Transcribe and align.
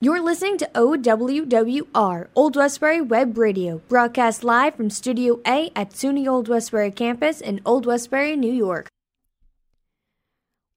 You're 0.00 0.22
listening 0.22 0.58
to 0.58 0.70
OWWR, 0.76 2.28
Old 2.36 2.54
Westbury 2.54 3.00
Web 3.00 3.36
Radio, 3.36 3.78
broadcast 3.88 4.44
live 4.44 4.76
from 4.76 4.90
Studio 4.90 5.40
A 5.44 5.72
at 5.74 5.90
SUNY 5.90 6.28
Old 6.28 6.46
Westbury 6.46 6.92
campus 6.92 7.40
in 7.40 7.60
Old 7.66 7.84
Westbury, 7.84 8.36
New 8.36 8.52
York. 8.52 8.86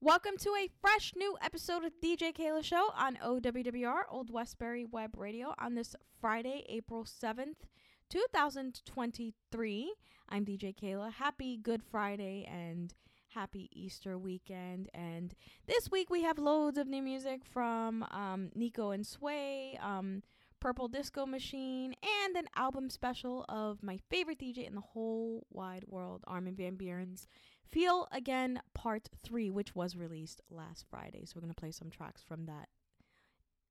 Welcome 0.02 0.38
to 0.40 0.50
a 0.60 0.72
fresh 0.82 1.14
new 1.16 1.38
episode 1.40 1.84
of 1.86 1.92
DJ 2.04 2.36
Keila 2.36 2.64
Show 2.64 2.90
on 2.98 3.20
OWWR, 3.24 4.06
Old 4.10 4.32
Westbury 4.32 4.86
Web 4.86 5.12
Radio, 5.16 5.54
on 5.60 5.76
this 5.76 5.96
Friday, 6.20 6.66
April 6.68 7.04
7th, 7.04 7.68
2023. 8.10 9.94
I'm 10.30 10.46
DJ 10.46 10.76
Keila. 10.76 11.14
Happy 11.14 11.58
Good 11.58 11.84
Friday 11.84 12.50
and 12.52 12.92
happy 13.34 13.70
Easter 13.74 14.18
weekend. 14.18 14.90
And 14.94 15.34
this 15.68 15.90
week 15.90 16.10
we 16.10 16.24
have 16.24 16.38
loads 16.38 16.78
of 16.78 16.88
new 16.88 17.02
music 17.02 17.46
from 17.46 18.04
um, 18.12 18.50
Nico 18.56 18.92
and 18.92 19.06
Sway, 19.06 19.78
um, 19.82 20.24
Purple 20.60 20.88
Disco 20.88 21.26
Machine, 21.26 21.96
and 22.26 22.36
an 22.36 22.48
album 22.56 22.90
special 22.90 23.46
of 23.50 23.82
my 23.82 23.98
favorite 24.10 24.40
DJ 24.40 24.68
in 24.68 24.76
the 24.76 24.82
whole 24.82 25.48
wide 25.50 25.86
world, 25.88 26.24
Armin 26.28 26.56
Van 26.56 26.76
Buuren's 26.76 27.28
Feel 27.72 28.08
Again 28.12 28.62
Part 28.74 29.10
3, 29.24 29.50
which 29.50 29.76
was 29.76 29.96
released 29.96 30.42
last 30.50 30.86
Friday. 30.90 31.24
So 31.26 31.34
we're 31.36 31.42
going 31.42 31.54
to 31.54 31.60
play 31.60 31.72
some 31.72 31.90
tracks 31.90 32.22
from 32.22 32.46
that 32.46 32.68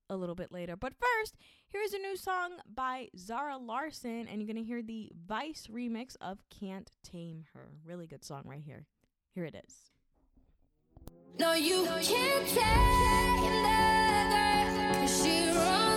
a 0.09 0.17
little 0.17 0.35
bit 0.35 0.51
later. 0.51 0.77
But 0.77 0.95
first, 0.99 1.37
here's 1.69 1.93
a 1.93 1.99
new 1.99 2.17
song 2.17 2.57
by 2.67 3.09
Zara 3.17 3.59
Larsson, 3.59 4.27
and 4.27 4.41
you're 4.41 4.53
going 4.53 4.57
to 4.57 4.63
hear 4.63 4.83
the 4.83 5.13
Vice 5.27 5.69
remix 5.71 6.17
of 6.21 6.43
Can't 6.51 6.91
Tame 7.05 7.45
Her. 7.55 7.71
Really 7.85 8.07
good 8.07 8.25
song 8.25 8.43
right 8.45 8.63
here. 8.65 8.87
Here 9.35 9.45
it 9.45 9.55
is. 9.55 9.75
No, 11.39 11.55
you 11.55 11.87
can't 12.03 12.49
take 12.49 13.01
runs 15.57 15.90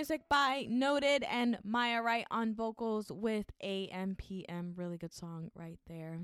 music 0.00 0.22
by 0.30 0.66
NOTd 0.70 1.26
and 1.30 1.58
Maia 1.62 2.00
Wright 2.00 2.24
on 2.30 2.54
vocals 2.54 3.12
with 3.12 3.44
AMPM. 3.62 4.72
Really 4.74 4.96
good 4.96 5.12
song 5.12 5.50
right 5.54 5.78
there. 5.88 6.20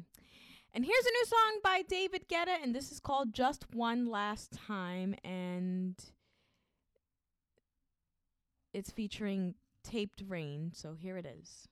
And 0.72 0.82
here's 0.82 1.04
a 1.04 1.10
new 1.10 1.24
song 1.26 1.60
by 1.62 1.82
David 1.86 2.26
Guetta, 2.26 2.56
and 2.62 2.74
this 2.74 2.90
is 2.90 3.00
called 3.00 3.34
Just 3.34 3.66
One 3.74 4.06
Last 4.06 4.56
Time. 4.66 5.14
And 5.22 5.94
it's 8.72 8.90
featuring 8.90 9.56
Taped 9.84 10.22
Rai. 10.26 10.70
So 10.72 10.94
here 10.94 11.18
it 11.18 11.26
is. 11.26 11.68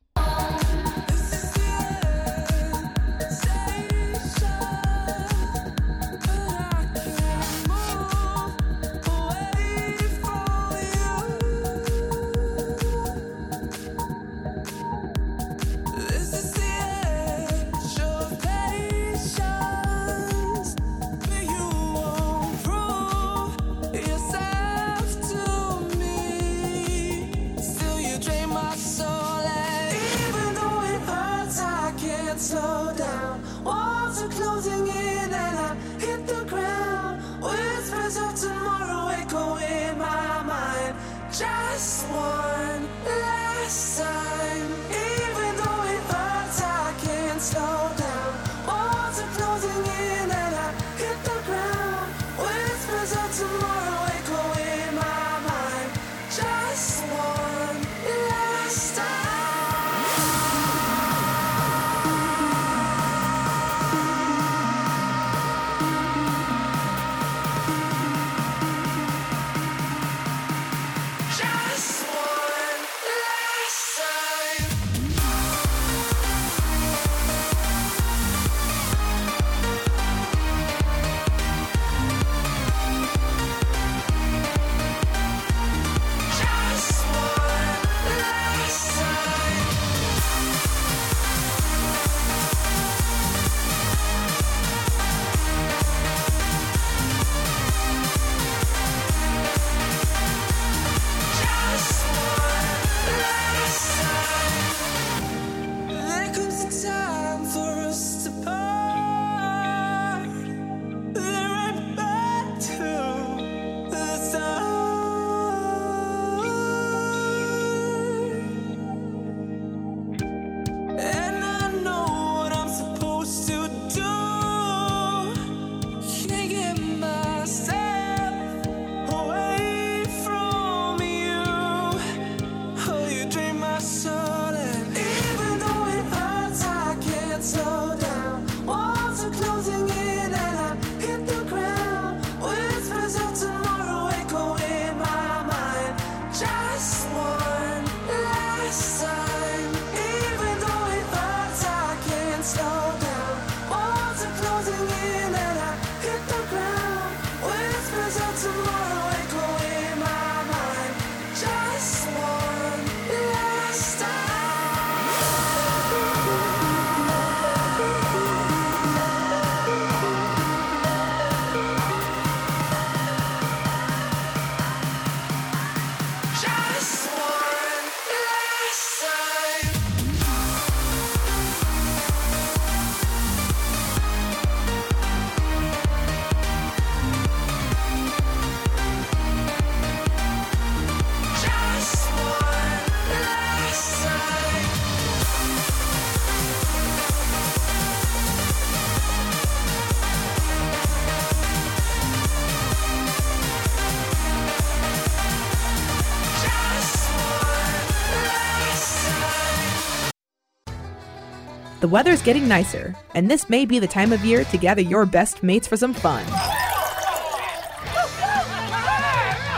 The 211.84 211.88
weather's 211.88 212.22
getting 212.22 212.48
nicer, 212.48 212.96
and 213.14 213.30
this 213.30 213.50
may 213.50 213.66
be 213.66 213.78
the 213.78 213.86
time 213.86 214.10
of 214.14 214.24
year 214.24 214.42
to 214.44 214.56
gather 214.56 214.80
your 214.80 215.04
best 215.04 215.42
mates 215.42 215.68
for 215.68 215.76
some 215.76 215.92
fun. 215.92 216.24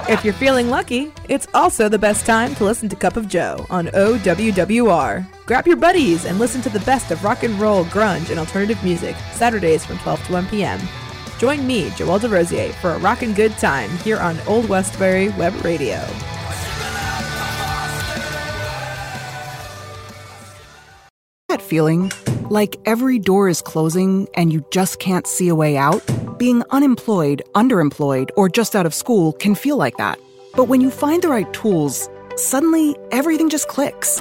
If 0.09 0.25
you're 0.25 0.35
feeling 0.35 0.69
lucky, 0.69 1.13
it's 1.29 1.47
also 1.55 1.89
the 1.89 2.01
best 2.01 2.27
time 2.27 2.53
to 2.57 2.65
listen 2.65 2.89
to 2.89 2.97
Cup 2.97 3.17
of 3.17 3.29
Joe 3.29 3.65
on 3.71 3.87
OWWR. 3.87 5.25
Grab 5.47 5.69
your 5.69 5.77
buddies 5.77 6.25
and 6.25 6.41
listen 6.41 6.61
to 6.63 6.69
the 6.69 6.81
best 6.81 7.13
of 7.13 7.23
rock 7.23 7.45
and 7.45 7.55
roll, 7.61 7.85
grunge, 7.85 8.31
and 8.31 8.41
alternative 8.41 8.83
music, 8.83 9.15
Saturdays 9.31 9.87
from 9.87 9.99
12 9.99 10.27
to 10.27 10.33
1 10.33 10.47
p.m. 10.49 10.81
Join 11.39 11.65
me, 11.65 11.91
Joelle 11.91 12.19
DeRosier, 12.19 12.73
for 12.81 12.91
a 12.91 12.99
rockin' 12.99 13.35
good 13.35 13.57
time 13.59 13.91
here 13.99 14.19
on 14.19 14.37
Old 14.49 14.69
Westbury 14.69 15.29
Web 15.29 15.55
Radio. 15.65 16.05
Feeling, 21.67 22.11
like 22.51 22.77
every 22.87 23.19
door 23.19 23.49
is 23.49 23.61
closing 23.61 24.29
and 24.35 24.53
you 24.53 24.65
just 24.71 24.99
can't 24.99 25.27
see 25.27 25.49
a 25.49 25.55
way 25.55 25.77
out? 25.77 26.03
Being 26.39 26.63
unemployed, 26.71 27.43
underemployed, 27.55 28.31
or 28.37 28.49
just 28.49 28.77
out 28.77 28.87
of 28.87 28.95
school 28.95 29.33
can 29.33 29.55
feel 29.55 29.77
like 29.77 29.97
that. 29.97 30.19
But 30.55 30.69
when 30.69 30.81
you 30.81 30.91
find 30.91 31.23
the 31.23 31.29
right 31.29 31.53
tools, 31.53 32.09
suddenly 32.37 32.97
everything 33.11 33.51
just 33.51 33.69
clicks. 33.69 34.21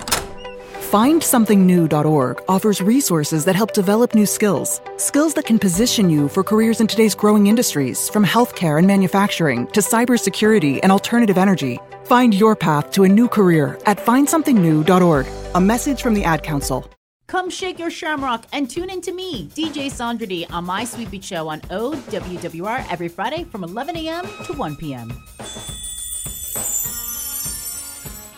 FindSomethingNew.org 0.92 2.44
offers 2.48 2.82
resources 2.82 3.46
that 3.46 3.56
help 3.56 3.74
develop 3.74 4.16
new 4.16 4.26
skills, 4.26 4.80
skills 4.98 5.34
that 5.34 5.46
can 5.46 5.60
position 5.60 6.10
you 6.10 6.30
for 6.30 6.44
careers 6.44 6.80
in 6.80 6.88
today's 6.88 7.16
growing 7.16 7.48
industries, 7.48 8.08
from 8.10 8.24
healthcare 8.24 8.78
and 8.78 8.88
manufacturing 8.88 9.68
to 9.68 9.82
cybersecurity 9.82 10.80
and 10.84 10.92
alternative 10.92 11.38
energy. 11.38 11.80
Find 12.06 12.34
your 12.34 12.56
path 12.56 12.92
to 12.92 13.04
a 13.04 13.10
new 13.10 13.28
career 13.28 13.80
at 13.86 13.98
FindSomethingNew.org. 13.98 15.28
A 15.56 15.62
message 15.62 16.02
from 16.02 16.14
the 16.14 16.24
Ad 16.24 16.44
Council. 16.44 16.88
Come 17.28 17.50
shake 17.50 17.80
your 17.80 17.90
shamrock 17.90 18.46
and 18.54 18.70
tune 18.70 18.92
in 18.92 19.02
to 19.02 19.12
me, 19.12 19.48
DJ 19.48 19.90
Sandra 19.90 20.28
D, 20.28 20.46
on 20.52 20.64
my 20.66 20.84
Sweet 20.84 21.10
Beat 21.10 21.24
Show 21.24 21.48
on 21.48 21.60
OWWR 21.62 22.86
every 22.92 23.08
Friday 23.08 23.46
from 23.46 23.64
11 23.64 23.98
a.m. 23.98 24.26
to 24.46 24.54
1 24.54 24.76
p.m. 24.76 25.10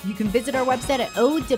You 0.06 0.14
can 0.14 0.30
visit 0.30 0.56
our 0.56 0.66
website 0.66 1.00
at 1.00 1.10
owwrny.org 1.12 1.52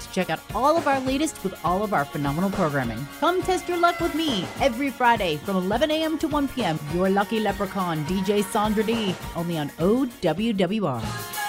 to 0.00 0.12
check 0.12 0.30
out 0.30 0.38
all 0.54 0.76
of 0.76 0.86
our 0.86 1.00
latest 1.00 1.42
with 1.42 1.58
all 1.64 1.82
of 1.82 1.92
our 1.92 2.04
phenomenal 2.04 2.50
programming. 2.50 3.04
Come 3.18 3.42
test 3.42 3.68
your 3.68 3.78
luck 3.78 3.98
with 3.98 4.14
me 4.14 4.46
every 4.60 4.90
Friday 4.90 5.38
from 5.38 5.56
11 5.56 5.90
a.m. 5.90 6.16
to 6.18 6.28
1 6.28 6.46
p.m. 6.48 6.78
Your 6.94 7.10
lucky 7.10 7.40
leprechaun, 7.40 8.04
DJ 8.04 8.44
Sandra 8.44 8.84
D, 8.84 9.16
only 9.34 9.58
on 9.58 9.70
OWWR. 9.70 11.45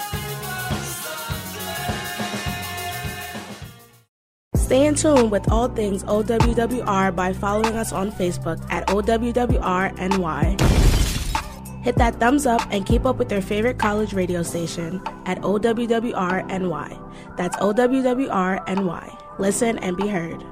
Stay 4.68 4.84
in 4.84 4.94
tune 4.94 5.30
with 5.30 5.50
all 5.50 5.66
things 5.66 6.04
OWWR 6.04 7.16
by 7.16 7.32
following 7.32 7.74
us 7.74 7.90
on 7.90 8.12
Facebook 8.12 8.60
at 8.70 8.86
OWWRNY. 8.88 10.60
Hit 11.82 11.96
that 11.96 12.20
thumbs 12.20 12.44
up 12.44 12.60
and 12.70 12.84
keep 12.84 13.06
up 13.06 13.16
with 13.16 13.32
your 13.32 13.40
favorite 13.40 13.78
college 13.78 14.12
radio 14.12 14.42
station 14.42 15.00
at 15.24 15.40
OWWRNY. 15.40 16.98
That's 17.38 17.56
OWWRNY. 17.56 19.38
Listen 19.38 19.78
and 19.78 19.96
be 19.96 20.06
heard. 20.06 20.44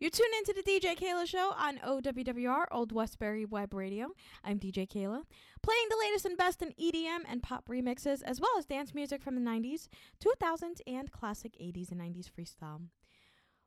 You're 0.00 0.10
tuned 0.10 0.32
into 0.38 0.54
the 0.54 0.62
DJ 0.62 0.96
Keila 0.98 1.26
Show 1.26 1.52
on 1.58 1.76
OWWR, 1.80 2.64
Old 2.70 2.90
Westbury 2.90 3.44
Web 3.44 3.74
Radio. 3.74 4.12
I'm 4.42 4.58
DJ 4.58 4.88
Keila, 4.88 5.24
playing 5.62 5.86
the 5.90 5.98
latest 6.00 6.24
and 6.24 6.38
best 6.38 6.62
in 6.62 6.72
EDM 6.80 7.24
and 7.28 7.42
pop 7.42 7.68
remixes, 7.68 8.22
as 8.22 8.40
well 8.40 8.52
as 8.56 8.64
dance 8.64 8.94
music 8.94 9.22
from 9.22 9.34
the 9.34 9.42
90s, 9.42 9.88
2000s, 10.24 10.80
and 10.86 11.12
classic 11.12 11.52
80s 11.60 11.92
and 11.92 12.00
90s 12.00 12.30
freestyle. 12.30 12.80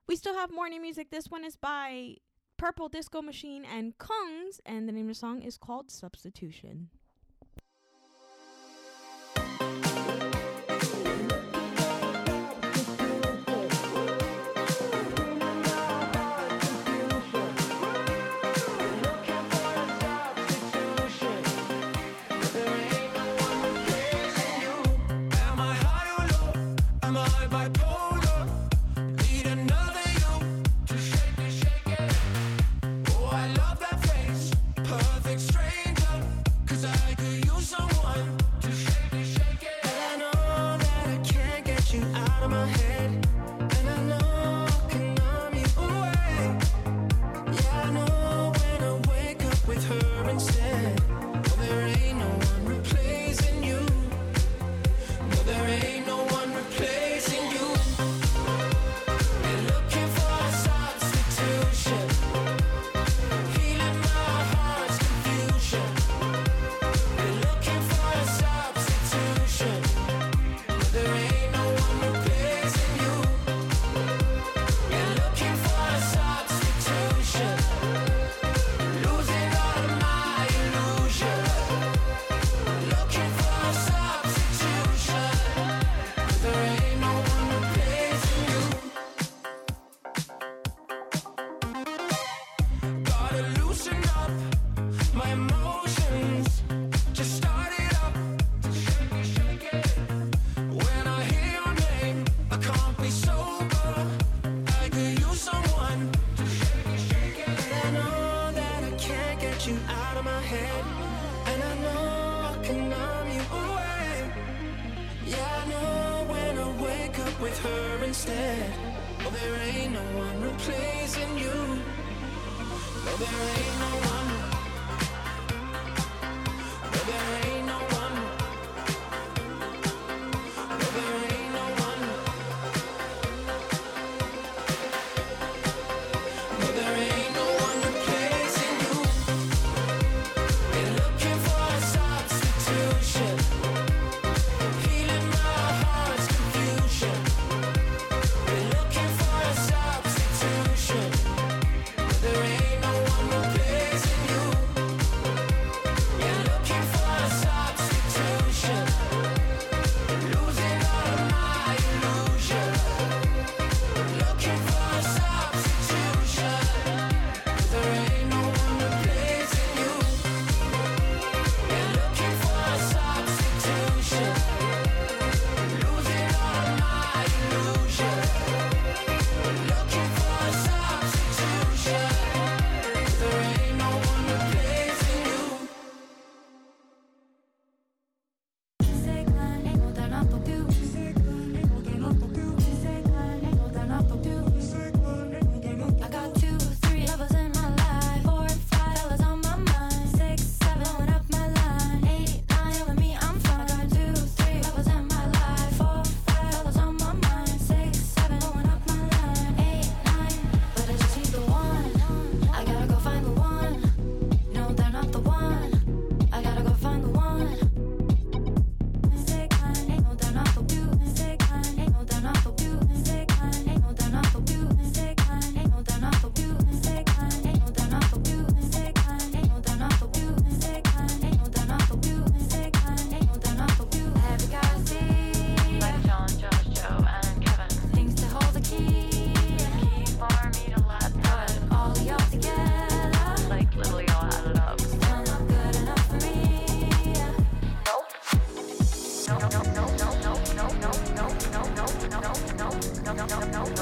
We 0.08 0.16
still 0.16 0.34
have 0.34 0.50
new 0.50 0.82
music. 0.82 1.12
This 1.12 1.30
one 1.30 1.46
is 1.46 1.56
by 1.56 2.16
Purple 2.58 2.90
Disco 2.90 3.22
Machine 3.22 3.64
and 3.64 3.96
Kungs, 4.00 4.60
and 4.66 4.90
the 4.90 4.92
name 4.92 5.04
of 5.04 5.10
the 5.10 5.20
song 5.20 5.44
is 5.44 5.60
called 5.60 5.92
Substitution. 5.92 6.90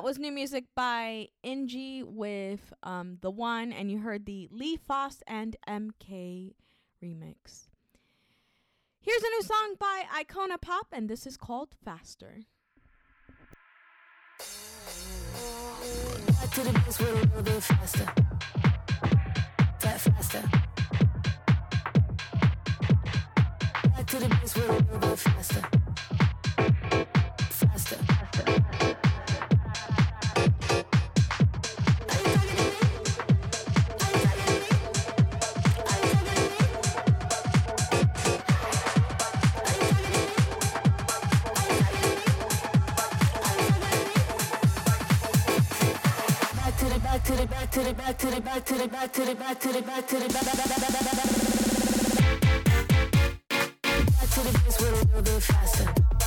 that 0.00 0.06
was 0.06 0.18
new 0.18 0.32
music 0.32 0.64
by 0.74 1.28
Ng 1.44 2.06
with 2.16 2.72
um, 2.82 3.18
The 3.20 3.30
One, 3.30 3.70
and 3.70 3.90
you 3.90 3.98
heard 3.98 4.24
the 4.24 4.48
Lee 4.50 4.78
Foss 4.78 5.22
and 5.26 5.56
MK 5.68 6.54
remix. 7.04 7.68
Here's 9.02 9.22
a 9.22 9.28
new 9.28 9.42
song 9.42 9.74
by 9.78 10.04
Icona 10.18 10.58
Pop, 10.58 10.86
and 10.90 11.06
this 11.06 11.26
is 11.26 11.36
called 11.36 11.74
Faster. 11.84 12.46
To 16.50 16.62
the 16.62 16.70
a 17.00 17.12
little 17.12 17.42
bit 24.98 25.18
faster. 25.18 25.79
to 47.80 47.86
the 47.86 47.94
back 47.94 48.18
to 48.18 48.26
the 48.26 48.40
back 48.42 48.64
to 48.64 48.74
the 48.74 48.88
back 48.88 49.12
to 49.12 49.24
the 49.24 49.34
back 49.34 49.60
to 49.60 49.72
the 49.72 49.80
back 49.80 50.06
to 50.06 50.16
the 50.18 50.28
back 50.28 50.46
to 50.46 50.58
the 50.58 50.68
back 50.68 51.00
to 55.14 55.22
the 55.22 55.40
faster 55.40 56.19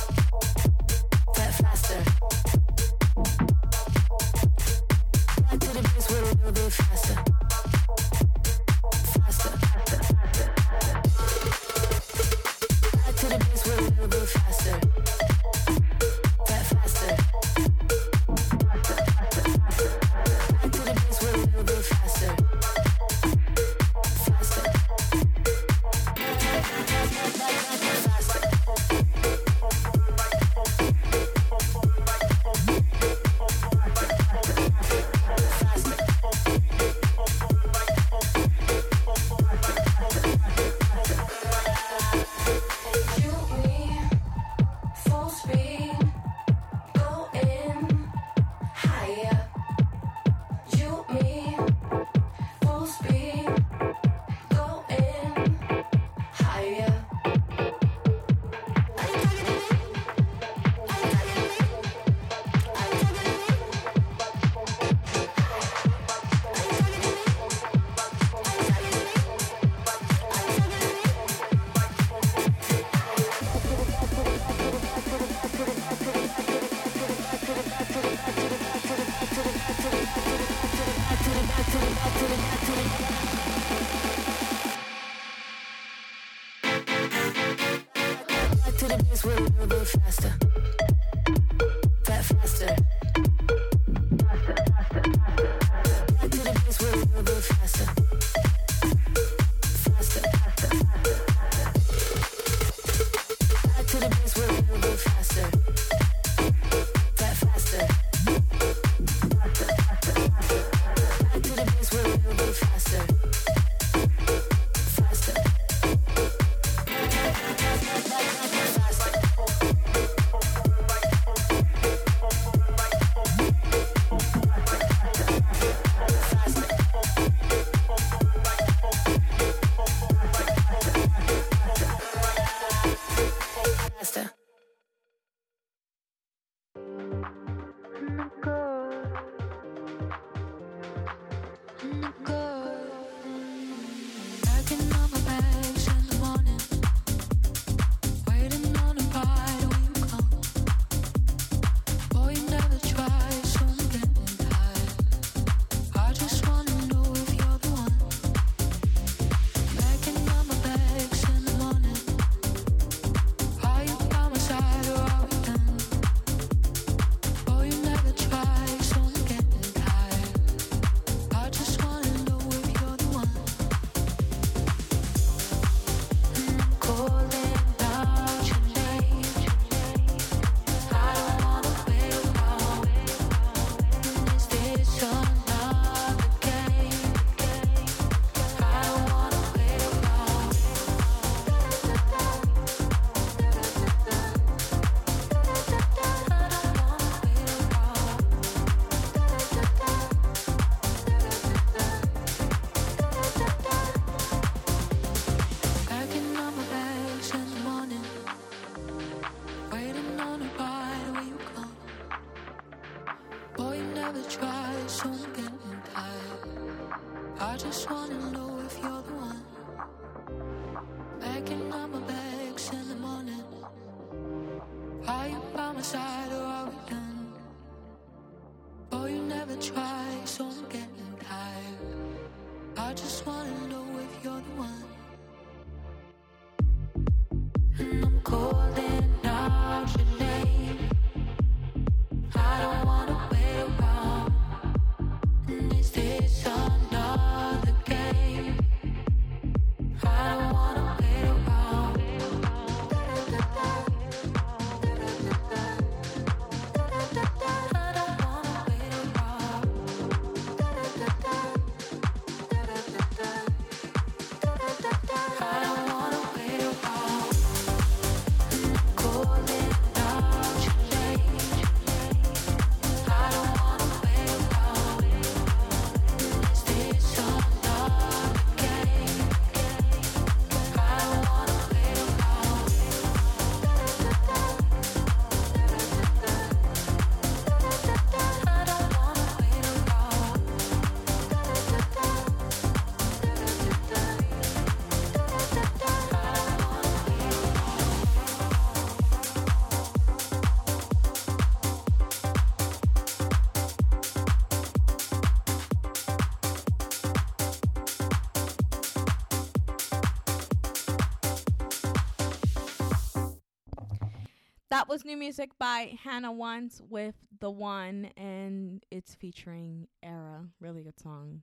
that 314.74 314.88
was 314.88 315.04
new 315.04 315.16
music 315.16 315.52
by 315.56 315.96
Hannah 316.02 316.32
Once 316.32 316.82
with 316.90 317.14
The 317.38 317.48
One, 317.48 318.10
and 318.16 318.84
it's 318.90 319.14
featuring 319.14 319.86
Era. 320.02 320.48
Really 320.60 320.82
good 320.82 320.98
song 320.98 321.42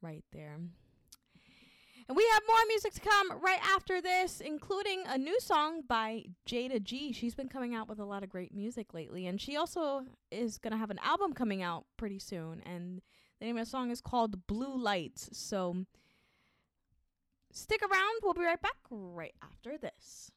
right 0.00 0.24
there. 0.32 0.58
And 2.08 2.16
we 2.16 2.26
have 2.32 2.42
more 2.48 2.56
music 2.68 2.94
to 2.94 3.00
come 3.02 3.38
right 3.42 3.60
after 3.62 4.00
this, 4.00 4.40
including 4.40 5.02
a 5.06 5.18
new 5.18 5.38
song 5.40 5.82
by 5.86 6.24
Jada 6.48 6.82
G. 6.82 7.12
She's 7.12 7.34
been 7.34 7.50
coming 7.50 7.74
out 7.74 7.86
with 7.86 7.98
a 7.98 8.04
lot 8.06 8.22
of 8.22 8.30
great 8.30 8.54
music 8.54 8.94
lately, 8.94 9.26
and 9.26 9.38
she 9.38 9.58
also 9.58 10.04
is 10.32 10.56
going 10.56 10.72
to 10.72 10.78
have 10.78 10.90
an 10.90 11.00
album 11.04 11.34
coming 11.34 11.62
out 11.62 11.84
pretty 11.98 12.18
soon. 12.18 12.62
And 12.64 13.02
the 13.40 13.46
name 13.46 13.58
of 13.58 13.66
the 13.66 13.70
song 13.70 13.90
is 13.90 14.00
called 14.00 14.46
Blue 14.46 14.74
Lights. 14.74 15.28
So 15.34 15.84
stick 17.52 17.82
around. 17.82 18.20
We'll 18.22 18.32
be 18.32 18.40
right 18.40 18.62
back 18.62 18.78
right 18.90 19.34
after 19.42 19.76
this. 19.76 20.29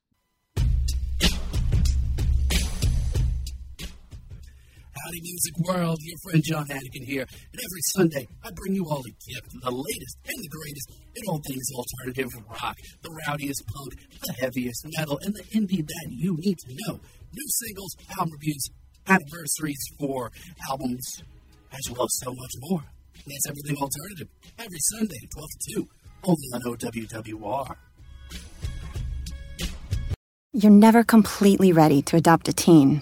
Howdy 5.04 5.20
Music 5.22 5.58
World, 5.60 5.98
your 6.02 6.18
friend 6.24 6.42
John 6.42 6.66
Hannigan 6.66 7.04
here, 7.04 7.24
and 7.24 7.60
every 7.60 7.82
Sunday 7.88 8.26
I 8.42 8.52
bring 8.56 8.74
you 8.74 8.86
all 8.86 9.02
a 9.02 9.12
gift, 9.30 9.52
the 9.62 9.70
latest 9.70 10.18
and 10.26 10.38
the 10.42 10.48
greatest 10.48 10.92
in 11.16 11.24
all 11.28 11.42
things 11.46 11.68
alternative 11.76 12.32
rock, 12.50 12.78
the 13.02 13.10
rowdiest 13.28 13.66
punk, 13.68 13.96
the 14.26 14.34
heaviest 14.40 14.86
metal, 14.98 15.20
and 15.24 15.36
the 15.36 15.44
indie 15.54 15.86
that 15.86 16.08
you 16.10 16.38
need 16.38 16.58
to 16.60 16.78
know. 16.88 17.02
New 17.34 17.48
singles, 17.50 17.98
album 18.18 18.32
reviews, 18.32 18.70
anniversaries 19.06 19.84
for 20.00 20.32
albums, 20.70 21.22
as 21.74 21.92
well 21.92 22.06
as 22.06 22.20
so 22.24 22.34
much 22.34 22.52
more. 22.62 22.84
That's 23.28 23.50
everything 23.50 23.76
alternative, 23.76 24.30
every 24.58 24.80
Sunday, 24.80 25.20
12 25.36 25.50
to 25.50 25.74
2, 25.76 25.88
only 26.24 26.48
on 26.54 26.62
OWWR. 26.62 27.76
You're 30.54 30.72
never 30.72 31.04
completely 31.04 31.74
ready 31.74 32.02
to 32.04 32.16
adopt 32.16 32.48
a 32.48 32.54
teen. 32.54 33.02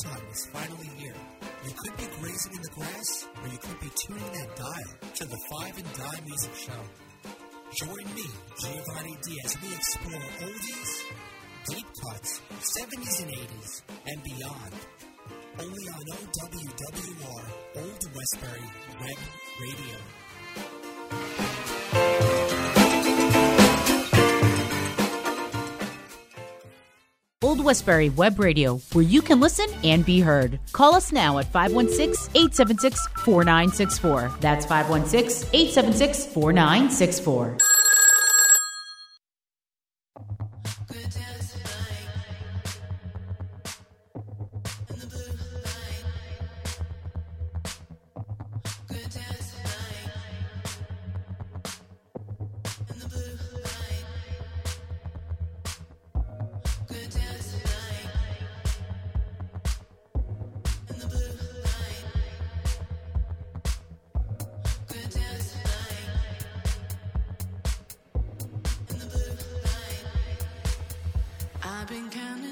You 3.91 4.15
tuning 4.15 4.31
that 4.33 4.55
dial 4.55 5.11
to 5.15 5.25
the 5.25 5.37
Five 5.51 5.77
and 5.77 5.93
Dime 5.93 6.25
Music 6.25 6.55
Show. 6.55 6.83
Join 7.85 8.05
me, 8.15 8.25
Giovanni 8.59 9.17
Diaz, 9.23 9.57
we 9.61 9.73
explore 9.73 10.21
oldies, 10.41 11.03
deep 11.69 11.85
cuts, 12.03 12.41
70s 12.59 13.23
and 13.23 13.31
80s, 13.31 13.81
and 14.07 14.23
beyond. 14.23 14.73
Only 15.59 15.87
on 15.89 16.05
OWWR, 16.11 17.45
Old 17.77 18.15
Westbury 18.15 18.67
Web 18.99 19.19
Radio. 19.61 21.50
Old 27.43 27.65
Westbury 27.65 28.09
Web 28.09 28.39
Radio, 28.39 28.77
where 28.93 29.03
you 29.03 29.19
can 29.19 29.39
listen 29.39 29.65
and 29.83 30.05
be 30.05 30.19
heard. 30.19 30.59
Call 30.73 30.93
us 30.93 31.11
now 31.11 31.39
at 31.39 31.51
516 31.51 32.29
876 32.35 33.07
4964. 33.25 34.31
That's 34.39 34.63
516 34.67 35.49
876 35.51 36.25
4964. 36.33 37.57
Been 71.91 72.09
counting 72.09 72.50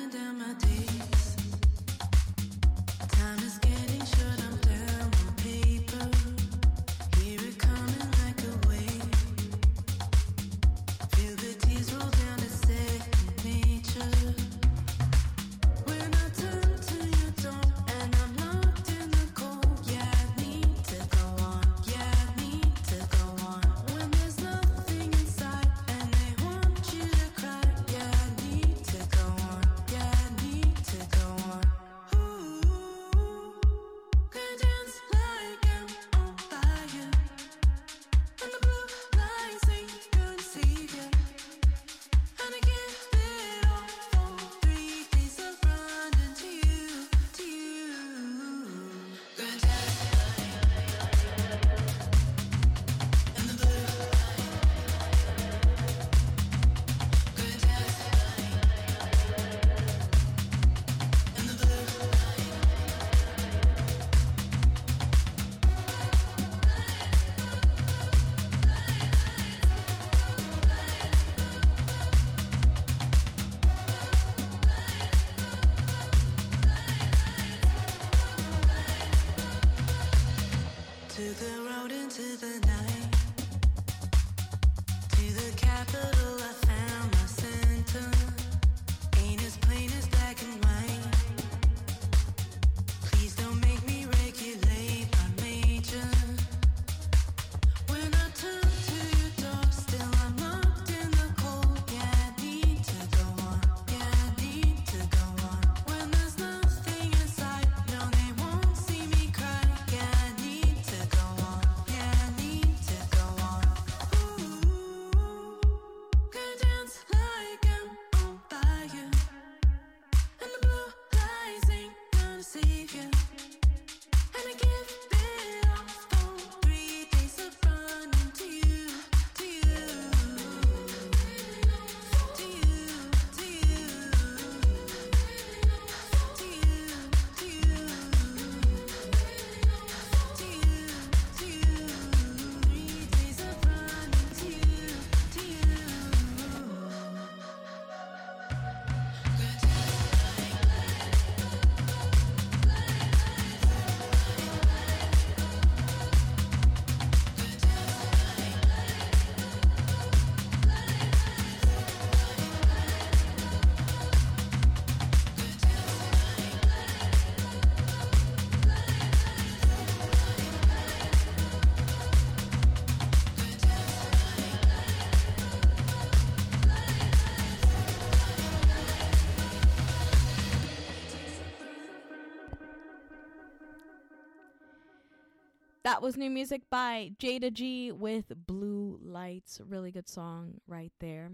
That 185.89 186.03
was 186.03 186.17
new 186.17 186.29
music 186.29 186.69
by 186.69 187.13
Jayda 187.17 187.51
G 187.51 187.91
with 187.91 188.31
Blue 188.45 188.99
Lights. 189.01 189.59
Really 189.67 189.89
good 189.89 190.07
song 190.07 190.61
right 190.67 190.91
there. 190.99 191.31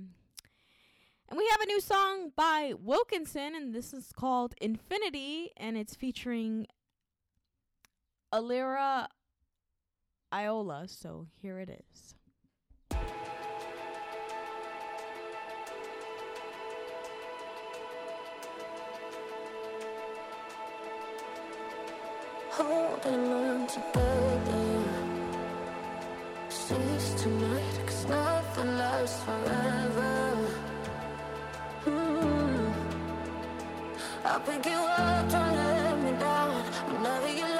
And 1.27 1.37
we 1.37 1.45
have 1.51 1.59
a 1.59 1.65
new 1.65 1.81
song 1.81 2.31
by 2.37 2.71
Wilkinson, 2.79 3.53
and 3.53 3.75
this 3.75 3.93
is 3.93 4.13
called 4.13 4.55
Infinity, 4.61 5.51
and 5.57 5.75
it's 5.75 5.93
featuring 5.93 6.67
Alira 8.33 9.07
Iola. 10.33 10.87
So 10.87 11.27
here 11.41 11.59
it 11.59 11.69
is. 11.69 12.15
holding 22.55 23.33
on 23.33 23.67
together. 23.67 24.44
Cease 26.67 27.13
tonight, 27.21 27.77
cause 27.85 28.05
nothing 28.07 28.75
lasts 28.75 29.23
forever. 29.23 30.47
Mm. 31.85 32.73
I'll 34.23 34.39
pick 34.39 34.65
you 34.65 34.71
up, 34.71 35.29
don't 35.29 35.55
let 35.55 36.01
me 36.03 36.11
down. 36.19 36.63
Whenever 36.89 37.29
you're 37.37 37.54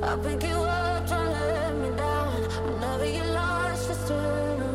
I'll 0.00 0.18
pick 0.18 0.42
you 0.44 0.54
up, 0.54 1.08
don't 1.08 1.32
let 1.32 1.76
me 1.76 1.90
down. 1.96 2.42
Whenever 2.66 3.06
you're 3.06 3.26
lost, 3.26 3.88
just 3.88 4.06
turn 4.06 4.60
around. 4.60 4.67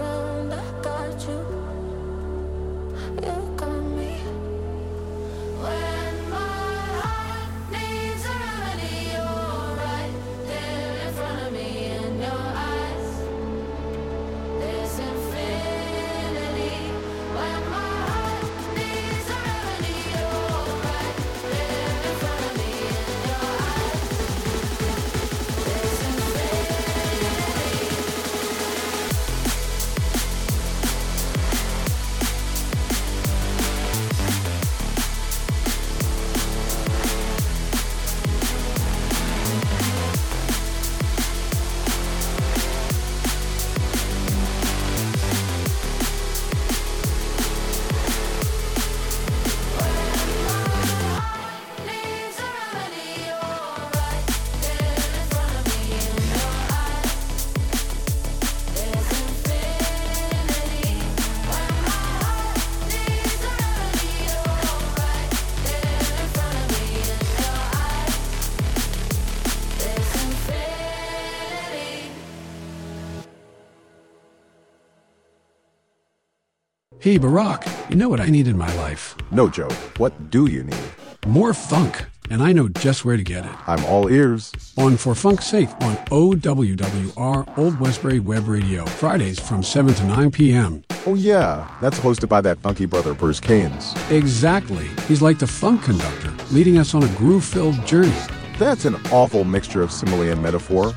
Hey, 77.04 77.20
Barack, 77.20 77.68
you 77.90 77.98
know 77.98 78.08
what 78.08 78.22
I 78.22 78.28
need 78.28 78.48
in 78.48 78.58
my 78.58 78.74
life? 78.76 79.14
No, 79.30 79.50
Joe. 79.50 79.68
What 79.98 80.32
do 80.32 80.50
you 80.50 80.64
need? 80.64 80.86
More 81.28 81.54
funk, 81.54 82.06
and 82.30 82.42
I 82.42 82.54
know 82.54 82.70
just 82.70 83.04
where 83.04 83.18
to 83.18 83.24
get 83.24 83.44
it. 83.44 83.52
I'm 83.68 83.84
all 83.84 84.10
ears. 84.10 84.54
On 84.78 84.96
For 84.96 85.14
Funk's 85.14 85.46
Sake 85.46 85.68
on 85.82 85.98
OWWR 86.14 87.58
Old 87.58 87.78
Westbury 87.82 88.22
Web 88.22 88.48
Radio, 88.48 88.86
Fridays 88.86 89.38
from 89.38 89.64
7 89.64 89.94
to 89.96 90.04
9 90.06 90.32
p.m. 90.32 90.82
Oh, 91.06 91.16
yeah. 91.16 91.68
That's 91.82 92.00
hosted 92.00 92.30
by 92.30 92.40
that 92.40 92.60
funky 92.60 92.86
brother, 92.86 93.14
Bruce 93.14 93.42
Keynes. 93.42 93.94
Exactly. 94.10 94.88
He's 95.06 95.22
like 95.22 95.40
the 95.40 95.48
funk 95.48 95.84
conductor, 95.84 96.34
leading 96.54 96.78
us 96.78 96.96
on 96.96 97.04
a 97.04 97.14
groove 97.18 97.44
filled 97.44 97.86
journey. 97.86 98.16
That's 98.58 98.86
an 98.86 98.96
awful 99.12 99.44
mixture 99.44 99.82
of 99.82 99.92
simile 99.92 100.32
and 100.32 100.42
metaphor. 100.42 100.96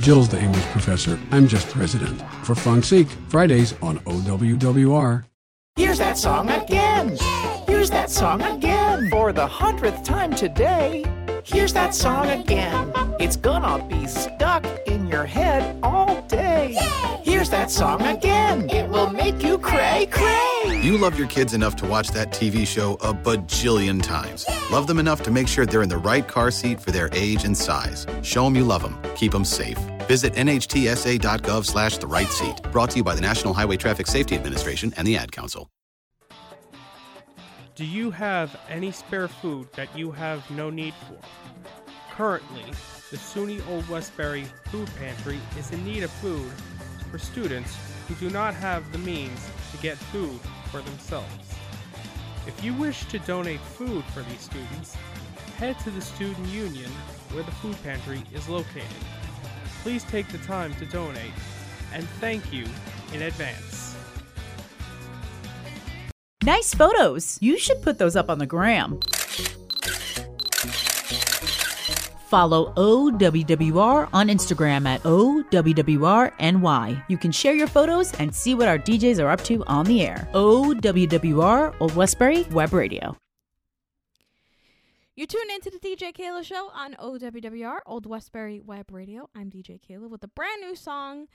Jill's 0.00 0.28
the 0.28 0.40
English 0.40 0.66
professor. 0.72 1.16
I'm 1.30 1.46
just 1.46 1.68
president. 1.68 2.20
For 2.42 2.56
Funk's 2.56 2.88
Sake, 2.88 3.06
Fridays 3.28 3.74
on 3.80 4.00
OWWR. 4.00 5.22
Here's 5.78 5.98
that 5.98 6.16
song 6.16 6.48
again. 6.48 7.18
Here's 7.66 7.90
that 7.90 8.10
song 8.10 8.40
again. 8.40 9.10
For 9.10 9.30
the 9.34 9.46
hundredth 9.46 10.04
time 10.04 10.34
today. 10.34 11.04
Here's 11.44 11.74
that 11.74 11.94
song 11.94 12.30
again. 12.30 12.94
It's 13.20 13.36
gonna 13.36 13.84
be 13.84 14.06
stuck 14.06 14.64
in 14.86 15.06
your 15.06 15.26
head 15.26 15.78
all 15.82 16.22
day. 16.28 16.78
Here's 17.22 17.50
that 17.50 17.70
song 17.70 18.00
again. 18.00 18.70
It 18.70 18.88
will 18.88 19.10
make 19.10 19.42
you 19.42 19.58
cray 19.58 20.08
cray. 20.10 20.55
You 20.86 20.96
love 20.96 21.18
your 21.18 21.26
kids 21.26 21.52
enough 21.52 21.74
to 21.76 21.84
watch 21.84 22.10
that 22.10 22.30
TV 22.30 22.64
show 22.64 22.94
a 23.00 23.12
bajillion 23.12 24.00
times. 24.00 24.46
Love 24.70 24.86
them 24.86 25.00
enough 25.00 25.20
to 25.24 25.32
make 25.32 25.48
sure 25.48 25.66
they're 25.66 25.82
in 25.82 25.88
the 25.88 25.98
right 25.98 26.28
car 26.28 26.52
seat 26.52 26.78
for 26.78 26.92
their 26.92 27.10
age 27.12 27.42
and 27.42 27.56
size. 27.56 28.06
Show 28.22 28.44
them 28.44 28.54
you 28.54 28.62
love 28.62 28.82
them. 28.82 28.96
Keep 29.16 29.32
them 29.32 29.44
safe. 29.44 29.76
Visit 30.06 30.34
nhtsa.gov 30.34 31.64
slash 31.64 31.98
the 31.98 32.06
right 32.06 32.28
seat. 32.28 32.62
Brought 32.70 32.90
to 32.90 32.98
you 32.98 33.02
by 33.02 33.16
the 33.16 33.20
National 33.20 33.52
Highway 33.52 33.76
Traffic 33.76 34.06
Safety 34.06 34.36
Administration 34.36 34.94
and 34.96 35.08
the 35.08 35.16
Ad 35.16 35.32
Council. 35.32 35.68
Do 37.74 37.84
you 37.84 38.12
have 38.12 38.56
any 38.68 38.92
spare 38.92 39.26
food 39.26 39.66
that 39.72 39.88
you 39.98 40.12
have 40.12 40.48
no 40.52 40.70
need 40.70 40.94
for? 41.08 41.18
Currently, 42.14 42.62
the 43.10 43.16
SUNY 43.16 43.60
Old 43.68 43.88
Westbury 43.88 44.44
Food 44.66 44.88
Pantry 45.00 45.40
is 45.58 45.68
in 45.72 45.84
need 45.84 46.04
of 46.04 46.12
food 46.12 46.52
for 47.10 47.18
students 47.18 47.76
who 48.06 48.14
do 48.14 48.30
not 48.30 48.54
have 48.54 48.92
the 48.92 48.98
means 48.98 49.50
to 49.72 49.78
get 49.78 49.96
food 49.96 50.38
for 50.70 50.80
themselves. 50.82 51.54
If 52.46 52.62
you 52.62 52.74
wish 52.74 53.04
to 53.06 53.18
donate 53.20 53.60
food 53.60 54.04
for 54.06 54.22
these 54.22 54.40
students, 54.40 54.94
head 55.58 55.78
to 55.80 55.90
the 55.90 56.00
Student 56.00 56.46
Union 56.48 56.90
where 57.32 57.42
the 57.42 57.50
food 57.52 57.76
pantry 57.82 58.22
is 58.32 58.48
located. 58.48 58.84
Please 59.82 60.04
take 60.04 60.28
the 60.28 60.38
time 60.38 60.74
to 60.76 60.86
donate, 60.86 61.32
and 61.92 62.08
thank 62.20 62.52
you 62.52 62.66
in 63.12 63.22
advance. 63.22 63.96
Nice 66.42 66.74
photos! 66.74 67.38
You 67.40 67.58
should 67.58 67.82
put 67.82 67.98
those 67.98 68.14
up 68.14 68.30
on 68.30 68.38
the 68.38 68.46
gram. 68.46 69.00
Follow 72.26 72.72
OWWR 72.74 74.08
on 74.12 74.28
Instagram 74.28 74.86
at 74.86 75.00
OWWRNY. 75.04 77.04
You 77.08 77.16
can 77.16 77.30
share 77.30 77.54
your 77.54 77.68
photos 77.68 78.12
and 78.14 78.34
see 78.34 78.54
what 78.54 78.66
our 78.66 78.78
DJs 78.78 79.22
are 79.22 79.30
up 79.30 79.44
to 79.44 79.64
on 79.66 79.86
the 79.86 80.02
air. 80.02 80.28
OWWR, 80.34 81.76
Old 81.78 81.94
Westbury 81.94 82.42
Web 82.50 82.72
Radio. 82.72 83.16
You're 85.14 85.28
tuned 85.28 85.50
into 85.52 85.70
the 85.70 85.78
DJ 85.78 86.12
Keila 86.12 86.44
Show 86.44 86.68
on 86.74 86.94
OWWR, 86.94 87.78
Old 87.86 88.06
Westbury 88.06 88.60
Web 88.60 88.90
Radio. 88.90 89.30
I'm 89.34 89.48
DJ 89.48 89.80
Keila 89.80 90.10
with 90.10 90.24
a 90.24 90.28
brand 90.28 90.62
new 90.62 90.74
song 90.74 91.28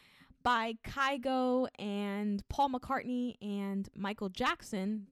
by 0.44 0.76
Kygo 0.86 1.68
and 1.80 2.44
Paul 2.50 2.70
McCartney 2.70 3.36
and 3.42 3.88
Michael 3.96 4.30
Jackson, 4.30 5.08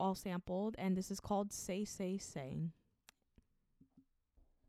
all 0.00 0.16
sampled, 0.16 0.74
and 0.78 0.96
this 0.96 1.12
is 1.12 1.20
called 1.20 1.52
Say 1.52 1.84
Say 1.84 2.18
Say. 2.18 2.72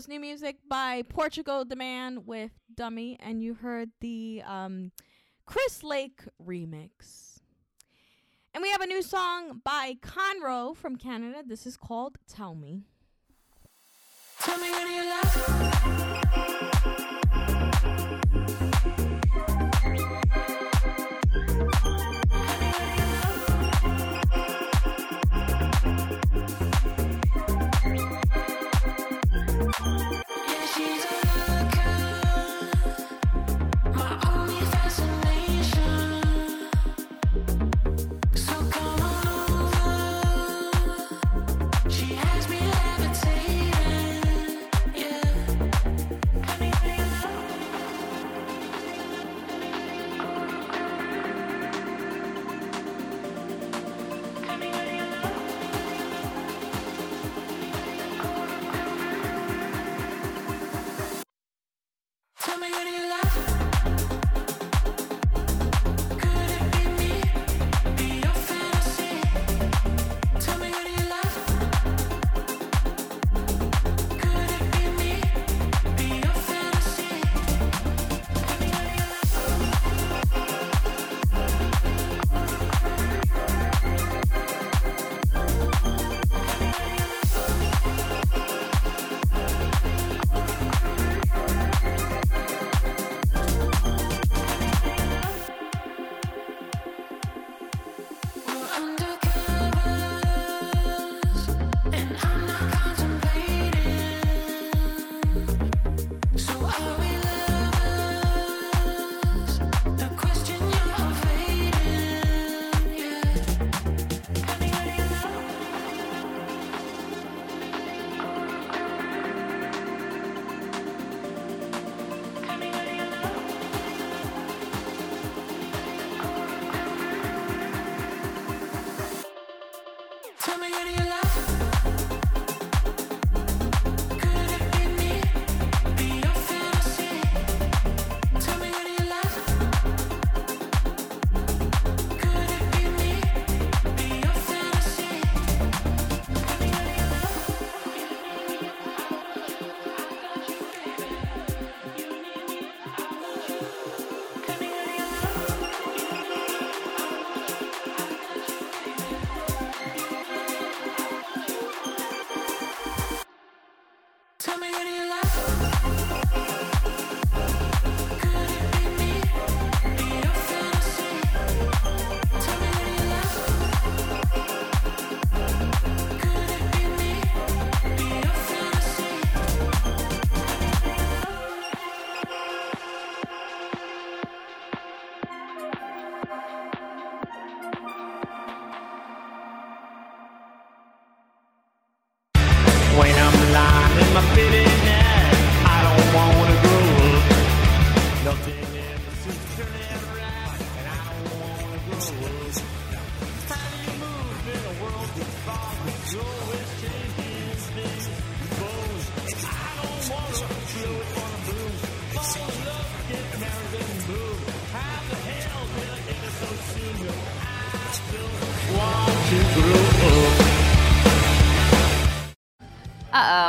was 0.00 0.08
new 0.08 0.18
music 0.18 0.56
by 0.66 1.02
Portugal 1.10 1.62
the 1.62 1.76
Man 1.76 2.24
with 2.24 2.52
Dummy, 2.74 3.18
and 3.20 3.42
you 3.42 3.52
heard 3.52 3.90
the 4.00 4.42
um, 4.46 4.92
Chris 5.44 5.82
Lake 5.82 6.22
remix. 6.42 7.40
And 8.54 8.62
we 8.62 8.70
have 8.70 8.80
a 8.80 8.86
new 8.86 9.02
song 9.02 9.60
by 9.62 9.96
Conro 10.00 10.74
from 10.74 10.96
Canada. 10.96 11.42
This 11.46 11.66
is 11.66 11.76
called 11.76 12.16
Tell 12.26 12.54
Me. 12.54 12.86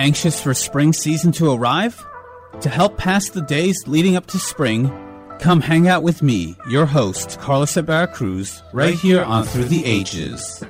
Anxious 0.00 0.40
for 0.40 0.54
spring 0.54 0.94
season 0.94 1.30
to 1.32 1.52
arrive? 1.52 2.02
To 2.62 2.70
help 2.70 2.96
pass 2.96 3.28
the 3.28 3.42
days 3.42 3.86
leading 3.86 4.16
up 4.16 4.24
to 4.28 4.38
spring, 4.38 4.90
come 5.40 5.60
hang 5.60 5.88
out 5.88 6.02
with 6.02 6.22
me, 6.22 6.56
your 6.70 6.86
host, 6.86 7.38
Carlos 7.38 7.76
Ibarra 7.76 8.06
Cruz, 8.06 8.62
right 8.72 8.94
here 8.94 9.22
on 9.22 9.44
Through 9.44 9.64
the 9.64 9.84
Ages. 9.84 10.64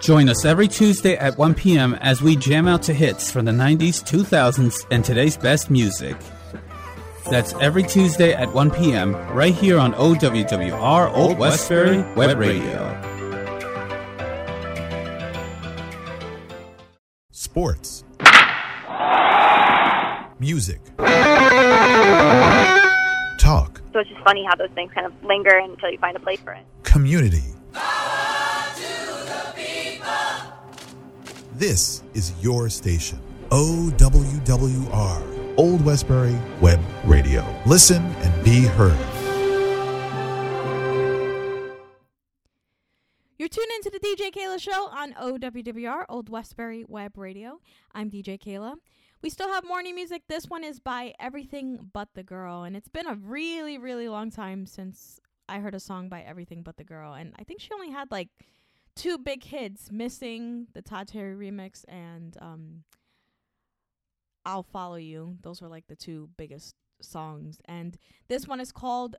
Join 0.00 0.30
us 0.30 0.46
every 0.46 0.68
Tuesday 0.68 1.16
at 1.18 1.36
1 1.36 1.54
p.m. 1.54 1.96
as 1.96 2.22
we 2.22 2.34
jam 2.34 2.66
out 2.66 2.82
to 2.84 2.94
hits 2.94 3.30
from 3.30 3.44
the 3.44 3.52
90s, 3.52 4.02
2000s, 4.02 4.86
and 4.90 5.04
today's 5.04 5.36
best 5.36 5.68
music. 5.68 6.16
That's 7.30 7.52
every 7.60 7.82
Tuesday 7.82 8.32
at 8.32 8.54
1 8.54 8.70
p.m. 8.70 9.12
right 9.34 9.54
here 9.54 9.78
on 9.78 9.92
OWWR 9.92 11.14
Old 11.14 11.36
Westbury 11.36 11.98
Web 12.14 12.38
Radio. 12.38 13.02
Sports. 17.32 18.05
Music. 20.38 20.80
Talk. 23.38 23.80
So 23.92 24.00
it's 24.00 24.10
just 24.10 24.22
funny 24.22 24.44
how 24.44 24.54
those 24.56 24.70
things 24.74 24.92
kind 24.92 25.06
of 25.06 25.12
linger 25.24 25.56
until 25.56 25.90
you 25.90 25.98
find 25.98 26.16
a 26.16 26.20
place 26.20 26.40
for 26.40 26.52
it. 26.52 26.64
Community. 26.82 27.42
This 31.54 32.02
is 32.12 32.34
your 32.42 32.68
station. 32.68 33.18
OWWR, 33.48 35.22
Old 35.56 35.84
Westbury 35.84 36.36
Web 36.60 36.80
Radio. 37.04 37.46
Listen 37.64 38.02
and 38.04 38.44
be 38.44 38.64
heard. 38.64 38.98
You're 43.38 43.48
tuned 43.48 43.70
into 43.76 43.90
the 43.90 44.00
DJ 44.00 44.32
Keila 44.32 44.60
Show 44.60 44.88
on 44.88 45.12
OWWR, 45.14 46.04
Old 46.08 46.28
Westbury 46.28 46.84
Web 46.88 47.16
Radio. 47.16 47.60
I'm 47.94 48.10
DJ 48.10 48.38
Keila. 48.38 48.74
We 49.22 49.30
still 49.30 49.48
have 49.48 49.66
morning 49.66 49.94
music. 49.94 50.22
This 50.28 50.46
one 50.46 50.62
is 50.62 50.78
by 50.78 51.14
Everything 51.18 51.90
But 51.92 52.08
the 52.14 52.22
Girl, 52.22 52.62
and 52.62 52.76
it's 52.76 52.88
been 52.88 53.06
a 53.06 53.14
really, 53.14 53.78
really 53.78 54.08
long 54.08 54.30
time 54.30 54.66
since 54.66 55.18
I 55.48 55.58
heard 55.58 55.74
a 55.74 55.80
song 55.80 56.08
by 56.08 56.20
Everything 56.20 56.62
But 56.62 56.76
the 56.76 56.84
Girl, 56.84 57.14
and 57.14 57.32
I 57.38 57.44
think 57.44 57.60
she 57.60 57.70
only 57.72 57.90
had 57.90 58.10
like 58.10 58.28
two 58.94 59.18
big 59.18 59.42
hits, 59.42 59.90
missing 59.90 60.66
the 60.74 60.82
Todd 60.82 61.08
Terry 61.08 61.34
remix 61.34 61.84
and 61.88 62.36
um, 62.40 62.84
I'll 64.44 64.62
Follow 64.62 64.96
You. 64.96 65.38
Those 65.42 65.60
were 65.62 65.68
like 65.68 65.86
the 65.88 65.96
two 65.96 66.28
biggest 66.36 66.74
songs, 67.00 67.58
and 67.64 67.96
this 68.28 68.46
one 68.46 68.60
is 68.60 68.70
called 68.70 69.16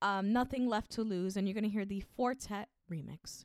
um, 0.00 0.32
Nothing 0.32 0.66
Left 0.66 0.90
to 0.92 1.02
Lose, 1.02 1.36
and 1.36 1.46
you're 1.46 1.54
to 1.62 1.68
hear 1.68 1.84
the 1.84 2.00
Four 2.16 2.34
Tet 2.34 2.68
remix. 2.90 3.44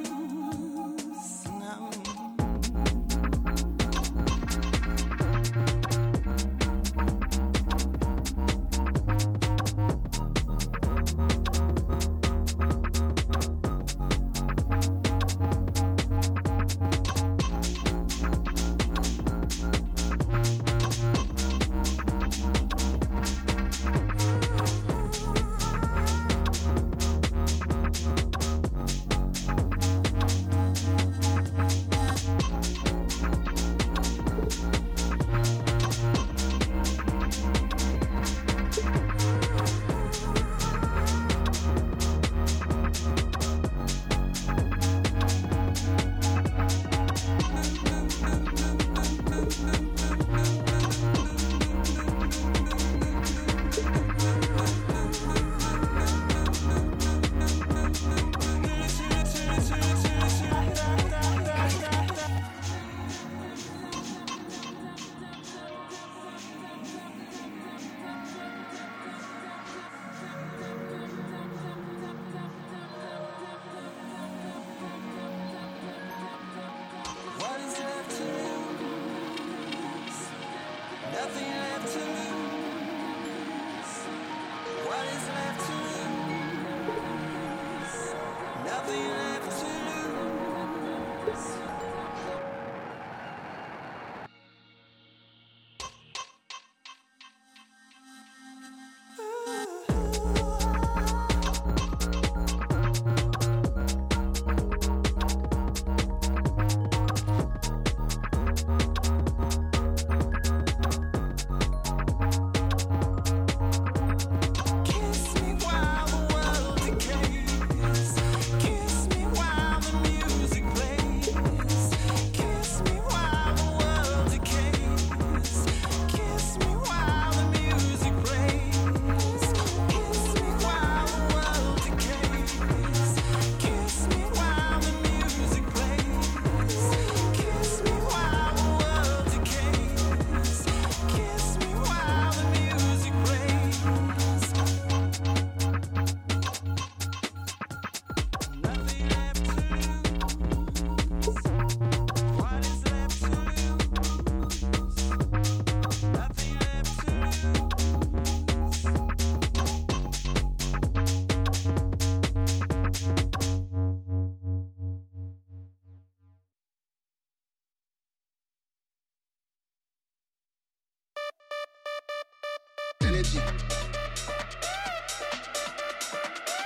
Energy. 173.21 173.39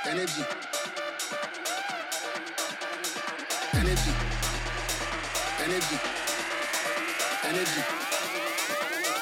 Energy. 0.05 0.45
Energy. 3.73 4.11
Energy. 5.59 5.99
Energy. 7.43 7.83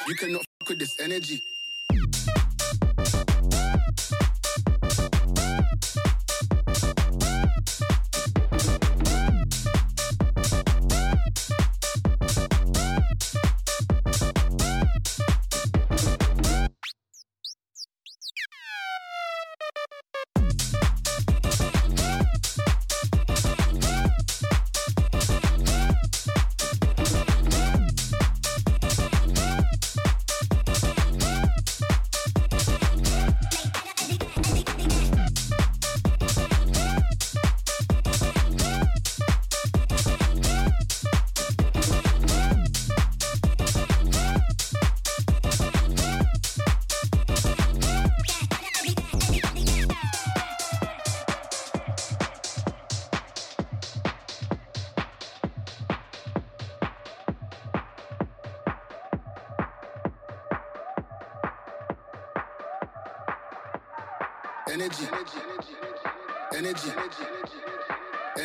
You 0.08 0.16
cannot 0.16 0.46
fuck 0.60 0.70
with 0.70 0.80
this 0.80 1.00
energy. 1.00 1.42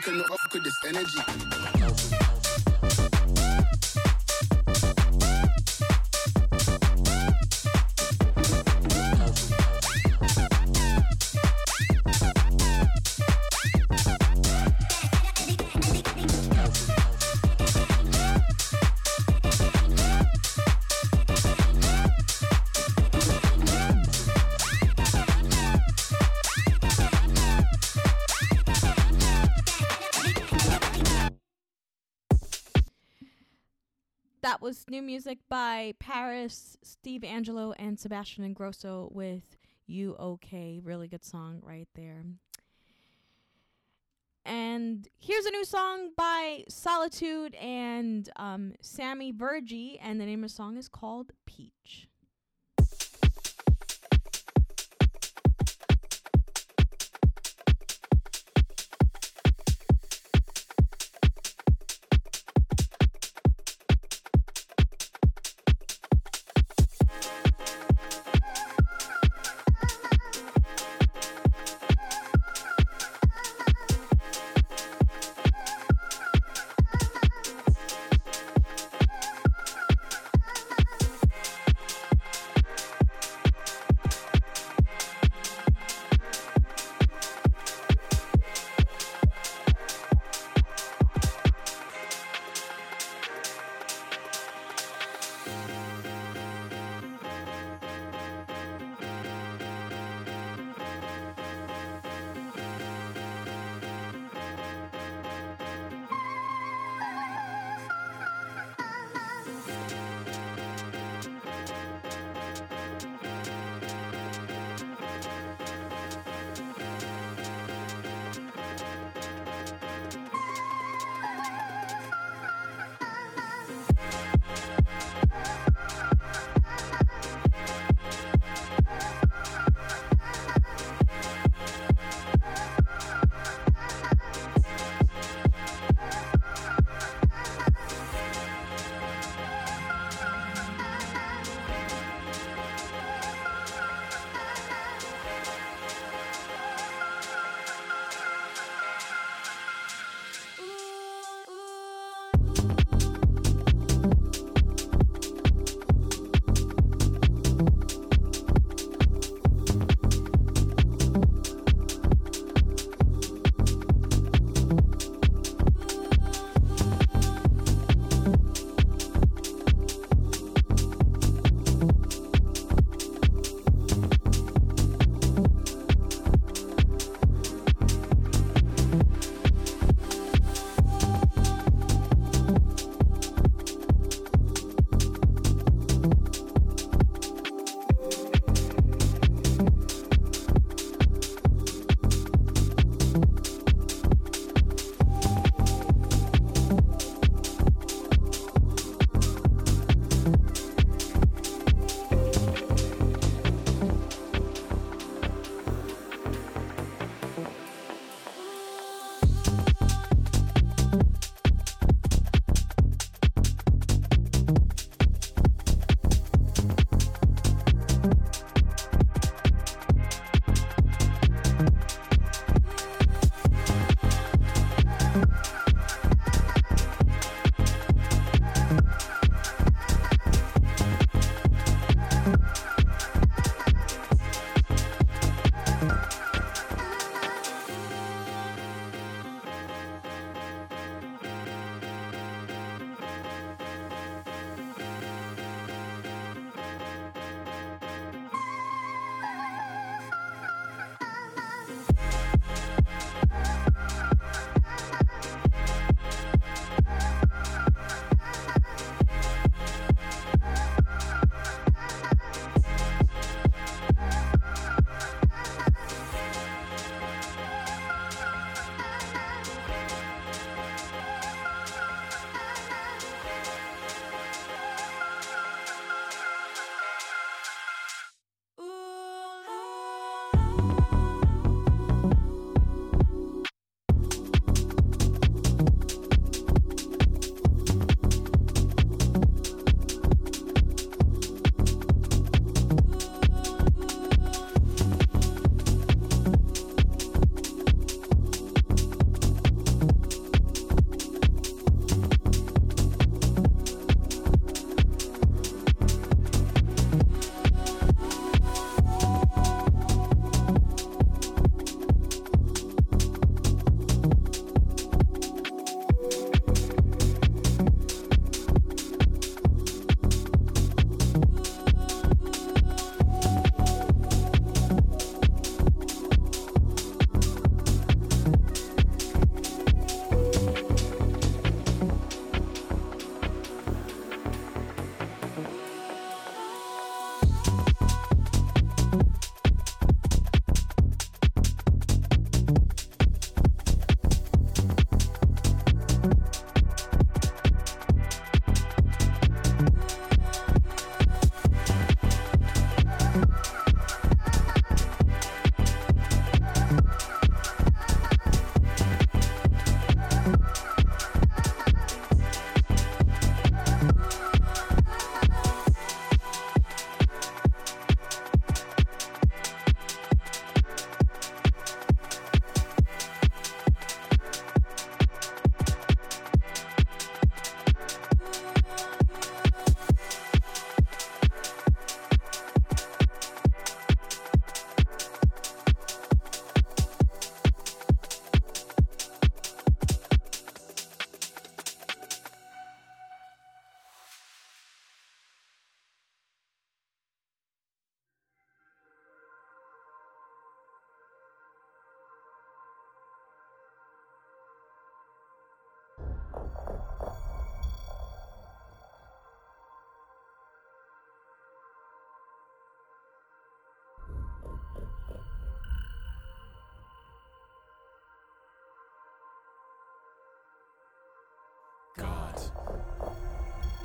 Cannot 0.00 0.28
fuck 0.28 0.54
with 0.54 0.64
this 0.64 0.84
energy. 0.84 2.29
New 34.90 35.02
music 35.02 35.38
by 35.48 35.94
Paris, 36.00 36.76
Steve 36.82 37.20
Angello, 37.20 37.72
and 37.78 37.96
Sebastian 37.96 38.42
Ingrosso 38.42 39.08
with 39.12 39.56
You 39.86 40.16
OK. 40.18 40.80
Really 40.82 41.06
good 41.06 41.24
song 41.24 41.60
right 41.62 41.86
there. 41.94 42.24
And 44.44 45.06
here's 45.20 45.46
a 45.46 45.52
new 45.52 45.64
song 45.64 46.10
by 46.16 46.64
Solitude 46.68 47.54
and 47.54 48.28
um, 48.34 48.72
Sammy 48.80 49.32
Virji, 49.32 49.96
and 50.02 50.20
the 50.20 50.26
name 50.26 50.42
of 50.42 50.50
the 50.50 50.56
song 50.56 50.76
is 50.76 50.88
called 50.88 51.30
Peach. 51.46 52.08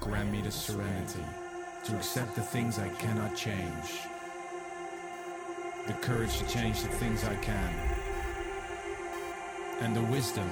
grant 0.05 0.31
me 0.31 0.39
the 0.39 0.51
serenity 0.51 1.25
to 1.83 1.95
accept 1.95 2.35
the 2.35 2.41
things 2.41 2.77
I 2.77 2.89
cannot 2.89 3.35
change, 3.35 4.01
the 5.87 5.93
courage 5.93 6.37
to 6.37 6.47
change 6.47 6.83
the 6.83 6.89
things 6.89 7.23
I 7.23 7.35
can, 7.37 7.75
and 9.81 9.95
the 9.95 10.03
wisdom 10.03 10.47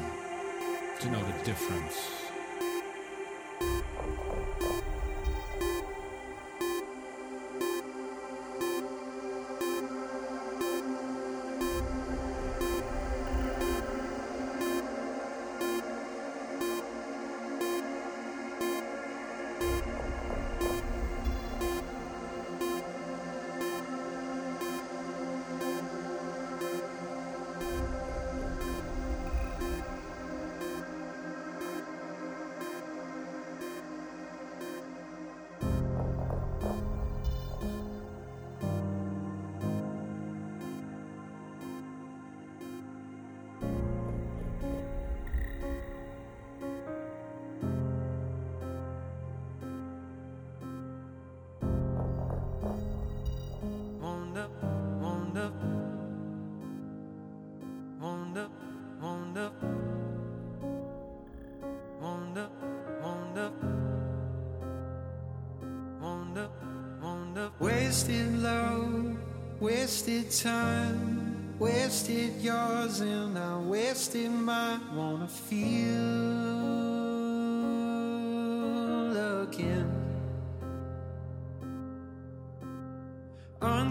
to 1.03 1.11
know 1.11 1.21
the 1.21 1.43
difference. 1.43 2.22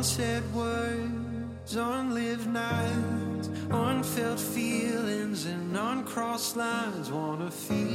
unsaid 0.03 0.42
words, 0.53 1.76
unlived 1.76 2.48
nights, 2.48 3.48
unfelt 3.70 4.40
feelings, 4.40 5.46
and 5.46 5.76
uncrossed 5.76 6.57
lines. 6.57 7.09
Wanna 7.09 7.53
feel. 7.53 7.91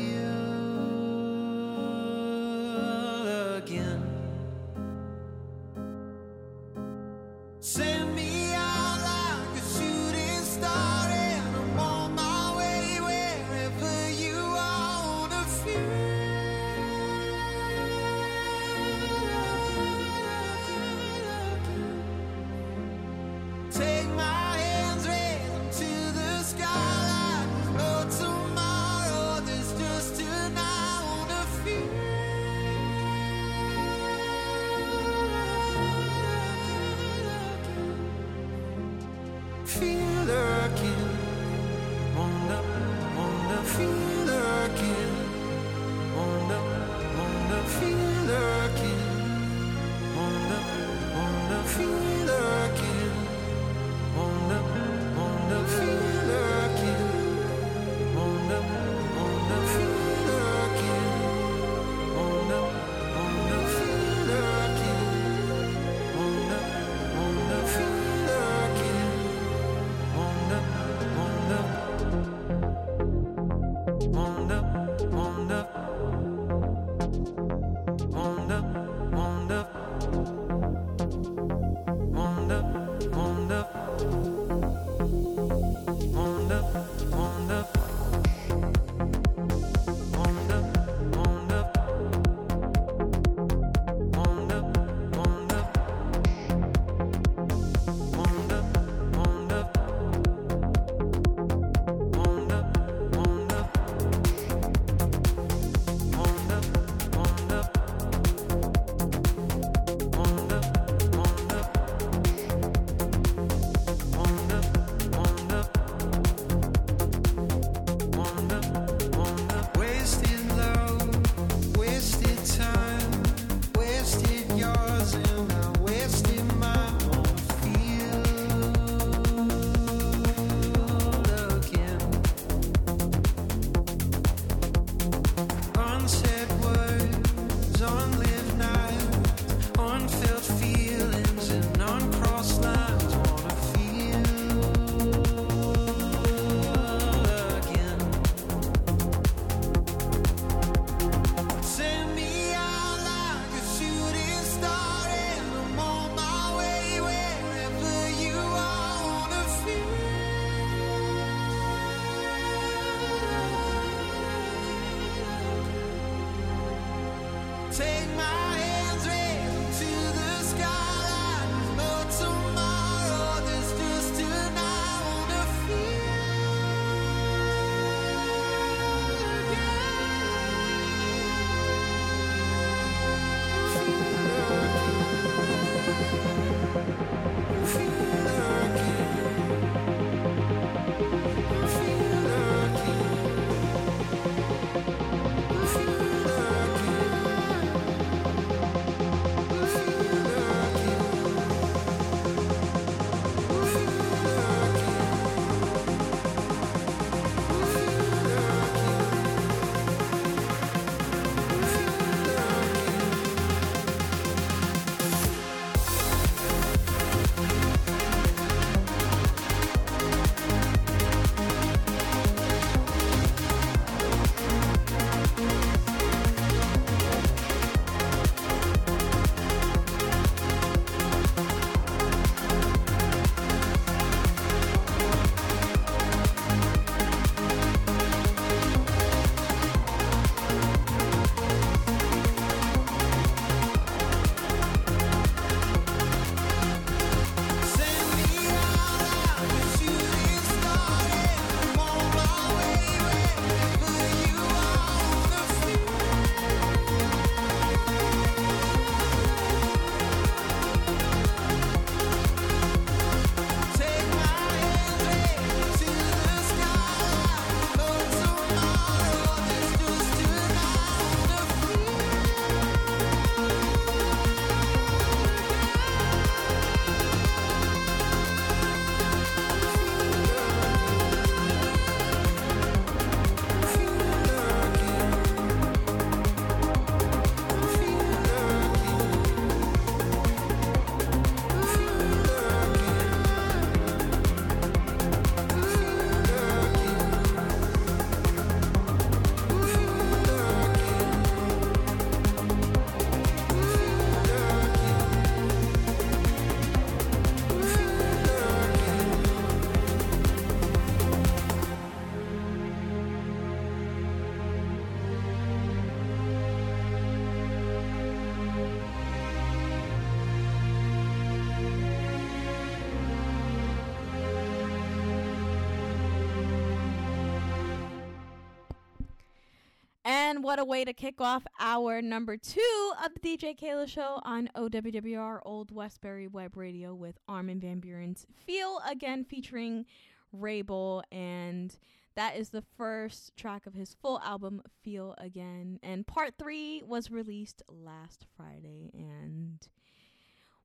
What 330.47 330.59
a 330.59 330.63
way 330.63 330.85
to 330.85 330.93
kick 330.93 331.19
off 331.19 331.45
our 331.59 332.01
number 332.01 332.37
two 332.37 332.93
of 333.03 333.11
the 333.13 333.19
DJ 333.19 333.53
Keila 333.59 333.85
show 333.85 334.21
on 334.23 334.49
OWWR 334.55 335.41
Old 335.43 335.71
Westbury 335.71 336.25
Web 336.25 336.55
Radio 336.55 336.95
with 336.95 337.17
Armin 337.27 337.59
Van 337.59 337.81
Buuren's 337.81 338.25
Feel 338.45 338.79
Again 338.89 339.25
featuring 339.25 339.85
Wrabel. 340.31 341.03
And 341.11 341.77
that 342.15 342.37
is 342.37 342.51
the 342.51 342.63
first 342.77 343.35
track 343.35 343.65
of 343.65 343.73
his 343.73 343.97
full 344.01 344.21
album, 344.21 344.61
Feel 344.83 345.15
Again. 345.17 345.79
And 345.83 346.07
part 346.07 346.35
three 346.39 346.81
was 346.81 347.11
released 347.11 347.61
last 347.67 348.25
Friday. 348.37 348.89
And 348.93 349.67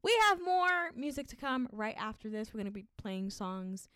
we 0.00 0.16
have 0.28 0.40
more 0.44 0.92
music 0.94 1.26
to 1.26 1.36
come 1.36 1.68
right 1.72 1.96
after 1.98 2.30
this. 2.30 2.54
We're 2.54 2.58
going 2.58 2.66
to 2.66 2.70
be 2.70 2.86
playing 2.98 3.30
songs 3.30 3.88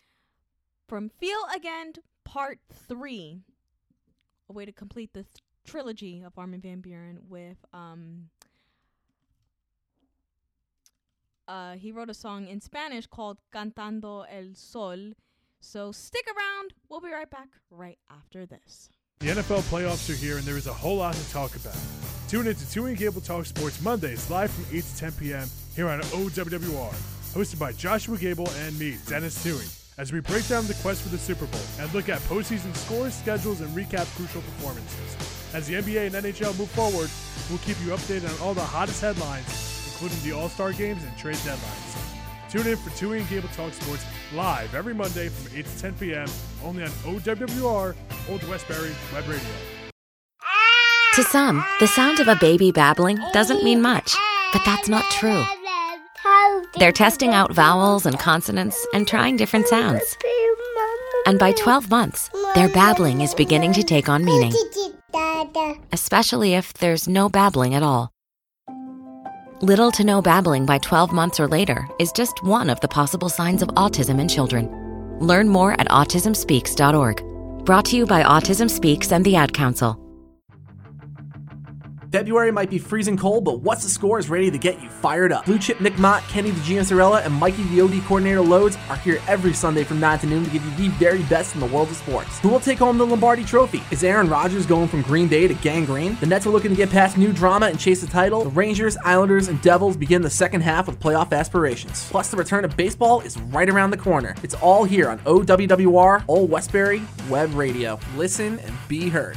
from 0.89 1.11
Feel 1.11 1.47
Again 1.55 1.93
Part 2.25 2.59
3 2.73 3.45
a 4.49 4.53
way 4.53 4.65
to 4.65 4.73
complete 4.73 5.13
the 5.13 5.23
th- 5.23 5.43
trilogy 5.67 6.23
of 6.25 6.39
Armin 6.39 6.61
van 6.61 6.81
Buuren 6.81 7.19
with 7.29 7.59
um 7.73 8.31
uh 11.49 11.73
he 11.73 11.93
wrote 11.93 12.11
a 12.11 12.15
song 12.15 12.47
in 12.47 12.61
Spanish 12.61 13.07
called 13.07 13.39
Cantando 13.55 14.25
el 14.31 14.55
Sol. 14.55 15.13
So 15.61 15.93
stick 15.93 16.27
around. 16.27 16.73
We'll 16.89 17.01
be 17.01 17.11
right 17.11 17.31
back 17.31 17.49
right 17.71 17.99
after 18.11 18.47
this. 18.47 18.89
The 19.21 19.29
NFL 19.29 19.63
playoffs 19.71 20.11
are 20.11 20.15
here, 20.15 20.37
and 20.37 20.45
there 20.45 20.59
is 20.59 20.67
a 20.67 20.73
whole 20.73 20.99
lot 20.99 21.15
to 21.15 21.33
talk 21.33 21.57
about. 21.57 21.77
Tune 22.29 22.47
in 22.47 22.55
to 22.55 22.71
Two 22.71 22.85
and 22.85 22.97
Gable 22.99 23.23
Talk 23.23 23.47
Sports 23.47 23.81
Mondays, 23.81 24.29
live 24.31 24.51
from 24.51 24.67
8 24.77 24.85
to 24.85 24.97
10 24.99 25.13
p.m. 25.13 25.49
here 25.75 25.89
on 25.89 26.01
OWWR, 26.03 26.95
hosted 27.33 27.59
by 27.59 27.73
Joshua 27.73 28.19
Gable 28.19 28.49
and 28.67 28.79
me, 28.79 28.99
Dennis 29.07 29.43
Toohey, 29.43 29.97
as 29.97 30.13
we 30.13 30.21
break 30.21 30.47
down 30.49 30.67
the 30.67 30.75
quest 30.75 31.01
for 31.01 31.09
the 31.09 31.17
Super 31.19 31.47
Bowl 31.47 31.61
and 31.81 31.93
look 31.95 32.11
at 32.11 32.21
postseason 32.29 32.77
scores, 32.77 33.15
schedules, 33.15 33.63
and 33.63 33.75
recap 33.75 34.05
crucial 34.17 34.43
performances. 34.43 35.36
As 35.57 35.67
the 35.67 35.77
NBA 35.77 36.15
and 36.15 36.15
NHL 36.15 36.59
move 36.59 36.69
forward, 36.73 37.09
we'll 37.49 37.59
keep 37.61 37.81
you 37.83 37.91
updated 37.93 38.29
on 38.29 38.47
all 38.47 38.53
the 38.53 38.61
hottest 38.61 39.01
headlines, 39.01 39.47
including 39.87 40.19
the 40.23 40.33
All 40.33 40.51
Star 40.51 40.71
games 40.75 41.03
and 41.03 41.17
trade 41.17 41.37
deadlines. 41.37 42.51
Tune 42.51 42.67
in 42.67 42.77
for 42.77 42.91
Two 42.95 43.15
and 43.15 43.27
Gable 43.31 43.49
Talk 43.49 43.73
Sports 43.73 44.05
live 44.35 44.75
every 44.75 44.93
Monday 44.93 45.31
from 45.31 45.57
8 45.57 45.65
to 45.65 45.79
10 45.79 45.95
p.m. 45.95 46.29
only 46.63 46.83
on 46.83 46.91
OWWR, 46.91 47.97
Old 48.29 48.49
Westbury 48.51 48.95
Web 49.15 49.27
Radio. 49.27 49.49
To 51.15 51.23
some, 51.23 51.65
the 51.81 51.87
sound 51.87 52.21
of 52.21 52.29
a 52.29 52.37
baby 52.37 52.71
babbling 52.71 53.19
doesn't 53.33 53.65
mean 53.65 53.81
much, 53.81 54.15
but 54.53 54.61
that's 54.67 54.91
not 54.91 55.11
true. 55.11 55.43
They're 56.79 56.93
testing 56.93 57.31
out 57.31 57.55
vowels 57.55 58.05
and 58.05 58.19
consonants 58.19 58.87
and 58.93 59.09
trying 59.09 59.39
different 59.39 59.69
sounds. 59.69 60.19
And 61.25 61.39
by 61.39 61.53
12 61.53 61.89
months, 61.89 62.29
their 62.55 62.69
babbling 62.69 63.23
is 63.23 63.35
beginning 63.35 63.73
to 63.73 63.83
take 63.83 64.11
on 64.11 64.23
meaning, 64.23 64.53
especially 65.93 66.55
if 66.55 66.73
there's 66.75 67.09
no 67.09 67.29
babbling 67.29 67.75
at 67.75 67.83
all. 67.83 68.13
Little 69.63 69.91
to 69.93 70.05
no 70.05 70.21
babbling 70.21 70.67
by 70.67 70.79
12 70.79 71.13
months 71.13 71.41
or 71.41 71.49
later 71.49 71.89
is 71.99 72.13
just 72.13 72.45
one 72.45 72.69
of 72.69 72.79
the 72.81 72.89
possible 72.89 73.29
signs 73.29 73.63
of 73.63 73.69
autism 73.69 74.21
in 74.21 74.29
children. 74.29 74.69
Learn 75.21 75.49
more 75.49 75.73
at 75.73 75.89
autismspeaks.org. 75.89 77.65
Brought 77.65 77.85
to 77.87 77.97
you 77.97 78.07
by 78.07 78.23
Autism 78.23 78.71
Speaks 78.71 79.13
and 79.13 79.25
the 79.25 79.37
Ad 79.37 79.55
Council. 79.55 80.06
February 82.11 82.51
might 82.51 82.71
be 82.71 82.79
freezing 82.79 83.17
cold, 83.17 83.45
but 83.45 83.61
What's 83.61 83.83
the 83.83 83.89
Score 83.89 84.19
is 84.19 84.31
ready 84.31 84.51
to 84.51 84.59
get 84.59 84.81
you 84.83 84.89
fired 84.89 85.33
up. 85.33 85.45
Blue 85.45 85.59
Chip 85.59 85.81
Nick 85.81 85.99
Mott, 85.99 86.23
Kenny 86.25 86.51
the 86.51 86.61
Giancarella, 86.61 87.25
and 87.25 87.35
Mikey 87.35 87.65
the 87.65 87.81
OD 87.81 88.03
coordinator 88.05 88.41
Loads 88.41 88.79
are 88.89 88.97
here 88.97 89.21
every 89.27 89.53
Sunday 89.53 89.85
from 89.85 90.01
9 90.01 90.21
to 90.21 90.27
noon 90.27 90.45
to 90.45 90.51
give 90.51 90.65
you 90.65 90.71
the 90.77 90.89
very 90.97 91.23
best 91.25 91.55
in 91.55 91.61
the 91.61 91.67
world 91.67 91.89
of 91.89 91.97
sports. 91.97 92.39
Who 92.41 92.49
will 92.49 92.61
take 92.61 92.79
home 92.79 92.99
the 92.99 93.07
Lombardi 93.07 93.45
Trophy? 93.45 93.83
Is 93.91 94.05
Aaron 94.05 94.29
Rodgers 94.29 94.67
going 94.67 94.89
from 94.89 95.03
Green 95.03 95.29
Bay 95.29 95.49
to 95.49 95.55
gangrene? 95.55 96.17
The 96.21 96.27
Nets 96.27 96.47
are 96.47 96.51
looking 96.51 96.71
to 96.71 96.77
get 96.77 96.91
past 96.91 97.17
new 97.19 97.33
drama 97.33 97.67
and 97.67 97.79
chase 97.79 98.01
the 98.01 98.07
title. 98.07 98.45
The 98.45 98.51
Rangers, 98.51 98.97
Islanders, 99.05 99.49
and 99.49 99.61
Devils 99.63 99.97
begin 99.97 100.23
the 100.23 100.31
second 100.31 100.61
half 100.61 100.87
with 100.87 101.01
playoff 101.01 101.33
aspirations. 101.33 102.09
Plus, 102.11 102.31
the 102.31 102.37
return 102.37 102.65
of 102.65 102.77
baseball 102.77 103.21
is 103.21 103.39
right 103.39 103.69
around 103.69 103.91
the 103.91 103.97
corner. 103.97 104.35
It's 104.43 104.55
all 104.55 104.85
here 104.85 105.09
on 105.09 105.19
OWWR, 105.21 106.25
Old 106.29 106.51
Westbury 106.51 107.03
Web 107.29 107.53
Radio. 107.55 107.99
Listen 108.17 108.59
and 108.61 108.75
be 108.89 109.09
heard. 109.09 109.37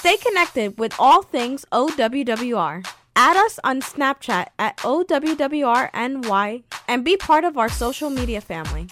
Stay 0.00 0.16
connected 0.16 0.78
with 0.78 0.94
all 0.98 1.20
things 1.20 1.66
OWWR. 1.72 2.86
Add 3.16 3.36
us 3.36 3.60
on 3.62 3.82
Snapchat 3.82 4.46
at 4.58 4.78
OWWRNY 4.78 6.62
and 6.88 7.04
be 7.04 7.18
part 7.18 7.44
of 7.44 7.58
our 7.58 7.68
social 7.68 8.08
media 8.08 8.40
family. 8.40 8.88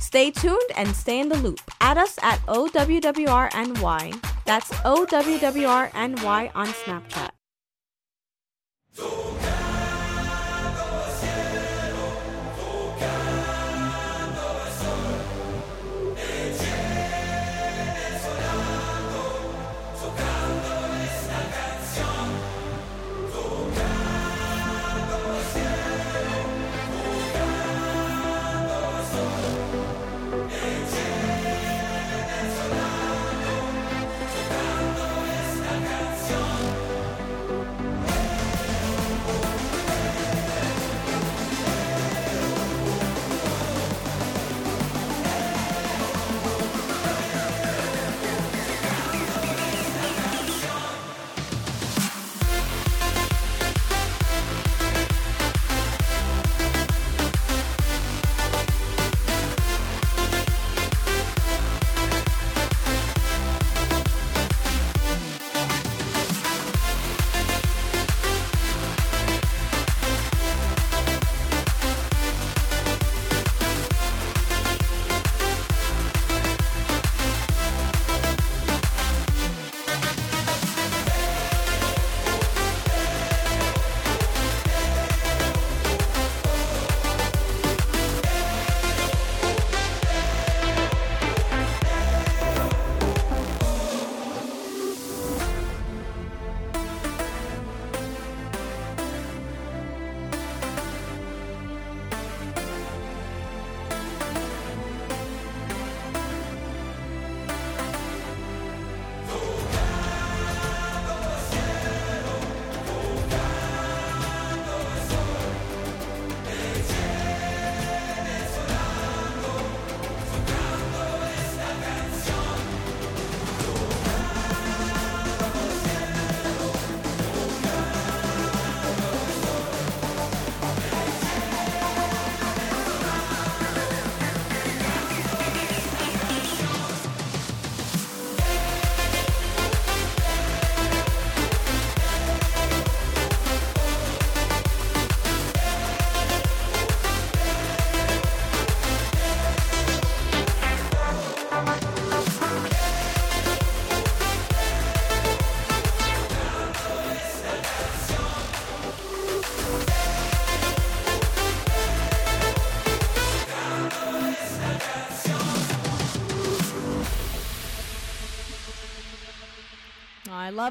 Stay 0.00 0.32
tuned 0.32 0.70
and 0.76 0.88
stay 0.96 1.20
in 1.20 1.28
the 1.28 1.36
loop. 1.36 1.60
Add 1.80 1.96
us 1.96 2.18
at 2.22 2.40
OWWRNY. 2.48 4.20
That's 4.44 4.68
OWWRNY 4.82 6.50
on 6.56 6.66
Snapchat. 6.66 7.30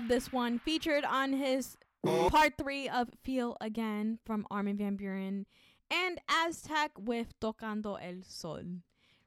this 0.08 0.32
one. 0.32 0.60
Featured 0.60 1.06
on 1.06 1.34
his 1.34 1.78
part 2.04 2.54
three 2.58 2.88
of 2.90 3.10
Feel 3.24 3.58
Again 3.62 4.20
from 4.26 4.46
Armin 4.50 4.78
Van 4.78 4.98
Buuren 4.98 5.46
and 5.92 6.20
Aztec 6.30 6.92
with 6.98 7.40
Tocando 7.40 7.98
el 8.02 8.22
Sol. 8.24 8.64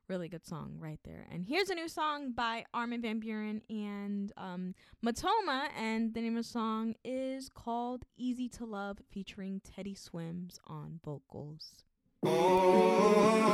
Really 0.09 0.29
good 0.29 0.45
song 0.45 0.75
right 0.79 0.99
there. 1.05 1.27
And 1.31 1.47
here's 1.47 1.71
a 1.71 1.75
new 1.75 1.89
song 1.89 2.33
by 2.33 2.65
Armin 2.75 3.01
Van 3.03 3.21
Buuren 3.21 3.61
and 3.71 4.33
um, 4.37 4.75
Matoma, 5.05 5.69
and 5.79 6.15
the 6.15 6.21
name 6.21 6.37
of 6.37 6.43
the 6.43 6.49
song 6.49 6.95
is 7.05 7.49
called 7.49 8.05
Easy 8.17 8.49
to 8.49 8.65
Love, 8.65 8.99
featuring 9.13 9.61
Teddy 9.61 9.95
Swims 9.95 10.59
on 10.67 10.99
vocals. 11.05 11.85
Oh, 12.25 12.29
oh, 12.33 13.51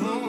oh, 0.00 0.28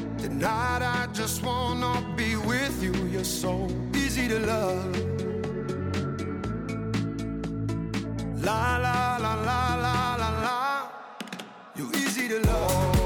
Tonight 0.21 0.83
I 0.83 1.07
just 1.13 1.41
wanna 1.41 2.13
be 2.15 2.35
with 2.35 2.83
you. 2.83 2.93
You're 3.07 3.23
so 3.23 3.67
easy 3.95 4.27
to 4.27 4.39
love. 4.39 4.95
La 8.43 8.77
la 8.77 9.17
la 9.17 9.33
la 9.49 9.75
la 9.85 10.15
la 10.21 10.29
la. 10.45 10.89
You're 11.75 11.95
easy 11.95 12.27
to 12.27 12.39
love. 12.39 13.00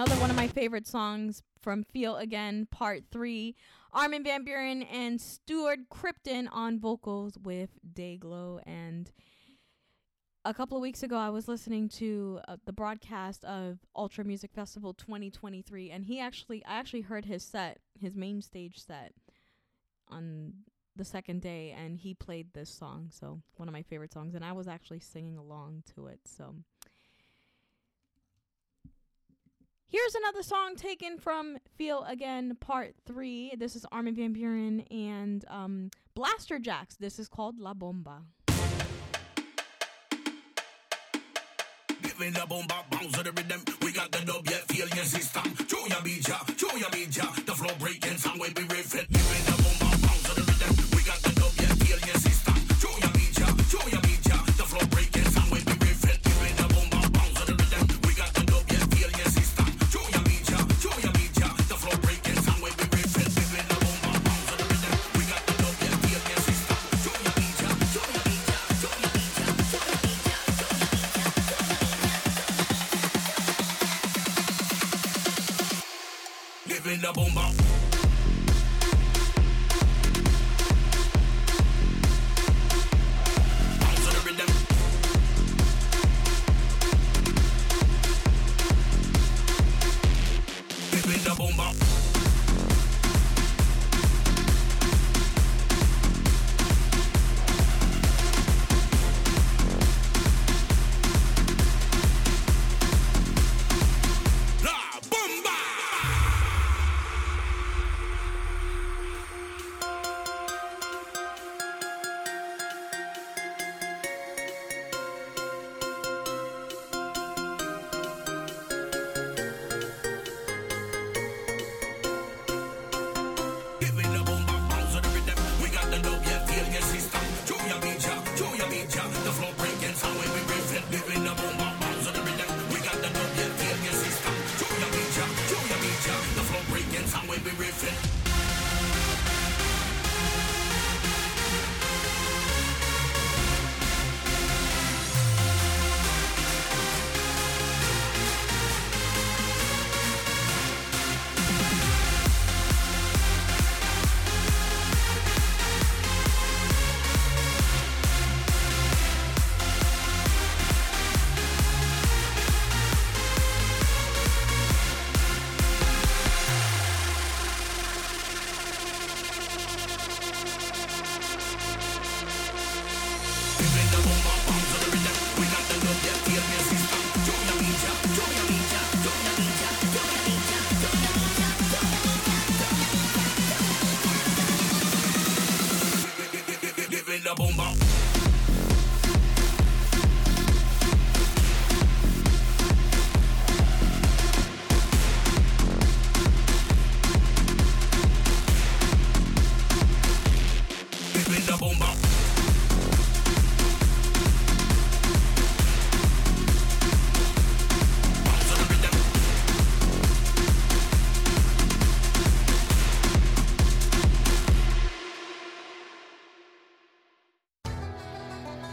Another 0.00 0.18
one 0.18 0.30
of 0.30 0.36
my 0.36 0.48
favorite 0.48 0.86
songs 0.86 1.42
from 1.60 1.84
Feel 1.84 2.16
Again 2.16 2.66
Part 2.70 3.02
3. 3.12 3.54
Armin 3.92 4.24
Van 4.24 4.46
Buuren 4.46 4.86
and 4.90 5.20
Stuart 5.20 5.90
Crichton 5.90 6.48
on 6.48 6.80
vocals 6.80 7.36
with 7.36 7.68
Dayglow. 7.92 8.62
And 8.64 9.12
a 10.46 10.54
couple 10.54 10.78
of 10.78 10.80
weeks 10.80 11.02
ago, 11.02 11.18
I 11.18 11.28
was 11.28 11.48
listening 11.48 11.90
to 11.90 12.40
uh, 12.48 12.56
the 12.64 12.72
broadcast 12.72 13.44
of 13.44 13.80
Ultra 13.94 14.24
Music 14.24 14.54
Festival 14.54 14.94
2023, 14.94 15.90
and 15.90 16.06
he 16.06 16.18
actually, 16.18 16.64
I 16.64 16.78
actually 16.78 17.02
heard 17.02 17.26
his 17.26 17.42
set, 17.42 17.80
his 18.00 18.16
main 18.16 18.40
stage 18.40 18.82
set, 18.82 19.12
on 20.08 20.54
the 20.96 21.04
second 21.04 21.42
day, 21.42 21.76
and 21.78 21.98
he 21.98 22.14
played 22.14 22.54
this 22.54 22.70
song. 22.70 23.10
So, 23.12 23.42
one 23.58 23.68
of 23.68 23.74
my 23.74 23.82
favorite 23.82 24.14
songs, 24.14 24.34
and 24.34 24.46
I 24.46 24.52
was 24.52 24.66
actually 24.66 25.00
singing 25.00 25.36
along 25.36 25.82
to 25.94 26.06
it. 26.06 26.20
So, 26.24 26.54
Here's 29.92 30.14
another 30.14 30.44
song 30.44 30.76
taken 30.76 31.18
from 31.18 31.58
Feel 31.76 32.04
Again 32.04 32.56
Part 32.60 32.94
3. 33.06 33.54
This 33.58 33.74
is 33.74 33.84
Armin 33.90 34.14
Van 34.14 34.32
Buuren 34.32 34.86
and 34.88 35.44
um, 35.48 35.90
Blasterjaxx. 36.16 36.98
This 37.00 37.18
is 37.18 37.28
called 37.28 37.58
La 37.58 37.74
Bomba. 37.74 38.22
Bomba 42.46 42.84
bounce 42.88 43.16
the 43.16 43.32
rhythm. 43.32 43.64
We 43.82 43.90
got 43.90 44.12
the 44.12 44.24
dub, 44.24 44.48
yeah, 44.48 44.58
feel 44.68 44.86
your 44.90 45.04
system. 45.04 45.42
Your 45.68 45.88
your. 47.16 47.32
The 47.44 47.54
breaking 47.80 48.18
riffing. 48.68 49.08
Giving 49.10 49.44
the 49.44 49.56
bomba 49.58 50.06
bounce 50.06 50.22
the 50.22 50.40
rhythm. 50.40 50.72
We 50.94 51.02
got 51.02 51.18
the 51.18 51.32
dub, 51.34 51.52
yeah, 51.58 51.74
feel 51.82 51.98
your 51.98 52.20
system. 52.22 52.54
Your 52.78 52.94
your 53.90 54.09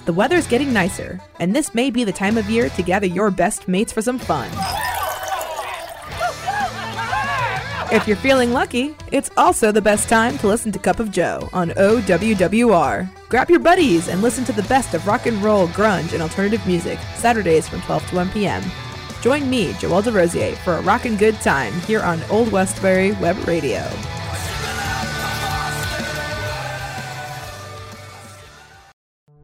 The 0.08 0.14
weather's 0.14 0.48
getting 0.48 0.72
nicer, 0.72 1.20
and 1.42 1.54
this 1.54 1.76
may 1.76 1.92
be 1.92 2.06
the 2.06 2.14
time 2.14 2.38
of 2.38 2.50
year 2.50 2.70
to 2.70 2.82
gather 2.82 3.06
your 3.06 3.30
best 3.30 3.68
mates 3.68 3.92
for 3.92 4.02
some 4.02 4.18
fun. 4.18 4.50
If 7.92 8.08
you're 8.08 8.16
feeling 8.16 8.54
lucky, 8.54 8.96
it's 9.12 9.30
also 9.36 9.70
the 9.74 9.82
best 9.82 10.08
time 10.08 10.38
to 10.38 10.48
listen 10.48 10.72
to 10.72 10.80
Cup 10.80 11.02
of 11.02 11.12
Joe 11.12 11.50
on 11.52 11.72
OWWR. 11.72 13.10
Grab 13.28 13.50
your 13.50 13.60
buddies 13.60 14.08
and 14.08 14.22
listen 14.22 14.46
to 14.46 14.54
the 14.54 14.64
best 14.64 14.94
of 14.94 15.06
rock 15.06 15.26
and 15.26 15.44
roll, 15.44 15.68
grunge, 15.68 16.14
and 16.14 16.22
alternative 16.22 16.66
music, 16.66 17.00
Saturdays 17.18 17.68
from 17.68 17.82
12 17.82 18.08
to 18.08 18.16
1 18.16 18.30
p.m. 18.30 18.64
Join 19.22 19.50
me, 19.50 19.74
Joelle 19.74 20.04
DeRosier, 20.04 20.56
for 20.60 20.76
a 20.76 20.82
rockin' 20.84 21.18
good 21.18 21.36
time 21.42 21.74
here 21.82 22.02
on 22.02 22.24
Old 22.30 22.50
Westbury 22.54 23.12
Web 23.12 23.46
Radio. 23.46 23.86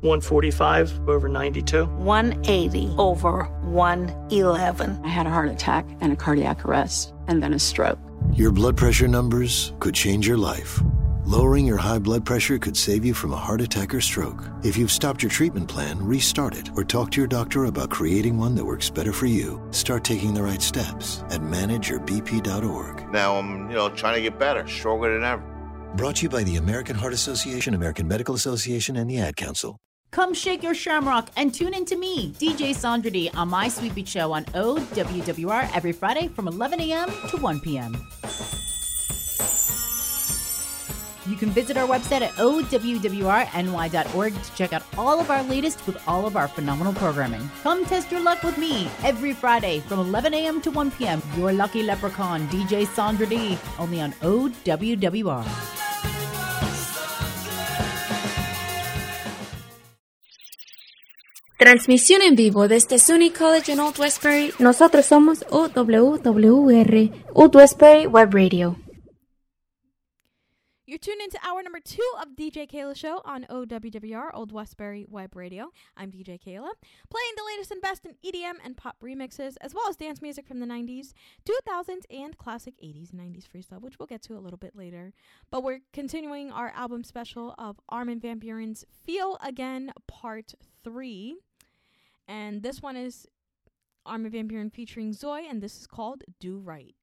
One 0.03 0.19
forty-five 0.19 1.07
over 1.07 1.29
ninety-two. 1.29 1.85
180 1.85 2.93
over 2.97 3.43
111. 3.61 4.99
I 5.01 5.07
had 5.07 5.25
a 5.25 5.29
heart 5.29 5.49
attack 5.49 5.87
and 6.01 6.11
a 6.11 6.15
cardiac 6.17 6.65
arrest, 6.65 7.13
and 7.27 7.41
then 7.41 7.53
a 7.53 7.59
stroke. 7.59 7.99
Your 8.33 8.51
blood 8.51 8.75
pressure 8.75 9.07
numbers 9.07 9.71
could 9.79 9.95
change 9.95 10.27
your 10.27 10.37
life. 10.37 10.81
Lowering 11.23 11.65
your 11.65 11.77
high 11.77 11.99
blood 11.99 12.25
pressure 12.25 12.57
could 12.57 12.75
save 12.75 13.05
you 13.05 13.13
from 13.13 13.31
a 13.31 13.37
heart 13.37 13.61
attack 13.61 13.95
or 13.95 14.01
stroke. 14.01 14.43
If 14.61 14.75
you've 14.75 14.91
stopped 14.91 15.23
your 15.23 15.29
treatment 15.29 15.69
plan, 15.69 16.05
restart 16.05 16.57
it 16.57 16.69
or 16.75 16.83
talk 16.83 17.11
to 17.11 17.21
your 17.21 17.27
doctor 17.27 17.63
about 17.65 17.89
creating 17.89 18.37
one 18.37 18.55
that 18.55 18.65
works 18.65 18.89
better 18.89 19.13
for 19.13 19.27
you. 19.27 19.65
Start 19.71 20.03
taking 20.03 20.33
the 20.33 20.43
right 20.43 20.61
steps 20.61 21.23
at 21.29 21.39
manageyourbp.org. 21.39 23.09
Now 23.09 23.37
I'm, 23.37 23.69
you 23.69 23.75
know, 23.77 23.87
trying 23.87 24.15
to 24.15 24.21
get 24.21 24.37
better, 24.37 24.67
stronger 24.67 25.13
than 25.13 25.23
ever. 25.23 25.43
Brought 25.95 26.17
to 26.17 26.23
you 26.23 26.29
by 26.29 26.43
the 26.43 26.57
American 26.57 26.97
Heart 26.97 27.13
Association, 27.13 27.73
American 27.73 28.05
Medical 28.05 28.35
Association, 28.35 28.97
and 28.97 29.09
the 29.09 29.19
Ad 29.19 29.37
Council. 29.37 29.77
Come 30.13 30.33
shake 30.35 30.61
your 30.61 30.75
shamrock 30.75 31.29
and 31.37 31.51
tune 31.51 31.73
in 31.73 31.85
to 31.85 31.95
me, 31.95 32.33
DJ 32.33 32.75
Sandra 32.75 33.09
D, 33.09 33.31
on 33.33 33.49
my 33.49 33.67
Sweet 33.67 33.95
Beat 33.95 34.07
Show 34.07 34.31
on 34.31 34.45
OWWR 34.45 35.75
every 35.75 35.91
Friday 35.91 36.27
from 36.27 36.47
11 36.47 36.79
a.m. 36.81 37.09
to 37.29 37.37
1 37.37 37.59
p.m. 37.61 37.93
You 41.25 41.35
can 41.35 41.49
visit 41.49 41.77
our 41.77 41.87
website 41.87 42.21
at 42.21 42.29
owwrny.org 42.33 42.73
to 44.43 44.55
check 44.55 44.71
out 44.71 44.83
all 44.99 45.19
of 45.19 45.31
our 45.31 45.41
latest 45.41 45.87
with 45.87 45.97
all 46.07 46.27
of 46.27 46.37
our 46.37 46.47
phenomenal 46.47 46.93
programming. 46.93 47.49
Come 47.63 47.83
test 47.83 48.11
your 48.11 48.21
luck 48.21 48.43
with 48.43 48.59
me 48.59 48.87
every 49.03 49.33
Friday 49.33 49.79
from 49.79 49.97
11 49.99 50.35
a.m. 50.35 50.61
to 50.61 50.69
1 50.69 50.91
p.m. 50.91 51.23
Your 51.35 51.51
lucky 51.53 51.81
leprechaun, 51.81 52.47
DJ 52.49 52.85
Sandra 52.85 53.25
D, 53.25 53.57
only 53.79 53.99
on 53.99 54.11
OWWR. 54.21 55.92
Transmisión 61.57 62.21
en 62.21 62.35
vivo 62.35 62.67
desde 62.67 62.97
SUNY 62.97 63.29
College 63.29 63.71
en 63.71 63.79
Old 63.79 63.99
Westbury. 63.99 64.53
Nosotros 64.59 65.05
somos 65.05 65.45
OWWR, 65.49 67.11
Old 67.33 67.55
Westbury 67.55 68.07
Web 68.07 68.33
Radio. 68.33 68.75
You're 70.85 70.99
tuned 70.99 71.21
into 71.21 71.39
hour 71.43 71.63
number 71.63 71.79
two 71.79 72.03
of 72.21 72.35
DJ 72.35 72.69
Keila 72.69 72.95
Show 72.95 73.21
on 73.23 73.45
OWWR, 73.49 74.31
Old 74.33 74.51
Westbury 74.51 75.05
Web 75.09 75.35
Radio. 75.35 75.71
I'm 75.95 76.11
DJ 76.11 76.39
Keila, 76.39 76.69
playing 77.09 77.33
the 77.37 77.43
latest 77.51 77.71
and 77.71 77.81
best 77.81 78.05
in 78.05 78.15
EDM 78.23 78.55
and 78.63 78.75
pop 78.75 78.97
remixes, 79.01 79.55
as 79.61 79.73
well 79.73 79.87
as 79.89 79.95
dance 79.95 80.21
music 80.21 80.45
from 80.47 80.59
the 80.59 80.65
90s, 80.65 81.13
2000s, 81.45 82.03
and 82.11 82.37
classic 82.37 82.73
80s 82.83 83.11
and 83.13 83.21
90s 83.21 83.45
freestyle, 83.47 83.81
which 83.81 83.97
we'll 83.97 84.07
get 84.07 84.21
to 84.23 84.33
a 84.35 84.41
little 84.41 84.57
bit 84.57 84.75
later. 84.75 85.13
But 85.49 85.63
we're 85.63 85.79
continuing 85.93 86.51
our 86.51 86.71
album 86.75 87.03
special 87.03 87.55
of 87.57 87.79
Armin 87.89 88.19
Van 88.19 88.39
Buuren's 88.39 88.85
Feel 89.05 89.37
Again 89.41 89.93
Part 90.07 90.53
3. 90.83 91.35
And 92.27 92.63
this 92.63 92.81
one 92.81 92.95
is 92.95 93.27
Armin 94.05 94.31
Van 94.31 94.47
Buuren 94.47 94.71
featuring 94.71 95.13
Zoe, 95.13 95.47
and 95.47 95.61
this 95.61 95.79
is 95.79 95.87
called 95.87 96.23
Do 96.39 96.57
Right. 96.57 96.95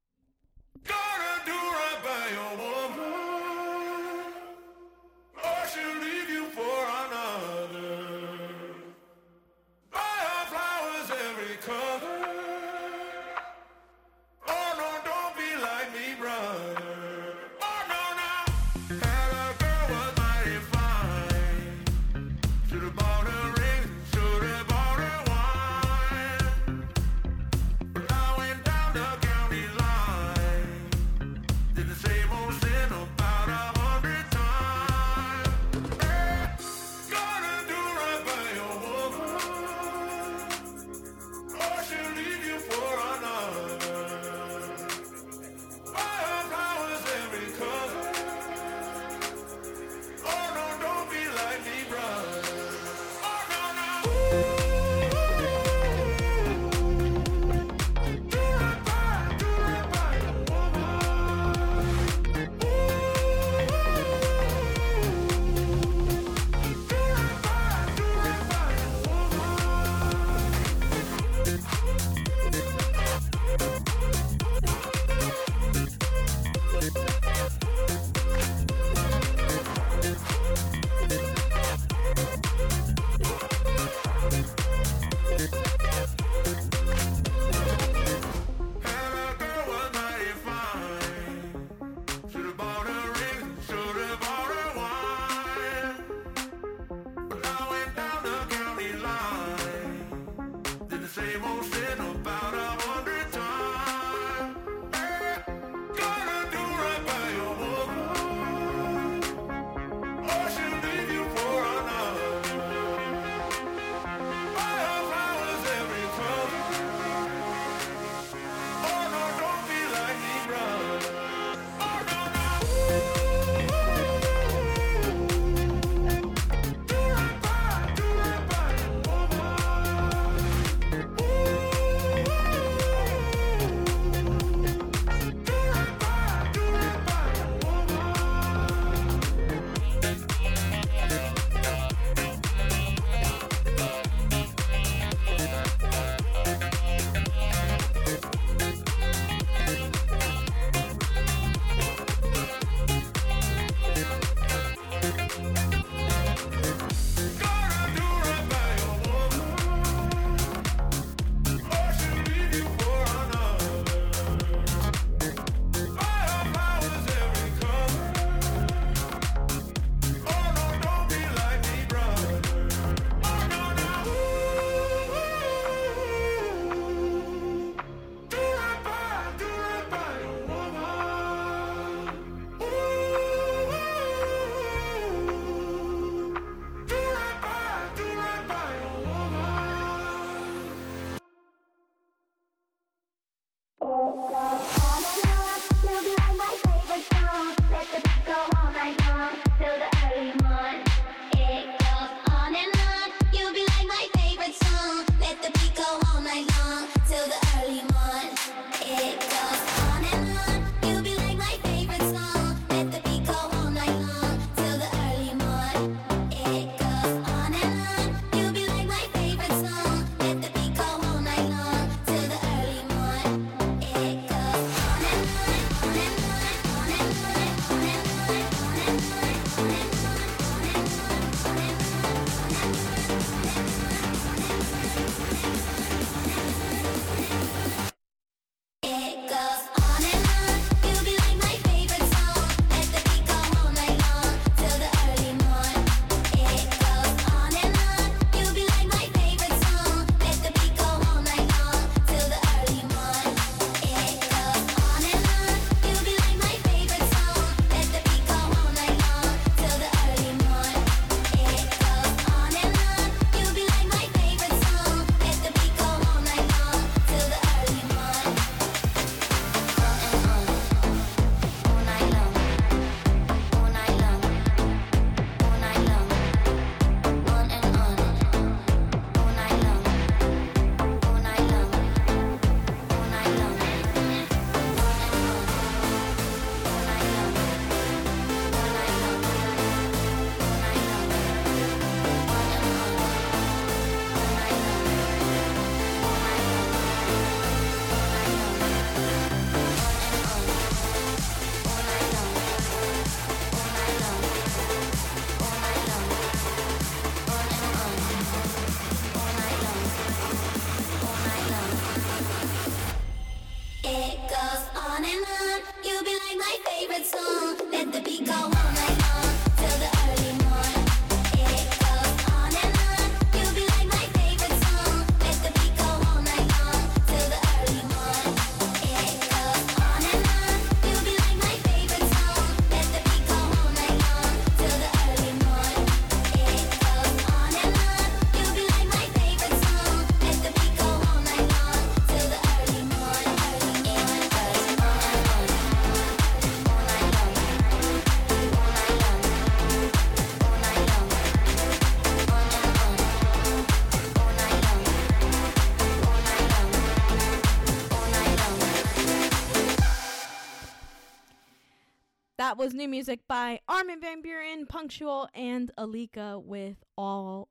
Was 362.61 362.75
new 362.75 362.87
music 362.87 363.21
by 363.27 363.59
Armin 363.67 363.99
Van 363.99 364.21
Buuren, 364.21 364.69
Punctual, 364.69 365.27
and 365.33 365.71
Alika 365.79 366.39
with 366.39 366.83
All 366.95 367.49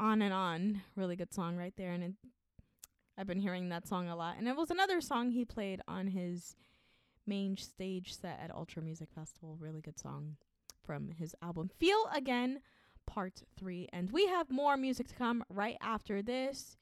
On 0.00 0.20
and 0.20 0.34
On. 0.34 0.82
Really 0.96 1.14
good 1.14 1.32
song 1.32 1.54
right 1.54 1.72
there. 1.76 1.92
And 1.92 2.02
it, 2.02 2.12
I've 3.16 3.28
been 3.28 3.38
hearing 3.38 3.68
that 3.68 3.86
song 3.86 4.08
a 4.08 4.16
lot. 4.16 4.34
And 4.36 4.48
it 4.48 4.56
was 4.56 4.72
another 4.72 5.00
song 5.00 5.30
he 5.30 5.44
played 5.44 5.80
on 5.86 6.08
his 6.08 6.56
main 7.24 7.56
stage 7.56 8.16
set 8.16 8.40
at 8.42 8.52
Ultra 8.52 8.82
Music 8.82 9.10
Festival. 9.14 9.56
Really 9.60 9.80
good 9.80 9.96
song 9.96 10.38
from 10.84 11.12
his 11.12 11.36
album 11.40 11.70
Feel 11.78 12.10
Again, 12.12 12.58
Part 13.06 13.44
3. 13.56 13.90
And 13.92 14.10
we 14.10 14.26
have 14.26 14.50
more 14.50 14.76
music 14.76 15.06
to 15.06 15.14
come 15.14 15.44
right 15.48 15.76
after 15.80 16.20
this, 16.20 16.76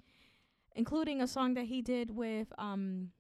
including 0.74 1.20
a 1.20 1.28
song 1.28 1.52
that 1.52 1.66
he 1.66 1.82
did 1.82 2.10
with 2.10 2.50
um 2.56 3.10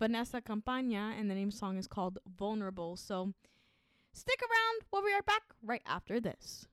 Vanessa 0.00 0.40
Campagna, 0.40 1.14
and 1.18 1.30
the 1.30 1.34
name 1.34 1.50
song 1.50 1.76
is 1.76 1.86
called 1.86 2.18
Vulnerable. 2.38 2.96
So 2.96 3.34
stick 4.14 4.40
around. 4.40 4.80
We'll 4.90 5.02
be 5.02 5.12
right 5.12 5.26
back 5.26 5.42
right 5.62 5.82
after 5.84 6.18
this. 6.18 6.66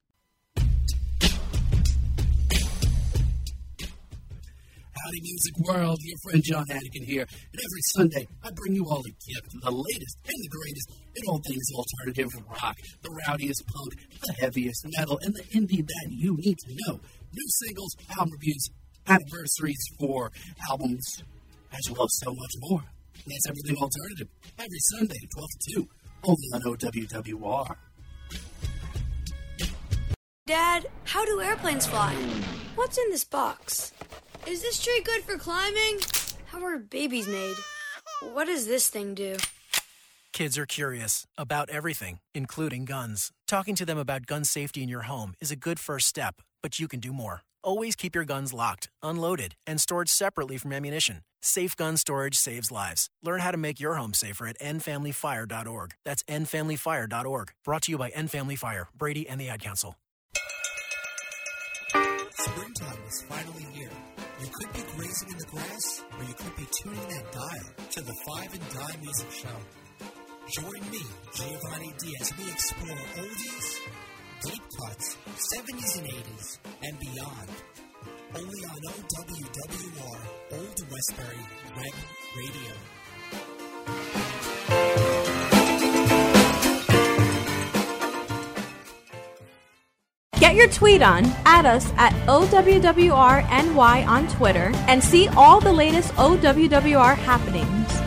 Howdy 4.96 5.22
Music 5.22 5.58
World, 5.60 6.00
your 6.04 6.18
friend 6.24 6.42
John 6.42 6.66
Hannigan 6.70 7.04
here, 7.04 7.22
and 7.24 7.62
every 7.62 7.82
Sunday 7.98 8.28
I 8.44 8.50
bring 8.52 8.74
you 8.74 8.86
all 8.90 9.02
a 9.02 9.12
gift, 9.12 9.52
the 9.62 9.72
latest 9.72 10.18
and 10.26 10.38
the 10.38 10.50
greatest 10.50 10.90
in 11.16 11.28
all 11.28 11.42
things 11.46 11.70
alternative 11.76 12.30
rock, 12.50 12.78
the 13.04 13.10
rowdiest 13.28 13.68
punk, 13.68 13.96
the 14.26 14.34
heaviest 14.40 14.86
metal, 14.98 15.20
and 15.22 15.36
the 15.36 15.44
indie 15.54 15.86
that 15.86 16.08
you 16.10 16.38
need 16.38 16.58
to 16.60 16.76
know. 16.88 17.02
New 17.34 17.48
singles, 17.66 17.94
album 18.18 18.32
reviews, 18.32 18.70
anniversaries 19.06 19.86
for 20.00 20.32
albums, 20.70 21.24
as 21.74 21.92
well 21.92 22.06
as 22.06 22.20
so 22.24 22.34
much 22.34 22.52
more. 22.62 22.84
That's 23.26 23.48
everything 23.48 23.78
alternative, 23.78 24.28
every 24.60 24.80
Sunday, 24.80 25.20
12 25.34 25.50
to 25.50 25.74
2, 25.76 25.90
only 26.24 26.48
on 26.54 26.62
OWWR. 26.62 27.76
Dad, 30.46 30.88
how 31.04 31.26
do 31.26 31.42
airplanes 31.42 31.86
fly? 31.86 32.14
What's 32.76 32.98
in 32.98 33.10
this 33.10 33.26
box? 33.26 33.92
Is 34.48 34.62
this 34.62 34.82
tree 34.82 35.02
good 35.04 35.24
for 35.24 35.38
climbing? 35.38 36.00
How 36.46 36.64
are 36.64 36.78
babies 36.78 37.28
made? 37.28 37.56
What 38.34 38.46
does 38.46 38.66
this 38.66 38.88
thing 38.88 39.14
do? 39.14 39.36
Kids 40.32 40.58
are 40.58 40.66
curious 40.66 41.26
about 41.38 41.70
everything, 41.70 42.20
including 42.34 42.86
guns. 42.86 43.32
Talking 43.48 43.76
to 43.76 43.86
them 43.86 43.98
about 43.98 44.26
gun 44.26 44.46
safety 44.46 44.84
in 44.84 44.90
your 44.90 45.02
home 45.02 45.34
is 45.42 45.52
a 45.52 45.56
good 45.56 45.80
first 45.80 46.08
step, 46.08 46.36
but 46.62 46.80
you 46.80 46.88
can 46.88 47.00
do 47.00 47.12
more. 47.12 47.42
Always 47.68 47.98
keep 47.98 48.16
your 48.16 48.24
guns 48.24 48.54
locked, 48.54 48.88
unloaded, 49.04 49.56
and 49.68 49.82
stored 49.82 50.08
separately 50.08 50.58
from 50.58 50.72
ammunition. 50.72 51.24
Safe 51.42 51.76
gun 51.76 51.98
storage 51.98 52.38
saves 52.38 52.72
lives. 52.72 53.10
Learn 53.22 53.42
how 53.42 53.52
to 53.52 53.58
make 53.58 53.78
your 53.78 53.96
home 53.96 54.14
safer 54.14 54.48
at 54.48 54.58
endfamilyfire.org. 54.60 55.92
That's 56.06 56.24
endfamilyfire.org. 56.24 57.52
Brought 57.66 57.82
to 57.82 57.92
you 57.92 57.98
by 57.98 58.08
End 58.12 58.32
Family 58.32 58.56
Fire, 58.56 58.88
Brady, 58.98 59.28
and 59.28 59.42
the 59.42 59.50
Ad 59.50 59.60
Council. 59.60 59.96
Springtime 62.32 63.00
is 63.06 63.26
finally 63.28 63.68
here. 63.74 63.92
You 64.40 64.48
could 64.48 64.72
be 64.72 64.84
grazing 64.96 65.30
in 65.32 65.38
the 65.38 65.48
grass, 65.52 66.04
or 66.18 66.24
you 66.24 66.36
could 66.36 66.56
be 66.56 66.68
tuning 66.82 67.10
that 67.10 67.32
dial 67.34 67.88
to 67.92 68.02
the 68.02 68.16
Five 68.30 68.54
and 68.54 68.70
Dime 68.70 69.02
Music 69.02 69.30
Show. 69.30 70.62
Join 70.62 70.90
me, 70.90 71.02
Giovanni 71.36 71.94
D, 72.00 72.16
as 72.22 72.32
we 72.38 72.50
explore 72.50 72.98
oldies, 73.18 73.82
deep 74.44 74.62
cuts, 74.80 75.18
70s 75.26 75.98
and 75.98 76.08
80s, 76.08 76.58
and 76.84 77.00
beyond. 77.00 77.50
Only 78.36 78.66
on 78.66 78.80
OWWR, 78.94 80.20
Old 80.52 80.92
Westbury 80.92 81.44
Web 81.76 81.94
Radio. 82.38 82.74
Get 90.40 90.56
your 90.56 90.68
tweet 90.68 91.02
on, 91.02 91.26
add 91.46 91.66
us 91.66 91.92
at 91.98 92.14
OWWRNY 92.28 94.08
on 94.08 94.28
Twitter, 94.28 94.72
and 94.88 95.04
see 95.04 95.28
all 95.30 95.60
the 95.60 95.74
latest 95.74 96.14
OWWR 96.14 97.16
happenings. 97.16 98.07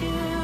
'Cause 0.00 0.37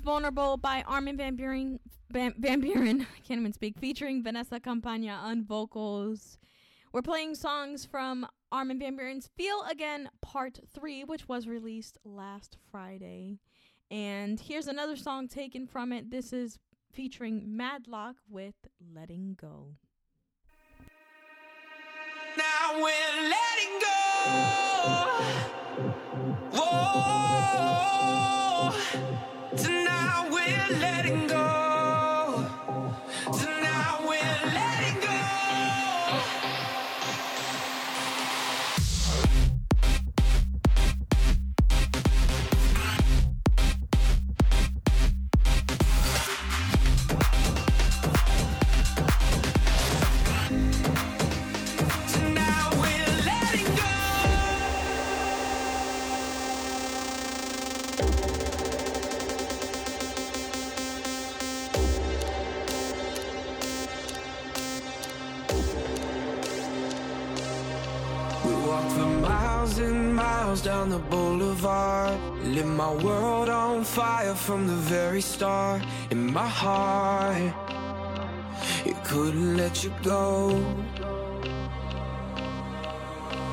Vulnerable 0.00 0.56
by 0.56 0.82
Armin 0.86 1.16
Van 1.16 1.36
Buuren. 1.36 1.78
Van, 2.10 2.34
Van 2.38 2.62
Buuren, 2.62 3.00
I 3.16 3.20
can't 3.26 3.40
even 3.40 3.52
speak, 3.52 3.78
featuring 3.78 4.22
Vanessa 4.22 4.60
Campagna 4.60 5.12
on 5.22 5.44
vocals. 5.44 6.38
We're 6.92 7.02
playing 7.02 7.34
songs 7.34 7.84
from 7.84 8.26
Armin 8.52 8.78
Van 8.78 8.96
Buuren's 8.96 9.28
Feel 9.36 9.64
Again 9.68 10.08
Part 10.22 10.60
3, 10.74 11.04
which 11.04 11.28
was 11.28 11.46
released 11.46 11.98
last 12.04 12.56
Friday. 12.70 13.38
And 13.90 14.38
here's 14.38 14.68
another 14.68 14.96
song 14.96 15.28
taken 15.28 15.66
from 15.66 15.92
it. 15.92 16.10
This 16.10 16.32
is 16.32 16.58
featuring 16.92 17.56
Madlock 17.56 18.16
with 18.28 18.54
Letting 18.94 19.36
Go. 19.40 19.74
Now 22.36 22.74
we're 22.74 23.30
letting 23.30 23.80
go. 23.80 23.94
Whoa. 26.52 26.94
Tonight 29.56 30.28
we're 30.32 30.78
letting 30.80 31.28
go. 31.28 32.46
Tonight 33.32 33.53
down 70.62 70.88
the 70.88 70.98
boulevard. 70.98 72.20
Lit 72.44 72.66
my 72.66 72.92
world 73.02 73.48
on 73.48 73.84
fire 73.84 74.34
from 74.34 74.66
the 74.66 74.74
very 74.74 75.20
start. 75.20 75.82
In 76.10 76.32
my 76.32 76.46
heart, 76.46 77.52
it 78.84 78.96
couldn't 79.04 79.56
let 79.56 79.82
you 79.82 79.92
go. 80.02 80.62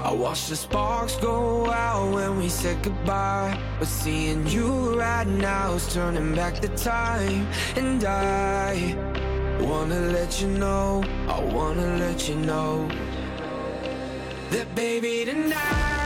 I 0.04 0.12
watched 0.12 0.50
the 0.50 0.56
sparks 0.56 1.16
go 1.18 1.70
out 1.72 2.14
when 2.14 2.38
we 2.38 2.50
said 2.50 2.84
goodbye. 2.84 3.58
But 3.80 3.88
seeing 3.88 4.46
you 4.48 5.00
right 5.00 5.28
now 5.28 5.74
is 5.74 5.94
turning 5.94 6.36
back 6.36 6.62
the 6.62 6.70
time. 6.70 7.48
And 7.76 8.04
I 8.04 8.96
wanna 9.62 10.00
let 10.18 10.42
you 10.42 10.48
know, 10.48 11.04
I 11.28 11.40
wanna 11.40 11.98
let 11.98 12.28
you 12.28 12.36
know 12.36 12.88
that 14.50 14.76
baby 14.76 15.24
tonight 15.26 16.01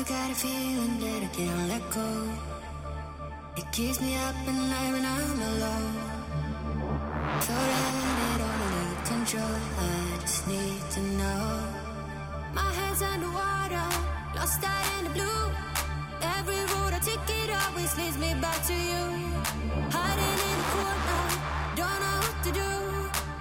I 0.00 0.02
got 0.02 0.30
a 0.30 0.34
feeling 0.34 0.98
that 1.00 1.22
I 1.24 1.30
can't 1.36 1.68
let 1.68 1.84
go. 1.90 2.10
It 3.58 3.70
keeps 3.70 4.00
me 4.00 4.16
up 4.16 4.34
at 4.48 4.56
night 4.72 4.92
when 4.94 5.04
I'm 5.04 5.40
alone. 5.52 5.94
So 7.44 7.52
let 7.52 7.92
it 8.32 8.40
all 8.40 8.62
only 8.64 8.96
control. 9.12 9.60
I 9.76 10.16
just 10.22 10.48
need 10.48 10.80
to 10.96 11.00
know. 11.20 11.44
My 12.54 12.68
head's 12.78 13.02
underwater, 13.02 13.88
lost 14.36 14.64
out 14.64 14.86
in 14.96 15.04
the 15.04 15.10
blue. 15.10 15.44
Every 16.38 16.62
road 16.72 16.92
I 16.96 17.00
take, 17.04 17.28
it 17.42 17.50
always 17.60 17.92
leads 17.98 18.16
me 18.16 18.32
back 18.40 18.56
to 18.70 18.76
you. 18.90 19.04
Hiding 19.92 20.38
in 20.48 20.56
the 20.60 20.68
corner, 20.76 21.24
don't 21.76 22.00
know 22.04 22.18
what 22.24 22.38
to 22.46 22.52
do. 22.62 22.72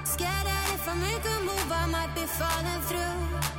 Scared 0.04 0.46
that 0.50 0.72
if 0.76 0.84
I 0.92 0.96
make 1.08 1.24
a 1.24 1.38
move, 1.40 1.72
I 1.72 1.86
might 1.86 2.14
be 2.16 2.26
falling 2.28 2.82
through. 2.90 3.59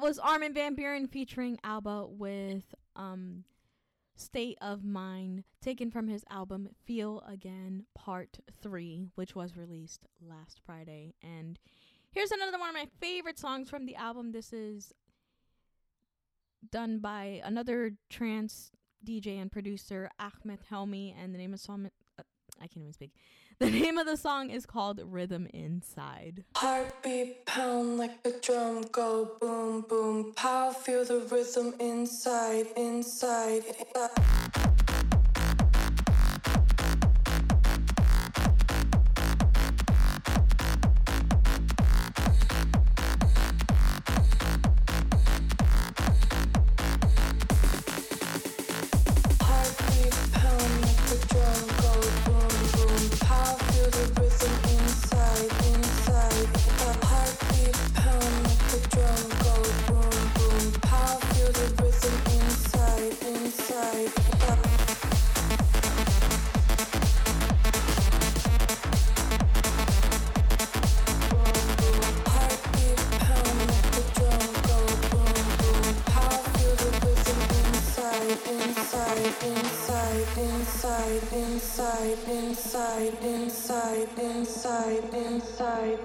Was 0.00 0.18
Armin 0.18 0.54
van 0.54 0.76
Buuren 0.76 1.10
featuring 1.10 1.58
Alba 1.62 2.06
with 2.08 2.74
um 2.96 3.44
State 4.16 4.56
of 4.60 4.82
Mind 4.82 5.44
taken 5.60 5.90
from 5.90 6.08
his 6.08 6.24
album 6.30 6.68
Feel 6.86 7.22
Again 7.28 7.84
Part 7.94 8.38
3 8.62 9.08
which 9.14 9.34
was 9.34 9.56
released 9.56 10.06
last 10.26 10.60
Friday. 10.64 11.14
And 11.22 11.58
here's 12.12 12.30
another 12.30 12.58
one 12.58 12.70
of 12.70 12.74
my 12.74 12.88
favorite 13.00 13.38
songs 13.38 13.68
from 13.68 13.84
the 13.84 13.96
album. 13.96 14.32
This 14.32 14.52
is 14.52 14.92
done 16.70 16.98
by 17.00 17.42
another 17.44 17.92
trance 18.08 18.70
DJ 19.04 19.40
and 19.40 19.52
producer 19.52 20.10
Ahmed 20.18 20.60
Helmy 20.68 21.14
and 21.18 21.34
the 21.34 21.38
name 21.38 21.52
of 21.52 21.60
song 21.60 21.90
uh, 22.18 22.22
I 22.58 22.66
can't 22.68 22.82
even 22.82 22.92
speak 22.92 23.12
the 23.60 23.70
name 23.70 23.98
of 23.98 24.06
the 24.06 24.16
song 24.16 24.48
is 24.48 24.64
called 24.64 25.00
Rhythm 25.04 25.46
Inside 25.52 26.44
Heartbeat 26.56 27.44
pound 27.44 27.98
like 27.98 28.18
a 28.24 28.32
drum, 28.40 28.82
go 28.90 29.32
boom, 29.38 29.82
boom, 29.82 30.32
pow. 30.34 30.70
Feel 30.70 31.04
the 31.04 31.20
rhythm 31.30 31.74
inside, 31.78 32.66
inside. 32.76 33.62
Heartbeat 33.94 34.69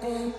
Bye. 0.02 0.36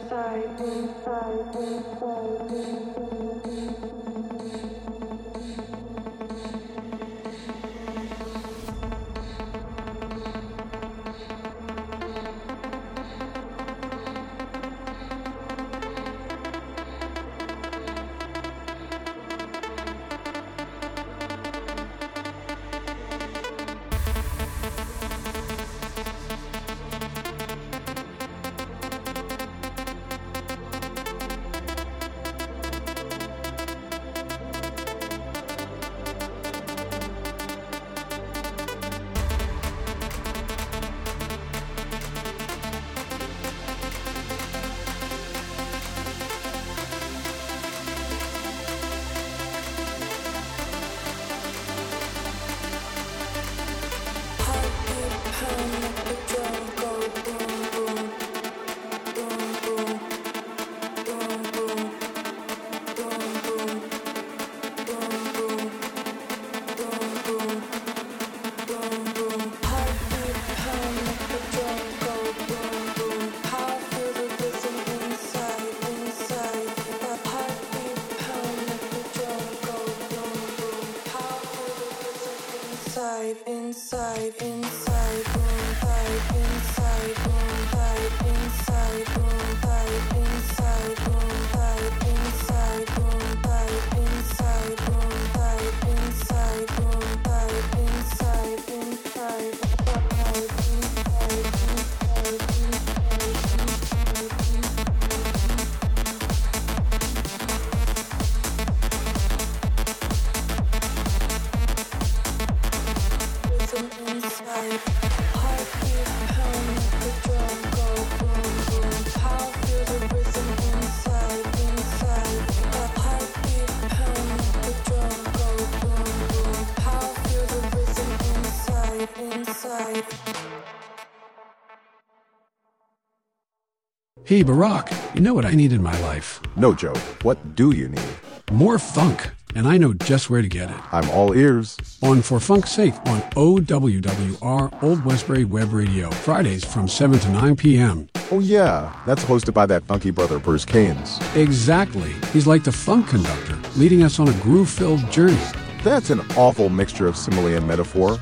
Hey, 134.36 134.44
Barack, 134.44 135.14
you 135.14 135.22
know 135.22 135.32
what 135.32 135.46
I 135.46 135.52
need 135.52 135.72
in 135.72 135.82
my 135.82 135.98
life? 136.02 136.42
No, 136.56 136.74
Joe. 136.74 136.92
What 137.22 137.56
do 137.56 137.74
you 137.74 137.88
need? 137.88 138.10
More 138.52 138.78
funk, 138.78 139.30
and 139.54 139.66
I 139.66 139.78
know 139.78 139.94
just 139.94 140.28
where 140.28 140.42
to 140.42 140.46
get 140.46 140.68
it. 140.68 140.76
I'm 140.92 141.08
all 141.08 141.34
ears. 141.34 141.78
On 142.02 142.20
For 142.20 142.38
Funk's 142.38 142.70
Sake 142.70 142.92
on 143.06 143.22
OWWR 143.32 144.82
Old 144.82 145.04
Westbury 145.06 145.44
Web 145.44 145.72
Radio, 145.72 146.10
Fridays 146.10 146.66
from 146.66 146.86
7 146.86 147.18
to 147.18 147.30
9 147.30 147.56
p.m. 147.56 148.10
Oh, 148.30 148.40
yeah. 148.40 148.94
That's 149.06 149.24
hosted 149.24 149.54
by 149.54 149.64
that 149.64 149.84
funky 149.84 150.10
brother, 150.10 150.38
Bruce 150.38 150.66
Keynes. 150.66 151.18
Exactly. 151.34 152.12
He's 152.34 152.46
like 152.46 152.62
the 152.62 152.72
funk 152.72 153.08
conductor, 153.08 153.58
leading 153.78 154.02
us 154.02 154.20
on 154.20 154.28
a 154.28 154.38
groove 154.42 154.68
filled 154.68 155.10
journey. 155.10 155.40
That's 155.82 156.10
an 156.10 156.20
awful 156.36 156.68
mixture 156.68 157.06
of 157.06 157.16
simile 157.16 157.56
and 157.56 157.66
metaphor. 157.66 158.18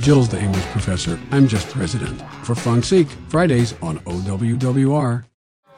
Jill's 0.00 0.28
the 0.28 0.40
English 0.40 0.64
professor. 0.72 1.16
I'm 1.30 1.46
just 1.46 1.68
president. 1.68 2.20
For 2.42 2.56
Funk's 2.56 2.88
Sake, 2.88 3.06
Fridays 3.28 3.76
on 3.82 4.00
OWWR. 4.00 5.22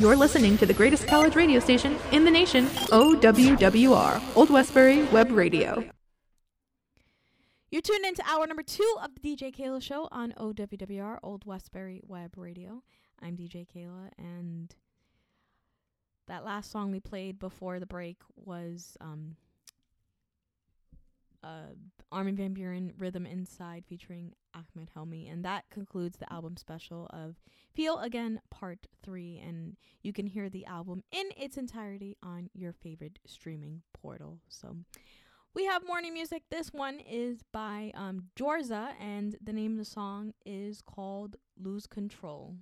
You're 0.00 0.16
listening 0.16 0.56
to 0.56 0.64
the 0.64 0.72
greatest 0.72 1.06
college 1.06 1.36
radio 1.36 1.60
station 1.60 1.94
in 2.10 2.24
the 2.24 2.30
nation, 2.30 2.64
OWWR, 2.88 4.22
Old 4.34 4.48
Westbury 4.48 5.02
Web 5.12 5.30
Radio. 5.30 5.84
You're 7.70 7.82
tuned 7.82 8.06
into 8.06 8.22
hour 8.26 8.46
number 8.46 8.62
two 8.62 8.96
of 9.02 9.10
the 9.14 9.20
DJ 9.20 9.54
Keila 9.54 9.82
Show 9.82 10.08
on 10.10 10.32
OWWR, 10.38 11.18
Old 11.22 11.44
Westbury 11.44 12.00
Web 12.08 12.32
Radio. 12.38 12.82
I'm 13.20 13.36
DJ 13.36 13.66
Keila, 13.68 14.08
and 14.16 14.74
that 16.28 16.46
last 16.46 16.70
song 16.70 16.90
we 16.90 17.00
played 17.00 17.38
before 17.38 17.78
the 17.78 17.84
break 17.84 18.16
was 18.36 18.96
um, 19.02 19.36
uh, 21.44 21.74
Armin 22.10 22.36
Van 22.36 22.54
Buuren, 22.54 22.92
Rhythm 22.96 23.26
Inside, 23.26 23.84
featuring 23.86 24.32
Ahmed 24.54 24.88
Helmy. 24.94 25.28
And 25.28 25.44
that 25.44 25.68
concludes 25.68 26.16
the 26.16 26.32
album 26.32 26.56
special 26.56 27.06
of 27.10 27.36
Feel 27.74 27.98
Again 27.98 28.40
Part 28.50 28.86
3. 29.02 29.42
And 29.46 29.76
you 30.02 30.12
can 30.12 30.26
hear 30.26 30.48
the 30.48 30.66
album 30.66 31.02
in 31.12 31.28
its 31.36 31.56
entirety 31.56 32.16
on 32.22 32.50
your 32.52 32.72
favorite 32.72 33.18
streaming 33.26 33.82
portal. 33.92 34.38
So 34.48 34.76
we 35.54 35.66
have 35.66 35.86
morning 35.86 36.12
music. 36.12 36.44
This 36.50 36.72
one 36.72 37.00
is 37.00 37.42
by 37.52 37.92
um, 37.94 38.28
Jorza, 38.36 38.90
and 39.00 39.36
the 39.42 39.52
name 39.52 39.72
of 39.72 39.78
the 39.78 39.84
song 39.84 40.32
is 40.46 40.80
called 40.80 41.36
Lose 41.60 41.86
Control. 41.86 42.54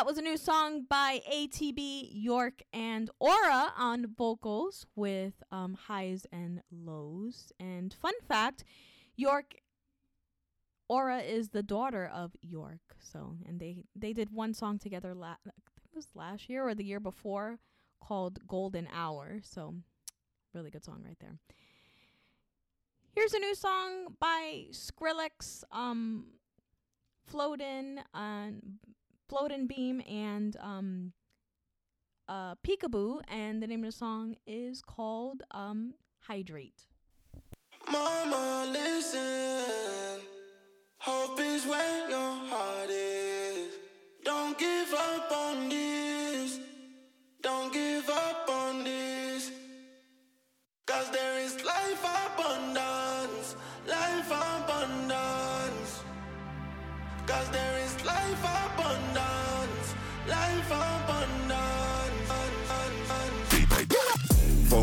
That 0.00 0.06
was 0.06 0.16
a 0.16 0.22
new 0.22 0.38
song 0.38 0.86
by 0.88 1.20
ATB, 1.30 2.08
York, 2.10 2.62
and 2.72 3.10
Aura 3.20 3.74
on 3.76 4.06
vocals 4.16 4.86
with 4.96 5.42
um, 5.52 5.74
highs 5.74 6.26
and 6.32 6.62
lows. 6.72 7.52
And 7.60 7.92
fun 7.92 8.14
fact 8.26 8.64
York, 9.14 9.56
Aura 10.88 11.18
is 11.18 11.50
the 11.50 11.62
daughter 11.62 12.10
of 12.10 12.34
York. 12.40 12.80
So, 12.98 13.36
and 13.46 13.60
they, 13.60 13.84
they 13.94 14.14
did 14.14 14.30
one 14.30 14.54
song 14.54 14.78
together, 14.78 15.14
la- 15.14 15.32
I 15.32 15.50
think 15.76 15.90
it 15.92 15.96
was 15.96 16.08
last 16.14 16.48
year 16.48 16.66
or 16.66 16.74
the 16.74 16.82
year 16.86 16.98
before, 16.98 17.58
called 18.02 18.38
Golden 18.48 18.88
Hour. 18.90 19.40
So, 19.42 19.74
really 20.54 20.70
good 20.70 20.82
song 20.82 21.02
right 21.04 21.18
there. 21.20 21.36
Here's 23.14 23.34
a 23.34 23.38
new 23.38 23.54
song 23.54 24.16
by 24.18 24.68
Skrillex, 24.70 25.62
um, 25.70 26.24
Flowdan, 27.30 27.98
and 29.38 29.68
Beam, 29.68 30.02
and 30.08 30.56
um, 30.60 31.12
uh, 32.28 32.54
Peekaboo, 32.66 33.20
and 33.28 33.62
the 33.62 33.66
name 33.66 33.84
of 33.84 33.92
the 33.92 33.96
song 33.96 34.36
is 34.46 34.82
called 34.82 35.42
um, 35.52 35.94
Hydrate. 36.20 36.86
Mama, 37.90 38.66
listen. 38.70 40.20
Hope 40.98 41.40
is 41.40 41.64
where 41.64 42.10
your 42.10 42.34
heart 42.50 42.90
is. 42.90 43.72
Don't 44.24 44.58
give 44.58 44.92
up 44.92 45.32
on 45.32 45.68
this. 45.68 46.58
Don't 47.40 47.72
give 47.72 48.08
up 48.10 48.48
on 48.50 48.84
this. 48.84 49.50
Cause 50.86 51.10
there 51.10 51.38
is 51.40 51.64
life 51.64 52.04
abundance. 52.04 53.56
Life 53.86 54.26
abundance. 54.26 55.79
Cause 57.30 57.48
there 57.50 57.78
is 57.84 58.04
life 58.04 58.42
abundance. 58.42 59.94
Life 60.26 60.72
abundance. 60.72 61.89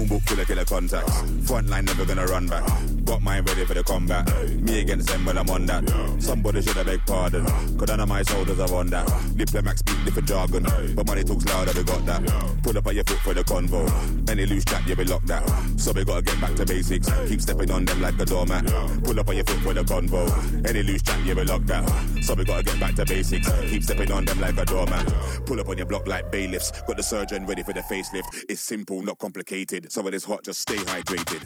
Book 0.08 0.24
killer 0.26 0.46
killer 0.46 0.66
contacts. 0.66 1.22
Front 1.46 1.68
line 1.70 1.86
never 1.86 2.06
gonna 2.06 2.26
run 2.26 2.48
back. 2.48 2.64
Got 3.04 3.22
mine 3.22 3.44
ready 3.44 3.66
for 3.66 3.74
the 3.74 3.84
combat. 3.84 4.26
Me 4.62 4.80
against 4.82 5.10
them 5.10 5.26
when 5.26 5.38
I'm 5.38 5.50
on 5.50 5.66
that. 5.66 5.84
Somebody 6.20 6.62
should 6.62 6.78
have 6.78 6.86
beg 6.86 7.06
pardon. 7.06 7.46
Cause 7.78 7.88
none 7.88 8.00
of 8.00 8.08
my 8.08 8.22
soldiers 8.24 8.60
are 8.60 8.74
on 8.74 8.88
that. 8.88 9.06
Diplomats 9.36 9.80
speak 9.80 10.04
different 10.06 10.28
jargon. 10.28 10.64
But 10.96 11.08
money 11.08 11.24
talks 11.24 11.46
louder, 11.46 11.72
we 11.76 11.84
got 11.84 12.06
that. 12.06 12.64
Pull 12.64 12.78
up 12.78 12.88
on 12.88 12.96
your 12.96 13.04
foot 13.04 13.18
for 13.20 13.34
the 13.34 13.44
convo. 13.44 14.30
Any 14.30 14.46
loose 14.46 14.66
chat, 14.66 14.86
yeah, 14.88 14.96
we 14.98 15.06
lock 15.06 15.24
that. 15.24 15.44
So 15.78 15.92
we 15.92 16.04
gotta 16.06 16.22
get 16.22 16.40
back 16.40 16.56
to 16.56 16.66
basics. 16.66 17.10
Keep 17.28 17.42
stepping 17.42 17.72
on 17.72 17.86
them 17.86 18.02
like 18.02 18.20
a 18.20 18.26
doormat. 18.26 18.66
Pull 19.04 19.20
up 19.20 19.30
on 19.30 19.36
your 19.36 19.46
foot 19.46 19.60
for 19.60 19.74
the 19.74 19.84
convo. 19.84 20.68
Any 20.68 20.84
loose 20.84 21.02
chat, 21.02 21.20
yeah, 21.26 21.34
we 21.34 21.44
lock 21.44 21.64
that. 21.64 21.88
So 22.24 22.34
we 22.34 22.46
gotta 22.46 22.64
get 22.64 22.80
back 22.80 22.96
to 22.96 23.06
basics. 23.06 23.50
Keep 23.70 23.84
stepping 23.84 24.12
on 24.12 24.26
them 24.26 24.40
like 24.40 24.58
a 24.58 24.66
doormat. 24.66 25.06
Pull 25.46 25.60
up 25.60 25.70
on 25.70 25.78
your 25.78 25.86
block 25.86 26.08
like 26.08 26.32
bailiffs. 26.32 26.72
Got 26.82 26.98
the 26.98 27.04
surgeon 27.04 27.46
ready 27.46 27.64
for 27.64 27.74
the 27.74 27.82
facelift. 27.82 28.46
It's 28.50 28.62
simple, 28.62 29.02
not 29.02 29.18
complicated. 29.18 29.92
So 29.98 30.04
when 30.04 30.14
it's 30.14 30.26
hot, 30.26 30.44
just 30.44 30.62
stay 30.62 30.76
hydrated. 30.76 31.42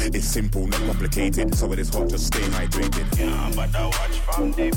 It's 0.00 0.26
simple, 0.26 0.66
not 0.66 0.80
complicated. 0.80 1.54
So 1.54 1.72
it's 1.74 1.94
hot, 1.94 2.08
just 2.08 2.26
stay 2.26 2.40
hydrated. 2.40 3.20
Yeah, 3.20 3.52
but 3.54 3.72
I 3.76 3.84
watch 3.84 4.18
from 4.18 4.50
the 4.50 4.72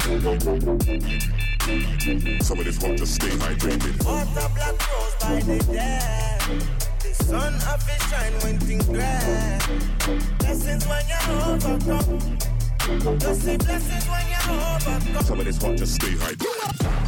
So 0.00 0.16
when 2.54 2.66
it's 2.66 2.78
hot, 2.82 2.96
just 2.96 3.14
stay 3.16 3.28
hydrated. 3.28 4.04
Water 4.04 4.48
black 4.54 4.92
rose 4.92 5.14
by 5.20 5.40
the 5.40 5.58
dam. 5.72 6.60
The 7.00 7.14
sun 7.24 7.54
up 7.68 7.80
is 7.80 8.02
shine 8.08 8.32
when 8.42 8.58
things. 8.60 8.86
Blessings 10.38 10.86
when 10.86 11.04
you 11.06 11.18
overcome. 11.44 13.18
Just 13.18 13.42
say 13.42 13.56
blessings 13.58 14.06
when 14.08 14.26
you 14.26 14.40
overcome. 14.48 15.24
So 15.24 15.34
when 15.34 15.46
it's 15.46 15.62
hot, 15.62 15.76
just 15.76 15.94
stay 15.94 16.14
hydrated. 16.14 16.99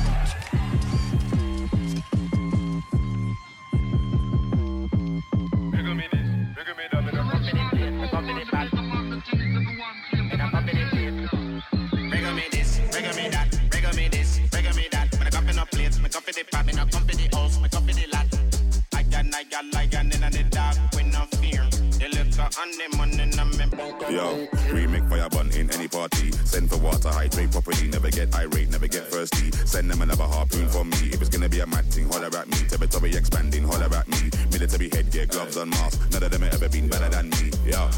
Party. 26.02 26.32
Send 26.44 26.68
for 26.70 26.78
water, 26.78 27.10
hydrate 27.10 27.52
properly. 27.52 27.88
Never 27.88 28.10
get 28.10 28.34
irate, 28.34 28.70
never 28.70 28.88
get 28.88 29.06
thirsty. 29.06 29.50
Send 29.64 29.90
them 29.90 30.02
another 30.02 30.24
harpoon 30.24 30.68
for 30.68 30.84
me. 30.84 31.10
If 31.12 31.20
it's 31.20 31.30
gonna 31.30 31.48
be 31.48 31.60
a 31.60 31.66
mad 31.66 31.84
thing, 31.86 32.08
holler 32.08 32.34
at 32.36 32.48
me. 32.48 32.58
Territory 32.68 33.14
expanding, 33.14 33.64
holler 33.64 33.94
at 33.94 34.08
me. 34.08 34.30
Military 34.50 34.88
headgear, 34.90 35.26
gloves 35.26 35.56
on 35.56 35.70
mask. 35.70 36.00
None 36.12 36.22
of 36.22 36.30
them 36.30 36.42
have 36.42 36.54
ever 36.54 36.68
been 36.68 36.88
better 36.88 37.08
than 37.08 37.30
me. 37.30 37.50
Yeah. 37.64 37.90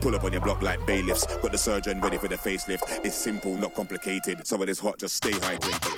Pull 0.00 0.14
up 0.14 0.24
on 0.24 0.32
your 0.32 0.40
block 0.40 0.62
like 0.62 0.84
bailiffs. 0.86 1.26
Got 1.26 1.52
the 1.52 1.58
surgeon 1.58 2.00
ready 2.00 2.16
for 2.16 2.28
the 2.28 2.36
facelift. 2.36 2.84
It's 3.04 3.16
simple, 3.16 3.54
not 3.56 3.74
complicated. 3.74 4.46
So 4.46 4.62
it 4.62 4.68
is 4.68 4.78
hot, 4.80 4.98
just 4.98 5.16
stay 5.16 5.32
hydrated. 5.32 5.92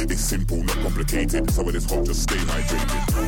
It's 0.00 0.20
simple, 0.20 0.58
not 0.62 0.76
complicated. 0.76 1.50
So 1.50 1.68
it 1.68 1.74
is 1.74 1.84
hot, 1.90 2.04
just 2.04 2.22
stay 2.22 2.36
hydrated. 2.36 3.18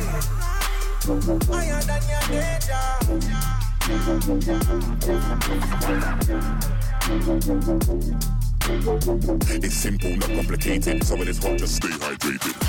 It's 9.63 9.75
simple, 9.75 10.15
not 10.15 10.29
complicated. 10.29 11.03
So 11.03 11.15
it 11.15 11.27
is 11.27 11.43
hot, 11.43 11.57
just 11.57 11.75
stay 11.75 11.89
hydrated. 11.89 12.61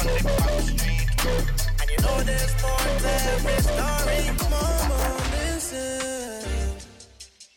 And 0.00 1.90
you 1.90 1.98
know 2.04 2.20
there's 2.22 2.54
more 2.62 2.86
to 3.02 3.10
every 3.32 3.58
story. 3.62 4.20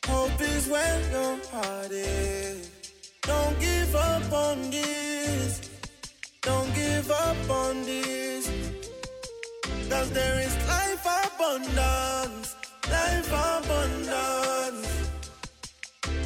Hope 0.07 0.41
is 0.41 0.67
where. 0.67 0.91
Don't 3.23 3.59
give 3.59 3.95
up 3.95 4.31
on 4.33 4.71
this. 4.71 5.69
Don't 6.41 6.73
give 6.73 7.11
up 7.11 7.49
on 7.49 7.83
this. 7.83 8.49
Cause 9.89 10.09
there 10.11 10.39
is 10.41 10.55
life 10.67 11.05
abundance. 11.21 12.55
Life 12.89 13.31
abundance. 13.51 14.87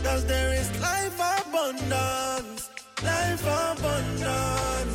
Cause 0.04 0.26
there 0.26 0.54
is 0.54 0.70
life 0.82 1.20
abundance. 1.40 2.70
Life 3.04 3.44
abundance. 3.44 4.95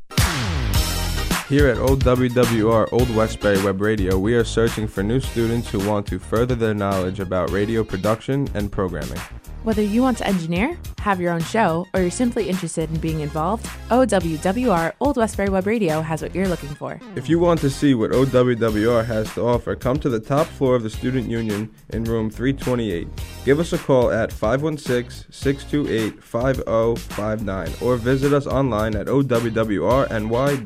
Here 1.51 1.67
at 1.67 1.79
OWWR 1.79 2.93
Old 2.93 3.13
Westbury 3.13 3.61
Web 3.61 3.81
Radio, 3.81 4.17
we 4.17 4.35
are 4.35 4.43
searching 4.45 4.87
for 4.87 5.03
new 5.03 5.19
students 5.19 5.69
who 5.69 5.85
want 5.85 6.07
to 6.07 6.17
further 6.17 6.55
their 6.55 6.73
knowledge 6.73 7.19
about 7.19 7.49
radio 7.49 7.83
production 7.83 8.47
and 8.53 8.71
programming. 8.71 9.19
Whether 9.63 9.81
you 9.81 10.01
want 10.01 10.19
to 10.19 10.27
engineer, 10.27 10.77
have 10.99 11.19
your 11.19 11.33
own 11.33 11.43
show, 11.43 11.85
or 11.93 11.99
you're 11.99 12.09
simply 12.09 12.47
interested 12.47 12.89
in 12.89 13.01
being 13.01 13.19
involved, 13.19 13.65
OWWR 13.89 14.93
Old 15.01 15.17
Westbury 15.17 15.49
Web 15.49 15.67
Radio 15.67 15.99
has 15.99 16.21
what 16.21 16.33
you're 16.33 16.47
looking 16.47 16.69
for. 16.69 16.97
If 17.17 17.27
you 17.27 17.37
want 17.37 17.59
to 17.59 17.69
see 17.69 17.95
what 17.95 18.11
OWWR 18.11 19.05
has 19.05 19.33
to 19.33 19.41
offer, 19.41 19.75
come 19.75 19.99
to 19.99 20.07
the 20.07 20.21
top 20.21 20.47
floor 20.47 20.77
of 20.77 20.83
the 20.83 20.89
Student 20.89 21.29
Union 21.29 21.69
in 21.89 22.05
room 22.05 22.29
328. 22.29 23.09
Give 23.43 23.59
us 23.59 23.73
a 23.73 23.77
call 23.77 24.09
at 24.09 24.31
516 24.31 25.33
628 25.33 26.23
5059 26.23 27.73
or 27.81 27.97
visit 27.97 28.31
us 28.31 28.47
online 28.47 28.95
at 28.95 29.07
owwrny.org. 29.07 30.65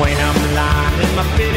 When 0.00 0.16
I'm 0.16 0.54
lying 0.54 1.02
in 1.02 1.14
my 1.14 1.36
bed 1.36 1.49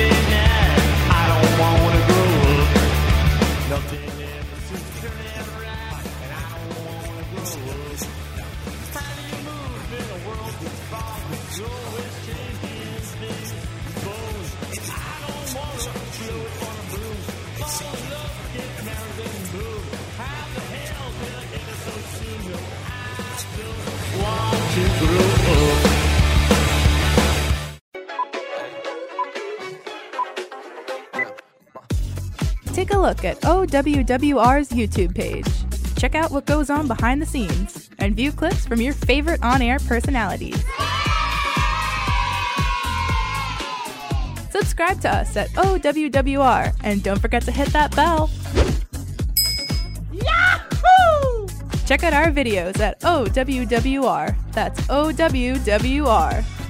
look 33.04 33.26
at 33.26 33.42
OWWR's 33.42 34.70
YouTube 34.70 35.14
page. 35.14 35.46
Check 35.98 36.16
out 36.16 36.32
what 36.32 36.46
goes 36.46 36.70
on 36.70 36.88
behind 36.88 37.22
the 37.22 37.26
scenes 37.26 37.90
and 38.00 38.16
view 38.16 38.32
clips 38.32 38.66
from 38.66 38.80
your 38.80 38.94
favorite 38.94 39.44
on 39.44 39.62
air 39.62 39.78
personalities. 39.80 40.56
Subscribe 44.52 45.02
to 45.02 45.14
us 45.14 45.36
at 45.36 45.50
OWWR 45.50 46.74
and 46.84 47.04
don't 47.04 47.20
forget 47.20 47.44
to 47.44 47.52
hit 47.52 47.68
that 47.74 47.94
bell. 47.94 48.30
Yahoo! 50.14 51.48
Check 51.86 52.04
out 52.06 52.14
our 52.14 52.32
videos 52.32 52.80
at 52.80 53.02
OWWR. 53.02 54.34
That's 54.54 54.80
OWWR. 54.88 56.63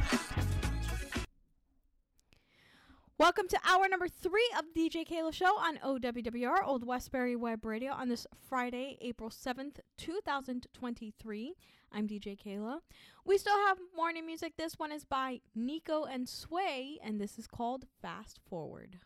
Welcome 3.20 3.48
to 3.50 3.60
hour 3.70 3.88
number 3.88 4.08
three 4.08 4.50
of 4.58 4.66
DJ 4.76 5.08
Keila 5.08 5.32
Show 5.32 5.56
on 5.60 5.78
OWWR 5.78 6.66
Old 6.66 6.84
Westbury 6.84 7.36
Web 7.36 7.64
Radio 7.64 7.92
on 7.92 8.10
this 8.10 8.26
Friday, 8.50 8.98
April 9.02 9.30
7th, 9.30 9.76
2023. 10.00 11.54
I'm 11.92 12.08
DJ 12.08 12.36
Keila. 12.36 12.80
We 13.24 13.38
still 13.38 13.56
have 13.68 13.78
morning 13.96 14.26
music. 14.26 14.54
This 14.58 14.80
one 14.80 14.92
is 14.92 15.06
by 15.06 15.42
Niiko 15.56 16.08
and 16.12 16.28
SWAE, 16.28 16.98
and 17.04 17.22
this 17.22 17.38
is 17.38 17.46
called 17.46 17.86
Fast 18.02 18.40
Forward. 18.50 18.98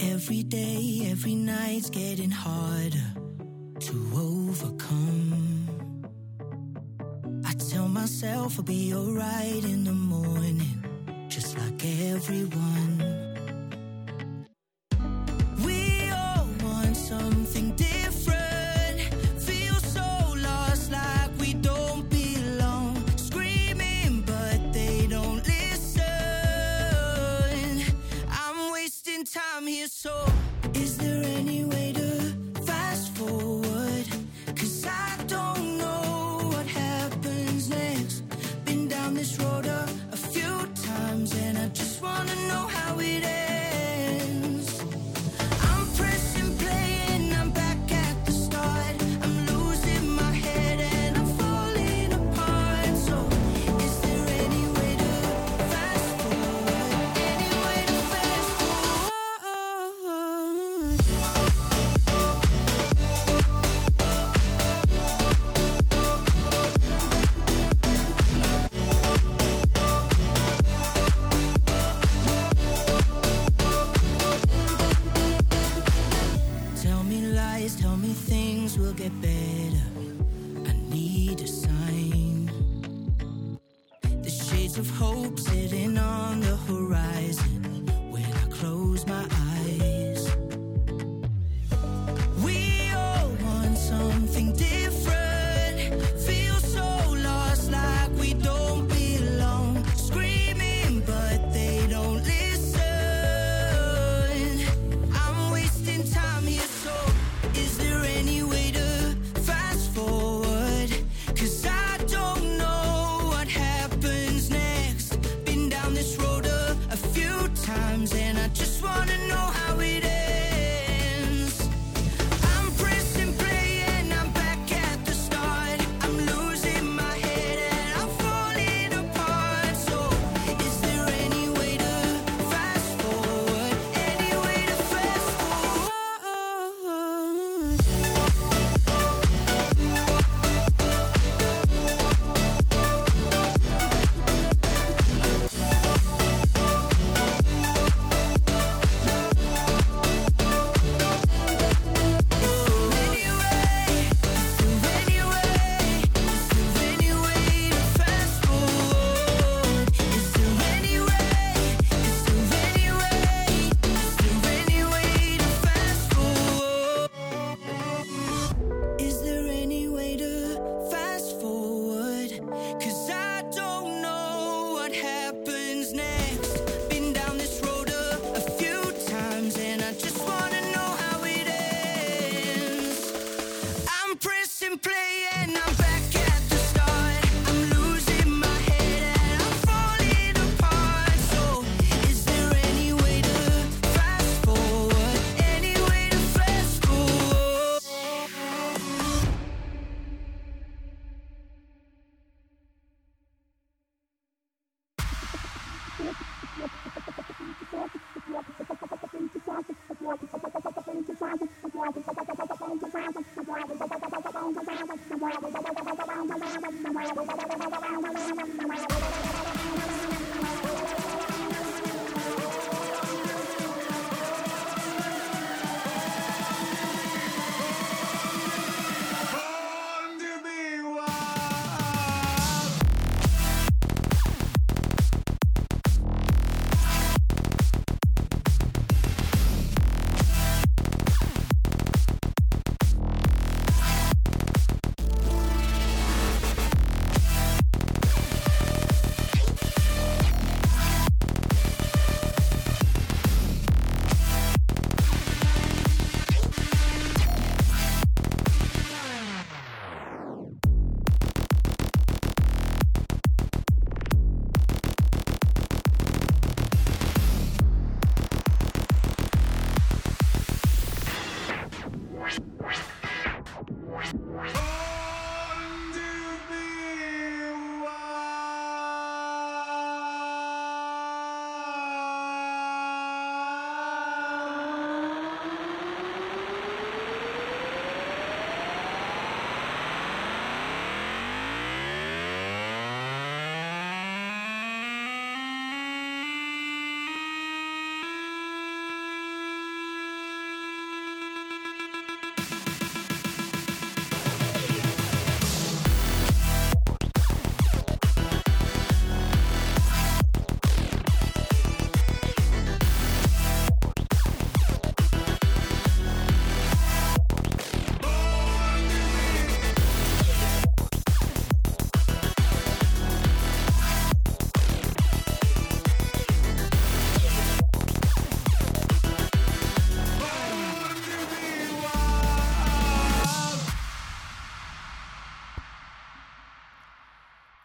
Every 0.00 0.42
day, 0.44 1.08
every 1.10 1.34
night's 1.34 1.90
getting 1.90 2.30
harder 2.30 3.14
to 3.80 4.10
overcome. 4.16 5.57
Tell 7.58 7.88
myself 7.88 8.56
I'll 8.58 8.64
be 8.64 8.94
alright 8.94 9.64
in 9.64 9.84
the 9.84 9.92
morning, 9.92 10.84
just 11.28 11.58
like 11.58 11.84
everyone. 11.84 13.02
We 15.64 16.08
all 16.10 16.46
want 16.62 16.96
something 16.96 17.72
different. 17.76 19.00
Feel 19.38 19.74
so 19.74 20.34
lost, 20.36 20.92
like 20.92 21.30
we 21.40 21.54
don't 21.54 22.08
belong. 22.08 23.04
Screaming, 23.16 24.22
but 24.24 24.72
they 24.72 25.06
don't 25.08 25.44
listen. 25.46 26.04
I'm 28.30 28.72
wasting 28.72 29.24
time 29.24 29.66
here, 29.66 29.88
so 29.88 30.24
is 30.74 30.96
there 30.96 31.22
any 31.24 31.64
way 31.64 31.92
to 31.92 32.07
wanna 42.08 42.34
know 42.48 42.77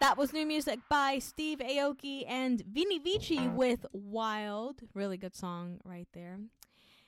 That 0.03 0.17
was 0.17 0.34
new 0.34 0.45
music 0.45 0.80
by 0.89 1.19
Steve 1.19 1.59
Aoki 1.59 2.25
and 2.27 2.61
Vini 2.69 2.99
Vici 2.99 3.47
with 3.47 3.85
Wild. 3.93 4.81
Really 4.93 5.15
good 5.15 5.34
song 5.34 5.80
right 5.85 6.09
there. 6.11 6.39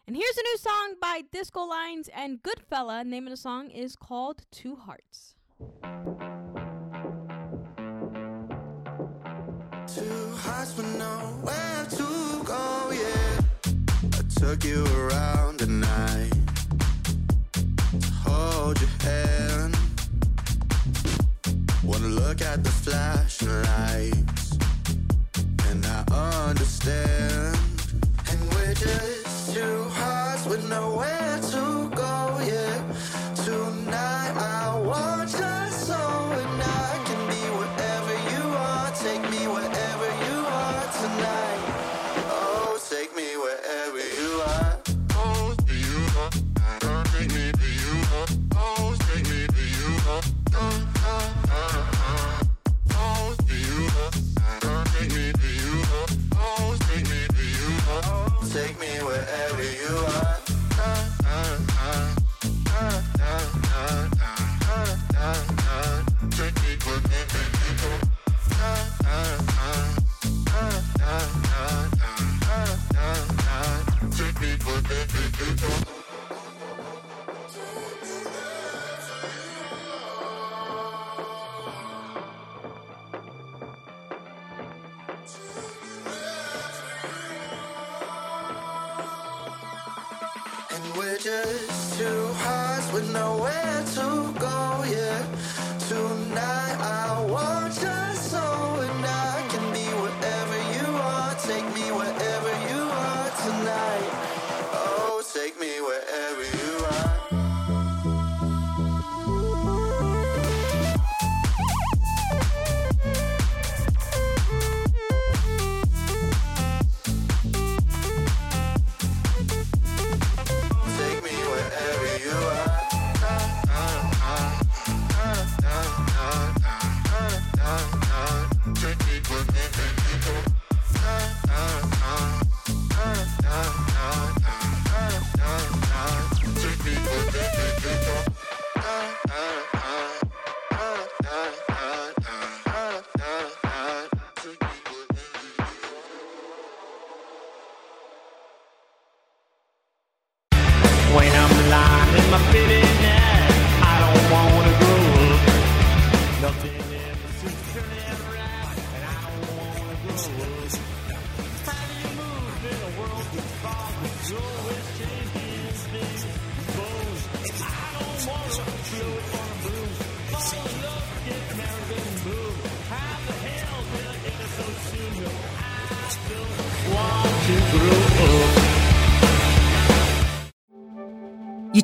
And 0.08 0.16
here's 0.16 0.38
a 0.38 0.42
new 0.42 0.58
song 0.58 0.96
by 1.02 1.24
Disco 1.30 1.66
Lines 1.66 2.10
and 2.16 2.42
Goodfella. 2.42 3.06
Name 3.06 3.28
of 3.28 3.32
the 3.32 3.38
song 3.38 3.70
is 3.70 3.98
called 3.98 4.46
Two 4.50 4.78
Hearts. 4.78 5.36
Two 9.94 10.30
hearts 10.38 10.78
with 10.78 10.98
nowhere 10.98 11.86
to 11.90 12.44
go, 12.46 12.92
yeah. 12.94 13.42
I 14.14 14.22
took 14.40 14.64
you 14.64 14.86
around 14.96 15.68
night 15.68 16.32
to 17.92 18.12
hold 18.24 18.80
your 18.80 18.90
hand. 19.02 19.85
Wanna 21.86 22.08
look 22.08 22.42
at 22.42 22.64
the 22.64 22.72
flashing 22.72 23.48
lights, 23.48 24.58
and 25.70 25.86
I 25.86 26.50
understand. 26.50 27.58
And 28.30 28.40
we're 28.54 28.74
just 28.74 29.54
two 29.54 29.84
hearts 29.90 30.46
with 30.48 30.68
nowhere 30.68 31.40
to 31.52 31.85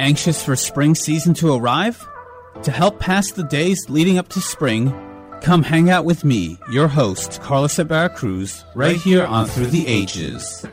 Anxious 0.00 0.44
for 0.44 0.54
spring 0.54 0.94
season 0.94 1.34
to 1.34 1.54
arrive? 1.54 2.06
To 2.62 2.70
help 2.70 3.00
pass 3.00 3.32
the 3.32 3.42
days 3.42 3.90
leading 3.90 4.16
up 4.16 4.28
to 4.28 4.40
spring, 4.40 4.94
come 5.40 5.62
hang 5.64 5.90
out 5.90 6.04
with 6.04 6.24
me, 6.24 6.58
your 6.70 6.86
host, 6.86 7.40
Carlos 7.42 7.78
Ibarra 7.78 8.10
Cruz, 8.10 8.64
right 8.76 8.96
here 8.96 9.24
on 9.24 9.46
Through 9.46 9.66
the 9.66 9.86
Ages. 9.88 10.64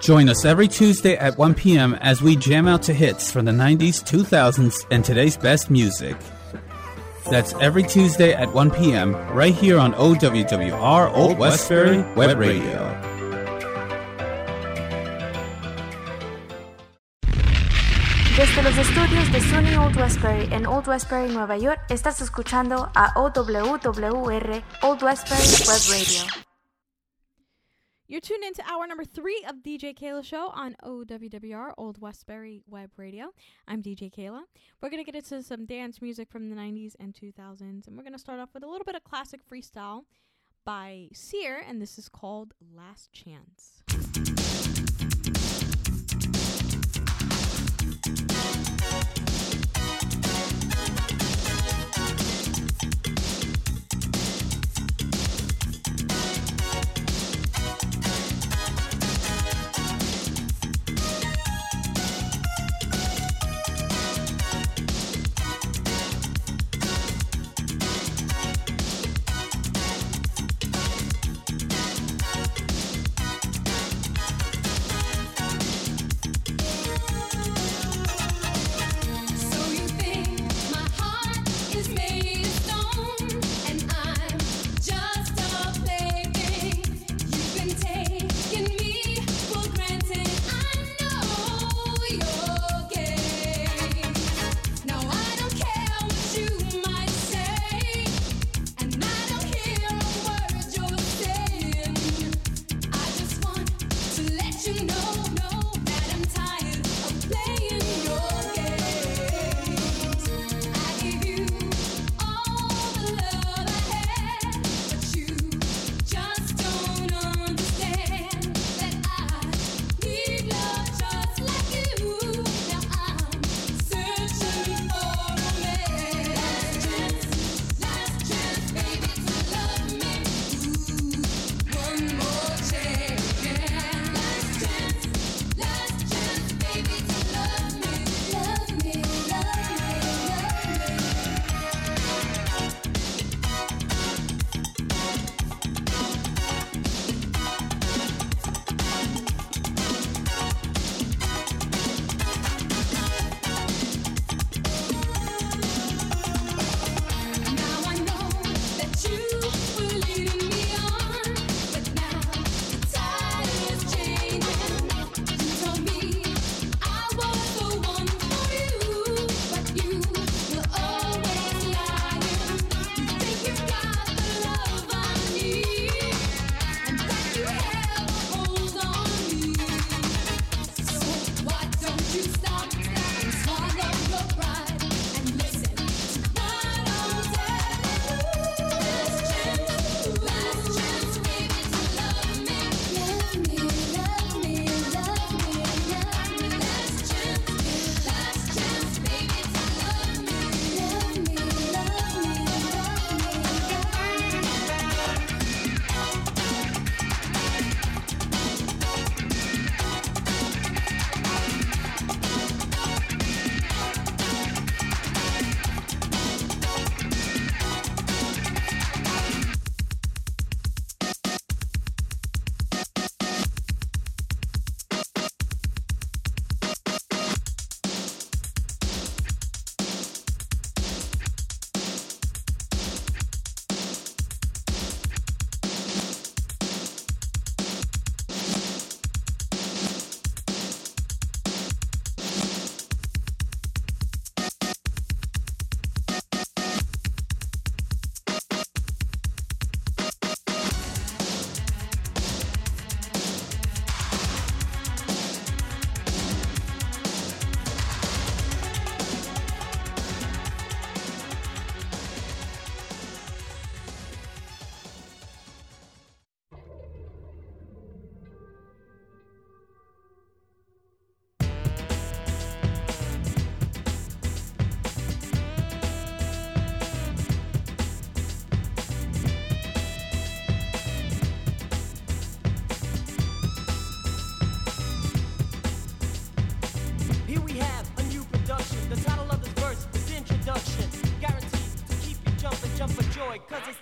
Join 0.00 0.28
us 0.28 0.44
every 0.44 0.68
Tuesday 0.68 1.16
at 1.16 1.38
1 1.38 1.54
p.m. 1.54 1.94
as 1.94 2.20
we 2.20 2.36
jam 2.36 2.68
out 2.68 2.82
to 2.82 2.92
hits 2.92 3.32
from 3.32 3.46
the 3.46 3.52
90s, 3.52 4.02
2000s, 4.02 4.84
and 4.90 5.02
today's 5.02 5.36
best 5.36 5.70
music. 5.70 6.16
That's 7.30 7.54
every 7.54 7.84
Tuesday 7.84 8.34
at 8.34 8.52
1 8.52 8.70
p.m. 8.72 9.14
right 9.34 9.54
here 9.54 9.78
on 9.78 9.94
OWWR 9.94 11.16
Old 11.16 11.38
Westbury 11.38 12.02
Web 12.16 12.36
Radio. 12.36 13.11
Old 19.92 20.00
Westbury 20.00 20.48
en 20.52 20.64
Old 20.64 20.86
Westbury, 20.86 21.28
Nueva 21.28 21.58
York, 21.58 21.80
estás 21.90 22.22
escuchando 22.22 22.90
a 22.94 23.12
OWWR 23.14 24.62
Old 24.82 25.02
Westbury 25.02 25.44
Web 25.68 25.82
Radio. 25.90 26.22
You're 28.08 28.22
tuned 28.22 28.42
into 28.42 28.62
hour 28.66 28.86
number 28.86 29.04
three 29.04 29.44
of 29.46 29.56
DJ 29.56 29.94
Keila 29.94 30.24
Show 30.24 30.48
on 30.54 30.76
OWWR 30.82 31.74
Old 31.76 32.00
Westbury 32.00 32.62
Web 32.66 32.90
Radio. 32.96 33.34
I'm 33.68 33.82
DJ 33.82 34.10
Keila. 34.10 34.44
We're 34.80 34.88
gonna 34.88 35.04
get 35.04 35.14
into 35.14 35.42
some 35.42 35.66
dance 35.66 36.00
music 36.00 36.30
from 36.30 36.48
the 36.48 36.56
90s 36.56 36.94
and 36.98 37.12
2000s, 37.12 37.86
and 37.86 37.94
we're 37.94 38.04
gonna 38.04 38.18
start 38.18 38.40
off 38.40 38.54
with 38.54 38.62
a 38.62 38.68
little 38.68 38.86
bit 38.86 38.94
of 38.94 39.04
classic 39.04 39.40
freestyle 39.46 40.04
by 40.64 41.08
Seer, 41.12 41.62
and 41.68 41.82
this 41.82 41.98
is 41.98 42.08
called 42.08 42.54
Last 42.74 43.12
Chance. 43.12 43.82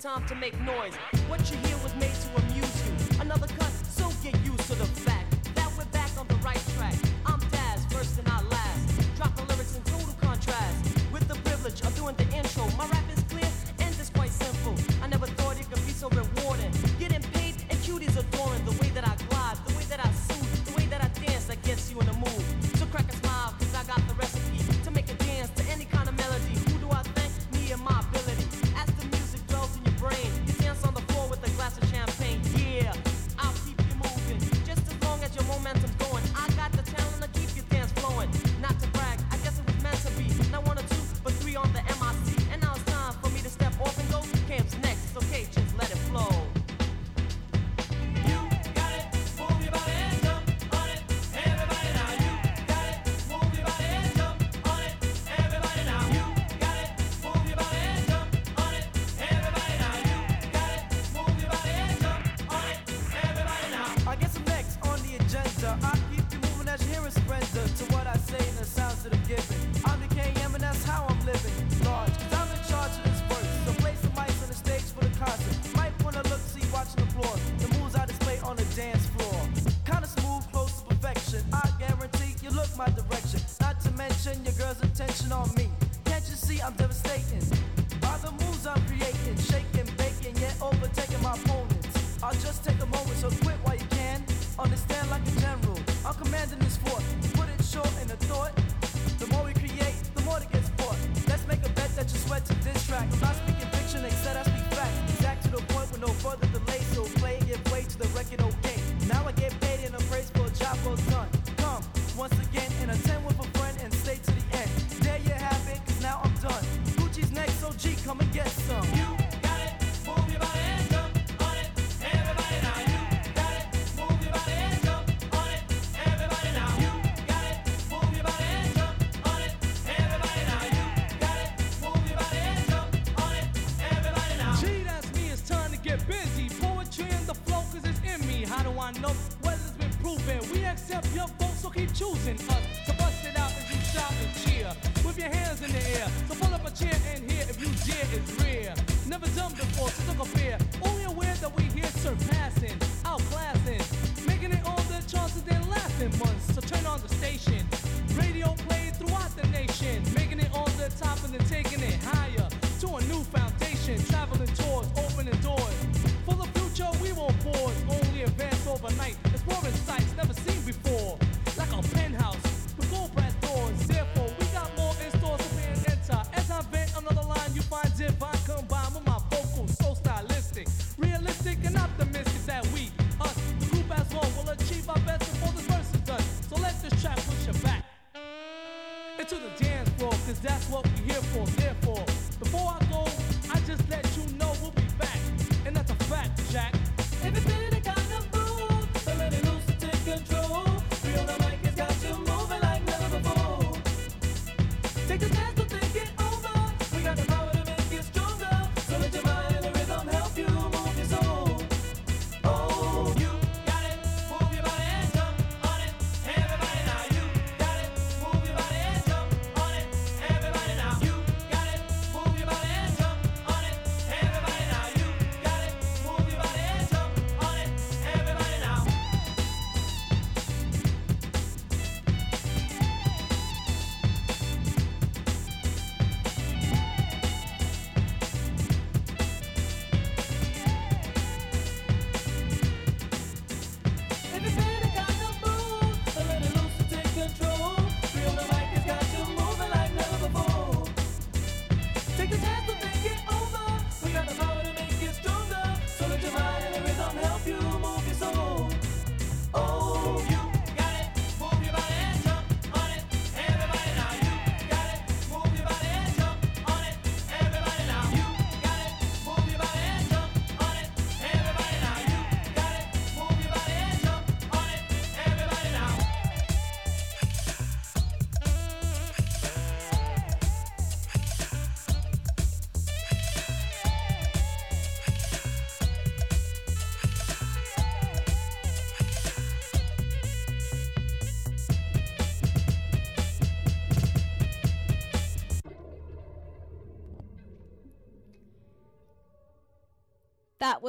Time 0.01 0.25
to 0.27 0.35
make 0.35 0.59
noise. 0.63 1.20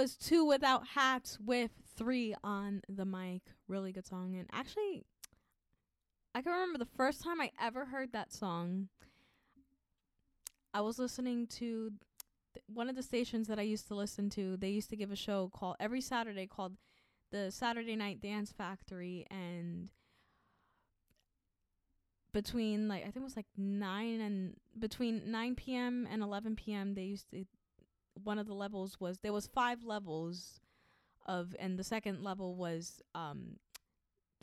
Was 0.01 0.15
two 0.15 0.43
without 0.43 0.87
hats 0.87 1.37
with 1.39 1.71
three 1.95 2.33
on 2.43 2.81
the 2.89 3.05
mic. 3.05 3.41
Really 3.67 3.91
good 3.91 4.07
song. 4.07 4.35
And 4.35 4.49
actually, 4.51 5.05
I 6.33 6.41
can 6.41 6.51
remember 6.53 6.79
the 6.79 6.85
first 6.97 7.23
time 7.23 7.39
I 7.39 7.51
ever 7.61 7.85
heard 7.85 8.11
that 8.13 8.33
song. 8.33 8.87
I 10.73 10.81
was 10.81 10.97
listening 10.97 11.45
to 11.47 11.91
th- 12.53 12.63
one 12.65 12.89
of 12.89 12.95
the 12.95 13.03
stations 13.03 13.47
that 13.47 13.59
I 13.59 13.63
used 13.63 13.87
to 13.89 13.95
listen 13.95 14.29
to. 14.31 14.57
They 14.57 14.69
used 14.69 14.89
to 14.89 14.95
give 14.95 15.11
a 15.11 15.15
show 15.15 15.51
called 15.53 15.75
every 15.79 16.01
Saturday 16.01 16.47
called 16.47 16.77
the 17.31 17.51
Saturday 17.51 17.95
Night 17.95 18.21
Dance 18.21 18.51
Factory. 18.51 19.27
And 19.29 19.89
between 22.33 22.87
like 22.87 23.01
I 23.01 23.11
think 23.11 23.17
it 23.17 23.23
was 23.23 23.35
like 23.35 23.47
nine 23.55 24.19
and 24.19 24.55
between 24.79 25.29
nine 25.29 25.53
p.m. 25.53 26.07
and 26.09 26.23
eleven 26.23 26.55
p.m. 26.55 26.95
They 26.95 27.03
used 27.03 27.29
to 27.31 27.45
one 28.23 28.39
of 28.39 28.47
the 28.47 28.53
levels 28.53 28.99
was 28.99 29.19
there 29.19 29.33
was 29.33 29.47
five 29.47 29.83
levels 29.83 30.59
of 31.25 31.55
and 31.59 31.77
the 31.77 31.83
second 31.83 32.23
level 32.23 32.55
was 32.55 33.01
um 33.13 33.57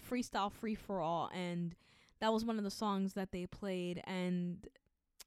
freestyle 0.08 0.52
free 0.52 0.74
for 0.74 1.00
all. 1.00 1.30
And 1.34 1.74
that 2.20 2.32
was 2.32 2.44
one 2.44 2.58
of 2.58 2.64
the 2.64 2.70
songs 2.70 3.14
that 3.14 3.32
they 3.32 3.46
played. 3.46 4.02
And 4.04 4.66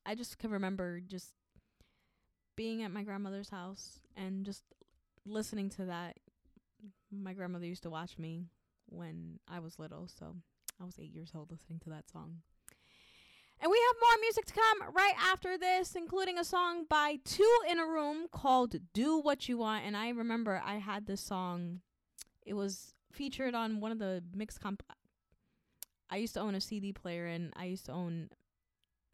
I 0.05 0.15
just 0.15 0.39
can 0.39 0.51
remember 0.51 0.99
just 0.99 1.33
being 2.55 2.83
at 2.83 2.91
my 2.91 3.03
grandmother's 3.03 3.49
house 3.49 3.99
and 4.15 4.45
just 4.45 4.63
listening 5.25 5.69
to 5.71 5.85
that. 5.85 6.17
My 7.11 7.33
grandmother 7.33 7.65
used 7.65 7.83
to 7.83 7.89
watch 7.89 8.17
me 8.17 8.45
when 8.87 9.39
I 9.47 9.59
was 9.59 9.79
little. 9.79 10.07
So 10.07 10.35
I 10.81 10.85
was 10.85 10.97
8 10.99 11.13
years 11.13 11.31
old 11.35 11.51
listening 11.51 11.79
to 11.79 11.89
that 11.91 12.09
song 12.09 12.37
and 13.61 13.69
we 13.69 13.79
have 13.87 13.95
more 14.01 14.21
music 14.21 14.45
to 14.45 14.53
come 14.53 14.91
right 14.91 15.13
after 15.31 15.55
this, 15.55 15.95
including 15.95 16.39
a 16.39 16.43
song 16.43 16.85
by 16.89 17.19
Two 17.23 17.59
in 17.69 17.79
a 17.79 17.85
Room 17.85 18.25
called 18.31 18.75
Do 18.91 19.19
What 19.19 19.47
You 19.47 19.59
Want. 19.59 19.85
And 19.85 19.95
I 19.95 20.09
remember 20.09 20.59
I 20.65 20.77
had 20.77 21.05
this 21.05 21.21
song, 21.21 21.81
it 22.43 22.55
was 22.55 22.95
featured 23.11 23.53
on 23.53 23.79
one 23.79 23.91
of 23.91 23.99
the 23.99 24.23
mix 24.33 24.57
comp. 24.57 24.81
I 26.09 26.17
used 26.17 26.33
to 26.33 26.39
own 26.39 26.55
a 26.55 26.61
CD 26.61 26.91
player 26.91 27.27
and 27.27 27.53
I 27.55 27.65
used 27.65 27.85
to 27.85 27.91
own 27.91 28.29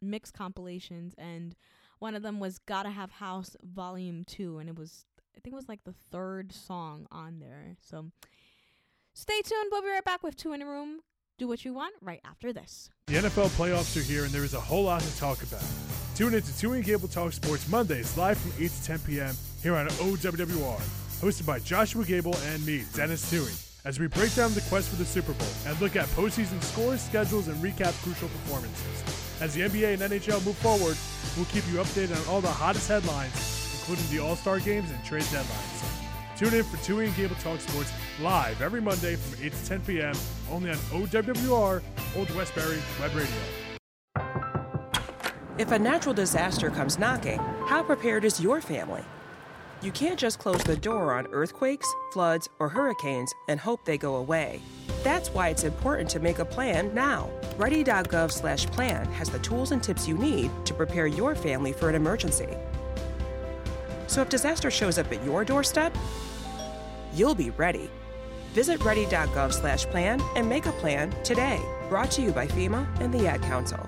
mix 0.02 0.32
compilations. 0.32 1.14
And 1.18 1.54
one 2.00 2.16
of 2.16 2.24
them 2.24 2.40
was 2.40 2.58
Gotta 2.58 2.92
Have 2.92 3.12
House 3.12 3.58
Volume 3.62 4.24
2. 4.24 4.60
And 4.60 4.70
it 4.70 4.80
was, 4.80 5.04
I 5.36 5.42
think 5.42 5.52
it 5.52 5.58
was 5.58 5.68
like 5.68 5.84
the 5.84 5.96
third 6.10 6.54
song 6.54 7.06
on 7.12 7.40
there. 7.40 7.76
So 7.82 8.12
stay 9.14 9.42
tuned. 9.42 9.68
We'll 9.72 9.82
be 9.82 9.90
right 9.90 10.06
back 10.06 10.24
with 10.24 10.38
Two 10.38 10.54
in 10.54 10.62
a 10.62 10.66
Room. 10.66 11.02
Do 11.40 11.48
what 11.48 11.64
you 11.64 11.72
want 11.72 11.94
right 12.02 12.20
after 12.26 12.52
this. 12.52 12.90
The 13.06 13.14
NFL 13.14 13.50
playoffs 13.50 13.96
are 13.96 14.02
here, 14.02 14.24
and 14.24 14.34
there 14.34 14.44
is 14.44 14.56
a 14.56 14.60
whole 14.60 14.86
lot 14.86 15.02
to 15.02 15.18
talk 15.20 15.44
about. 15.44 15.64
Tune 16.16 16.34
in 16.34 16.42
to 16.42 16.58
Tui 16.58 16.78
and 16.78 16.86
Gable 16.86 17.08
Talk 17.08 17.32
Sports 17.32 17.70
Mondays 17.70 18.18
live 18.18 18.40
from 18.40 18.52
8 18.58 18.72
to 18.72 18.84
10 18.84 19.00
p.m. 19.06 19.36
here 19.62 19.76
on 19.76 19.88
OWWR, 19.88 20.82
hosted 21.22 21.46
by 21.46 21.60
Joshua 21.60 22.04
Gable 22.06 22.36
and 22.48 22.66
me, 22.66 22.86
Dennis 22.96 23.30
Tui, 23.30 23.52
as 23.86 24.00
we 24.00 24.08
break 24.08 24.34
down 24.34 24.52
the 24.56 24.62
quest 24.62 24.90
for 24.90 24.96
the 24.96 25.06
Super 25.06 25.34
Bowl 25.34 25.48
and 25.68 25.80
look 25.80 25.96
at 25.96 26.08
postseason 26.08 26.60
scores, 26.64 27.02
schedules, 27.02 27.50
and 27.50 27.64
recap 27.64 27.94
crucial 28.02 28.30
performances. 28.30 29.04
As 29.40 29.54
the 29.54 29.62
NBA 29.62 29.94
and 29.94 30.12
NHL 30.12 30.44
move 30.44 30.58
forward, 30.58 30.98
we'll 31.36 31.46
keep 31.46 31.68
you 31.72 31.78
updated 31.78 32.20
on 32.20 32.34
all 32.34 32.42
the 32.42 32.48
hottest 32.48 32.88
headlines, 32.88 33.36
including 33.78 34.10
the 34.10 34.24
All 34.24 34.36
Star 34.36 34.60
games 34.60 34.90
and 34.90 35.06
trade 35.06 35.22
deadlines. 35.26 36.07
Tune 36.38 36.54
in 36.54 36.64
for 36.64 36.78
Tui 36.86 37.08
and 37.08 37.16
Gable 37.16 37.36
Talk 37.38 37.60
Sports 37.60 37.92
live 38.22 38.62
every 38.62 38.80
Monday 38.80 39.16
from 39.16 39.44
8 39.44 39.52
to 39.52 39.66
10 39.66 39.82
p.m. 39.82 40.14
only 40.52 40.70
on 40.70 40.76
OWWR, 40.76 41.82
Old 42.16 42.36
Westbury 42.36 42.78
Web 43.02 43.16
Radio. 43.16 43.36
If 45.58 45.72
a 45.72 45.80
natural 45.80 46.14
disaster 46.14 46.70
comes 46.70 47.00
knocking, 47.00 47.40
how 47.66 47.82
prepared 47.82 48.24
is 48.24 48.40
your 48.40 48.62
family? 48.62 49.02
You 49.82 49.92
can't 49.92 50.20
just 50.20 50.38
close 50.38 50.64
the 50.64 50.78
door 50.78 51.14
on 51.14 51.26
earthquakes, 51.32 51.88
floods, 52.14 52.48
or 52.60 52.70
hurricanes 52.70 53.34
and 53.50 53.60
hope 53.60 53.84
they 53.86 53.98
go 53.98 54.18
away. 54.18 54.62
That's 55.04 55.30
why 55.30 55.50
it's 55.50 55.64
important 55.64 56.08
to 56.12 56.20
make 56.20 56.38
a 56.38 56.46
plan 56.46 56.94
now. 56.94 57.32
Ready.gov 57.58 58.32
slash 58.32 58.68
plan 58.68 59.06
has 59.14 59.30
the 59.30 59.40
tools 59.40 59.72
and 59.72 59.82
tips 59.82 60.08
you 60.08 60.16
need 60.18 60.52
to 60.66 60.74
prepare 60.76 61.08
your 61.08 61.34
family 61.34 61.74
for 61.74 61.90
an 61.90 61.96
emergency. 61.96 62.56
So 64.08 64.22
if 64.22 64.30
disaster 64.30 64.72
shows 64.72 64.98
up 64.98 65.12
at 65.12 65.24
your 65.24 65.46
doorstep, 65.46 65.96
you'll 67.14 67.36
be 67.36 67.52
ready. 67.52 67.90
Visit 68.54 68.84
ready.gov/plan 68.84 70.22
and 70.36 70.50
make 70.50 70.66
a 70.66 70.72
plan 70.72 71.12
today. 71.24 71.62
Brought 71.90 72.12
to 72.12 72.22
you 72.22 72.32
by 72.32 72.48
FEMA 72.48 72.88
and 73.00 73.14
the 73.14 73.28
Ad 73.28 73.42
Council. 73.44 73.86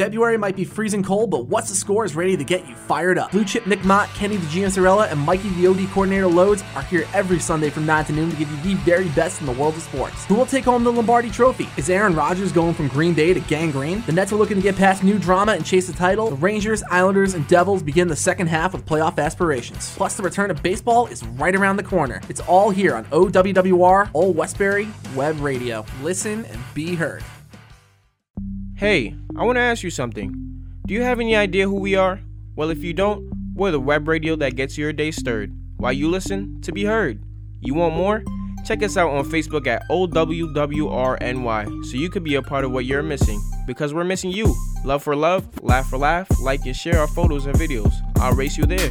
February 0.00 0.38
might 0.38 0.56
be 0.56 0.64
freezing 0.64 1.02
cold, 1.02 1.30
but 1.30 1.44
What's 1.48 1.68
the 1.68 1.74
Score 1.74 2.06
is 2.06 2.16
ready 2.16 2.34
to 2.34 2.42
get 2.42 2.66
you 2.66 2.74
fired 2.74 3.18
up. 3.18 3.32
Blue 3.32 3.44
Chip 3.44 3.66
Nick 3.66 3.84
Mott, 3.84 4.08
Kenny 4.14 4.38
the 4.38 4.46
Giancarella, 4.46 5.12
and 5.12 5.20
Mikey 5.20 5.50
the 5.50 5.66
OD 5.66 5.86
Coordinator 5.90 6.26
Loads 6.26 6.64
are 6.74 6.82
here 6.84 7.06
every 7.12 7.38
Sunday 7.38 7.68
from 7.68 7.84
9 7.84 8.06
to 8.06 8.12
noon 8.14 8.30
to 8.30 8.36
give 8.36 8.50
you 8.50 8.56
the 8.62 8.74
very 8.76 9.10
best 9.10 9.42
in 9.42 9.46
the 9.46 9.52
world 9.52 9.74
of 9.74 9.82
sports. 9.82 10.24
Who 10.24 10.36
will 10.36 10.46
take 10.46 10.64
home 10.64 10.84
the 10.84 10.90
Lombardi 10.90 11.28
Trophy? 11.28 11.68
Is 11.76 11.90
Aaron 11.90 12.14
Rodgers 12.14 12.50
going 12.50 12.72
from 12.72 12.88
Green 12.88 13.12
Bay 13.12 13.34
to 13.34 13.40
gangrene? 13.40 14.02
The 14.06 14.12
Nets 14.12 14.32
are 14.32 14.36
looking 14.36 14.56
to 14.56 14.62
get 14.62 14.74
past 14.74 15.04
new 15.04 15.18
drama 15.18 15.52
and 15.52 15.66
chase 15.66 15.86
the 15.86 15.92
title. 15.92 16.30
The 16.30 16.36
Rangers, 16.36 16.82
Islanders, 16.90 17.34
and 17.34 17.46
Devils 17.46 17.82
begin 17.82 18.08
the 18.08 18.16
second 18.16 18.46
half 18.46 18.72
with 18.72 18.86
playoff 18.86 19.18
aspirations. 19.18 19.94
Plus, 19.96 20.16
the 20.16 20.22
return 20.22 20.50
of 20.50 20.62
baseball 20.62 21.08
is 21.08 21.22
right 21.26 21.54
around 21.54 21.76
the 21.76 21.82
corner. 21.82 22.22
It's 22.30 22.40
all 22.40 22.70
here 22.70 22.94
on 22.94 23.04
OWWR, 23.04 24.08
Old 24.14 24.34
Westbury 24.34 24.88
Web 25.14 25.38
Radio. 25.40 25.84
Listen 26.00 26.46
and 26.46 26.58
be 26.72 26.94
heard. 26.94 27.22
Hey, 28.80 29.14
I 29.36 29.44
want 29.44 29.56
to 29.56 29.60
ask 29.60 29.82
you 29.82 29.90
something. 29.90 30.32
Do 30.86 30.94
you 30.94 31.02
have 31.02 31.20
any 31.20 31.36
idea 31.36 31.68
who 31.68 31.78
we 31.78 31.96
are? 31.96 32.18
Well, 32.56 32.70
if 32.70 32.82
you 32.82 32.94
don't, 32.94 33.30
we're 33.54 33.72
the 33.72 33.78
web 33.78 34.08
radio 34.08 34.36
that 34.36 34.56
gets 34.56 34.78
your 34.78 34.90
day 34.90 35.10
stirred 35.10 35.54
while 35.76 35.92
you 35.92 36.08
listen 36.08 36.62
to 36.62 36.72
be 36.72 36.86
heard. 36.86 37.22
You 37.60 37.74
want 37.74 37.94
more? 37.94 38.24
Check 38.64 38.82
us 38.82 38.96
out 38.96 39.10
on 39.10 39.26
Facebook 39.26 39.66
at 39.66 39.86
OWWRNY 39.90 41.84
so 41.84 41.98
you 41.98 42.08
could 42.08 42.24
be 42.24 42.36
a 42.36 42.42
part 42.42 42.64
of 42.64 42.72
what 42.72 42.86
you're 42.86 43.02
missing 43.02 43.38
because 43.66 43.92
we're 43.92 44.02
missing 44.02 44.30
you. 44.30 44.56
Love 44.82 45.02
for 45.02 45.14
love, 45.14 45.46
laugh 45.62 45.90
for 45.90 45.98
laugh, 45.98 46.26
like 46.40 46.64
and 46.64 46.74
share 46.74 47.00
our 47.00 47.08
photos 47.08 47.44
and 47.44 47.56
videos. 47.56 47.92
I'll 48.16 48.32
race 48.32 48.56
you 48.56 48.64
there. 48.64 48.90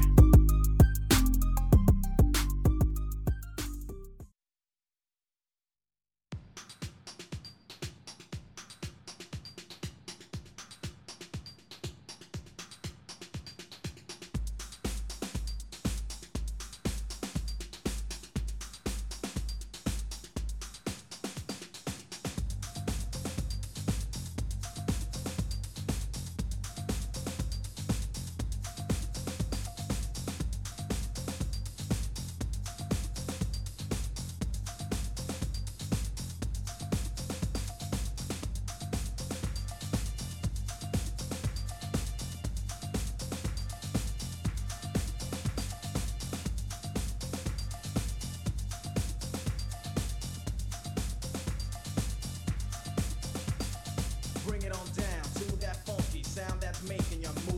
Making 56.87 57.21
your 57.21 57.33
move 57.33 57.48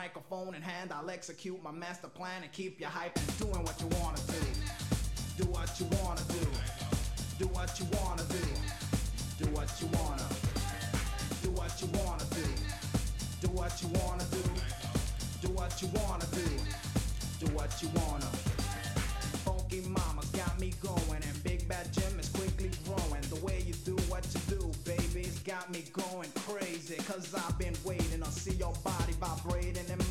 Microphone 0.00 0.54
in 0.54 0.62
hand, 0.62 0.92
I'll 0.92 1.10
execute 1.10 1.60
my 1.60 1.72
master 1.72 2.06
plan 2.06 2.44
and 2.44 2.52
keep 2.52 2.78
you 2.78 2.86
hype 2.86 3.16
and 3.16 3.38
doing 3.38 3.64
what 3.64 3.80
you 3.80 3.88
wanna 3.98 4.20
do. 4.28 5.42
Do 5.42 5.50
what 5.50 5.68
you 5.80 5.86
wanna 5.86 6.22
do. 6.28 6.46
Do 7.40 7.46
what 7.48 7.76
you 7.80 7.86
wanna 7.98 8.22
do. 8.30 8.44
Do 9.42 9.50
what 9.50 9.68
you 9.80 9.88
wanna. 9.98 10.28
Do 11.42 11.50
what 11.50 11.82
you 11.82 11.88
wanna 11.98 12.24
do. 12.30 12.46
Do 13.40 13.48
what 13.48 13.82
you 13.82 13.88
wanna 13.88 14.24
do. 14.30 14.42
Do 15.42 15.48
what 15.54 15.82
you 15.82 15.88
wanna 15.88 16.26
do. 16.30 16.46
Do 17.40 17.46
what 17.52 17.82
you 17.82 17.88
wanna. 17.88 18.30
Funky 19.44 19.80
mama 19.80 20.22
got 20.32 20.60
me 20.60 20.72
going, 20.80 21.22
and 21.26 21.42
Big 21.42 21.66
Bad 21.66 21.92
Jim 21.92 22.20
is 22.20 22.28
quickly 22.28 22.70
growing. 22.86 23.22
The 23.34 23.40
way 23.44 23.64
you 23.66 23.74
do 23.84 23.96
what 24.06 24.24
you 24.32 24.40
do, 24.46 24.70
baby, 24.84 25.22
it's 25.26 25.40
got 25.40 25.68
me 25.72 25.82
going. 25.92 26.27
Cause 27.18 27.34
I've 27.34 27.58
been 27.58 27.74
waiting. 27.84 28.22
I 28.22 28.28
see 28.28 28.52
your 28.52 28.72
body 28.84 29.12
vibrating 29.14 29.84
in 29.90 30.07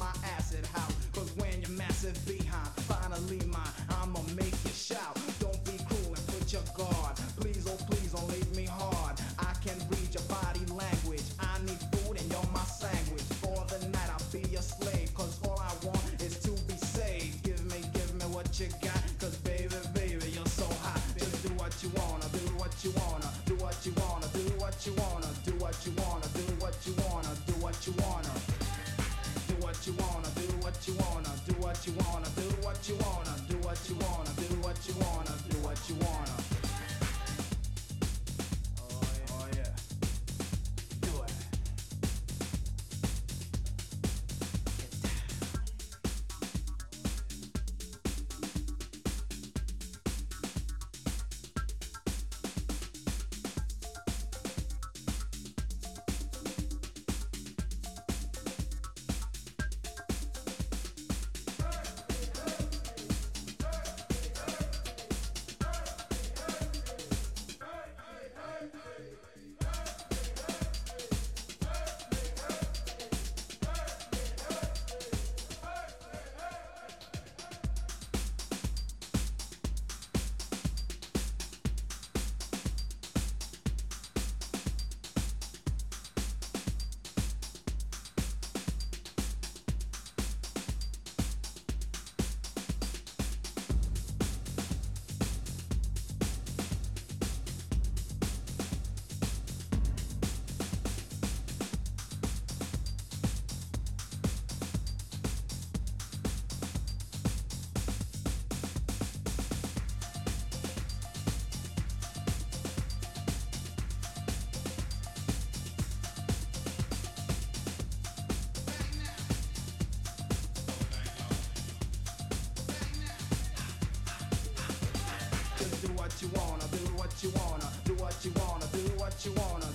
what 125.97 126.21
you 126.21 126.29
wanna, 126.29 126.63
do 126.71 126.77
what 126.93 127.11
you 127.23 127.29
wanna, 127.31 127.65
do 127.83 127.93
what 127.95 128.15
you 128.23 128.31
wanna, 128.37 128.65
do 128.71 128.79
what 129.01 129.25
you 129.25 129.31
wanna, 129.33 129.66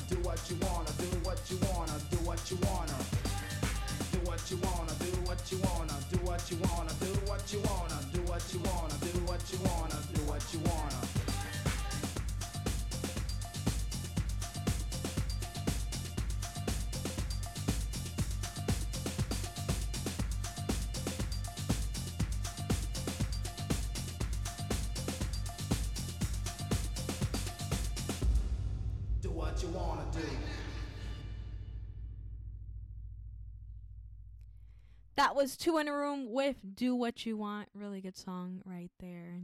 That 35.32 35.38
was 35.38 35.56
Two 35.56 35.78
in 35.78 35.88
a 35.88 35.94
Room 35.94 36.30
with 36.30 36.56
Do 36.74 36.94
What 36.94 37.24
You 37.24 37.38
Want. 37.38 37.70
Really 37.72 38.02
good 38.02 38.18
song 38.18 38.60
right 38.66 38.90
there. 39.00 39.40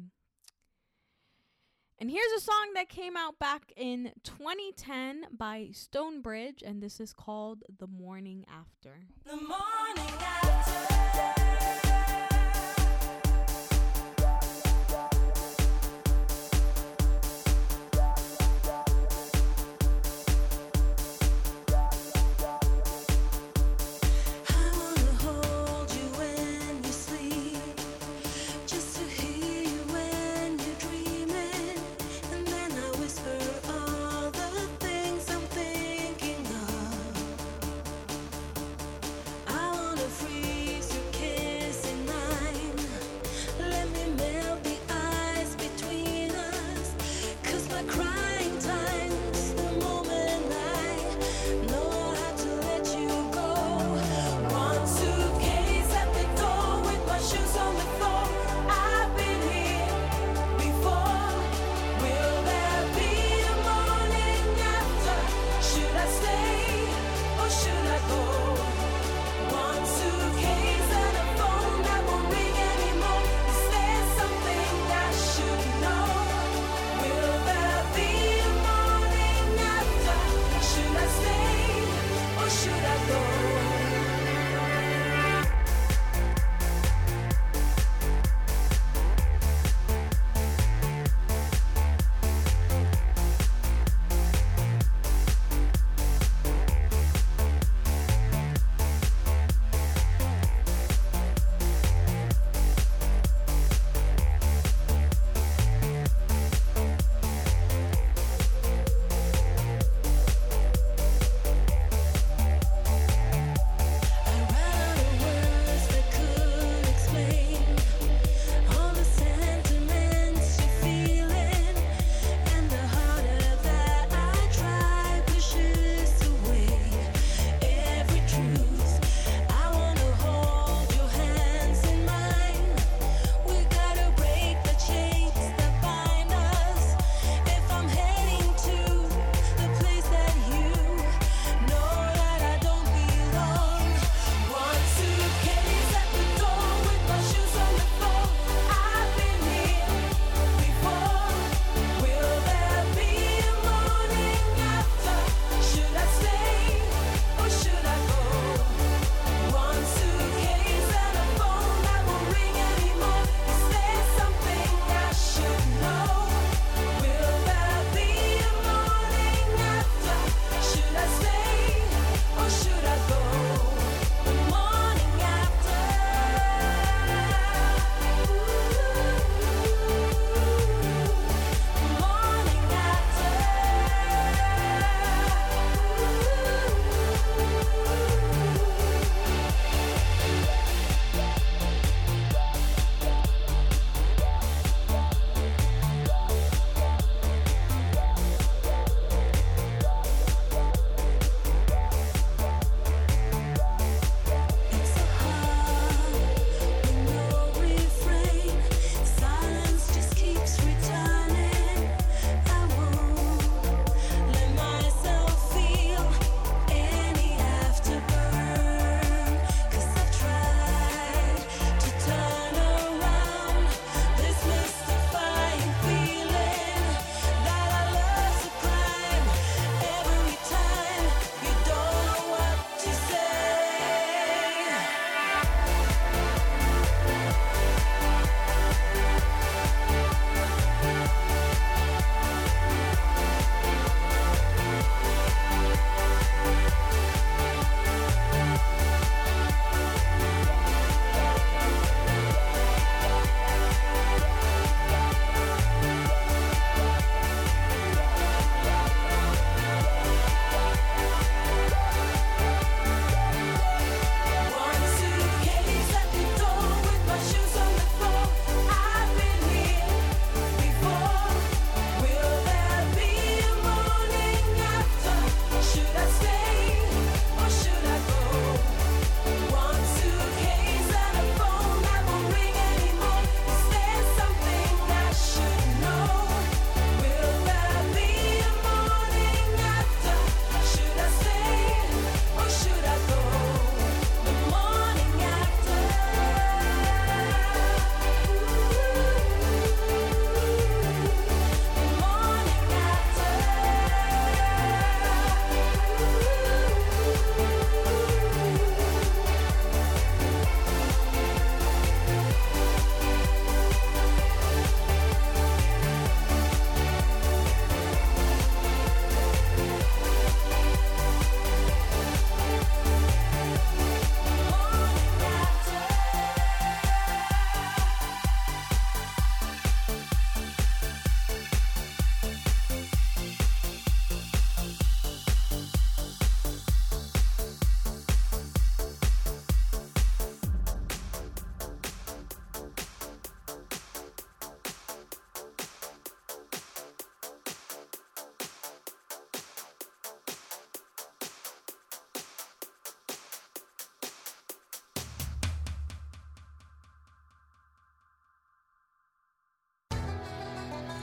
And 1.98 2.10
here's 2.10 2.32
a 2.36 2.44
song 2.44 2.72
that 2.74 2.90
came 2.90 3.16
out 3.16 3.38
back 3.38 3.72
in 3.74 4.12
2010 4.22 5.28
by 5.32 5.70
Stonebridge, 5.72 6.62
and 6.62 6.82
this 6.82 7.00
is 7.00 7.14
called 7.14 7.64
The 7.78 7.86
Morning 7.86 8.44
After. 8.54 9.00
The 9.24 9.36
morning 9.36 9.87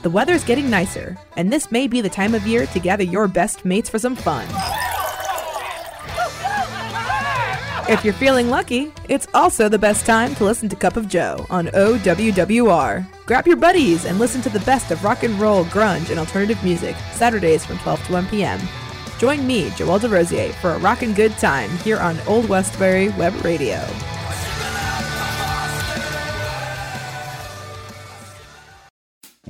The 0.06 0.10
weather's 0.10 0.44
getting 0.44 0.70
nicer, 0.70 1.18
and 1.36 1.52
this 1.52 1.72
may 1.72 1.88
be 1.88 2.00
the 2.00 2.08
time 2.08 2.32
of 2.36 2.46
year 2.46 2.64
to 2.66 2.78
gather 2.78 3.02
your 3.02 3.26
best 3.26 3.64
mates 3.64 3.90
for 3.90 3.98
some 3.98 4.14
fun. 4.14 4.46
If 7.90 8.04
you're 8.04 8.14
feeling 8.14 8.48
lucky, 8.48 8.92
it's 9.08 9.26
also 9.34 9.68
the 9.68 9.80
best 9.80 10.06
time 10.06 10.32
to 10.36 10.44
listen 10.44 10.68
to 10.68 10.76
Cup 10.76 10.96
of 10.96 11.08
Joe 11.08 11.44
on 11.50 11.66
OWWR. 11.66 13.04
Grab 13.26 13.48
your 13.48 13.56
buddies 13.56 14.04
and 14.04 14.20
listen 14.20 14.40
to 14.42 14.48
the 14.48 14.60
best 14.60 14.92
of 14.92 15.02
rock 15.02 15.24
and 15.24 15.34
roll, 15.40 15.64
grunge, 15.64 16.10
and 16.10 16.20
alternative 16.20 16.62
music, 16.62 16.94
Saturdays 17.10 17.66
from 17.66 17.78
12 17.78 18.06
to 18.06 18.12
1 18.12 18.26
p.m. 18.28 18.60
Join 19.18 19.44
me, 19.44 19.70
Joelle 19.70 19.98
DeRosier, 19.98 20.54
for 20.60 20.70
a 20.70 20.78
rockin' 20.78 21.14
good 21.14 21.36
time 21.38 21.70
here 21.78 21.98
on 21.98 22.16
Old 22.28 22.48
Westbury 22.48 23.08
Web 23.08 23.34
Radio. 23.44 23.84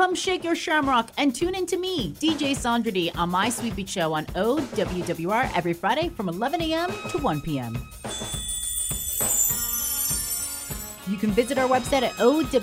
Come 0.00 0.14
shake 0.14 0.44
your 0.44 0.54
shamrock 0.54 1.10
and 1.18 1.34
tune 1.34 1.54
in 1.54 1.66
to 1.66 1.76
me, 1.76 2.14
DJ 2.14 2.56
Sandra 2.56 2.90
D, 2.90 3.10
on 3.16 3.28
my 3.28 3.50
Sweet 3.50 3.76
Beat 3.76 3.86
Show 3.86 4.14
on 4.14 4.24
OWWR 4.28 5.54
every 5.54 5.74
Friday 5.74 6.08
from 6.08 6.26
11 6.26 6.62
a.m. 6.62 6.88
to 7.10 7.18
1 7.18 7.42
p.m. 7.42 7.74
You 11.06 11.18
can 11.18 11.32
visit 11.32 11.58
our 11.58 11.68
website 11.68 12.00
at 12.00 12.12
owwrny.org 12.14 12.54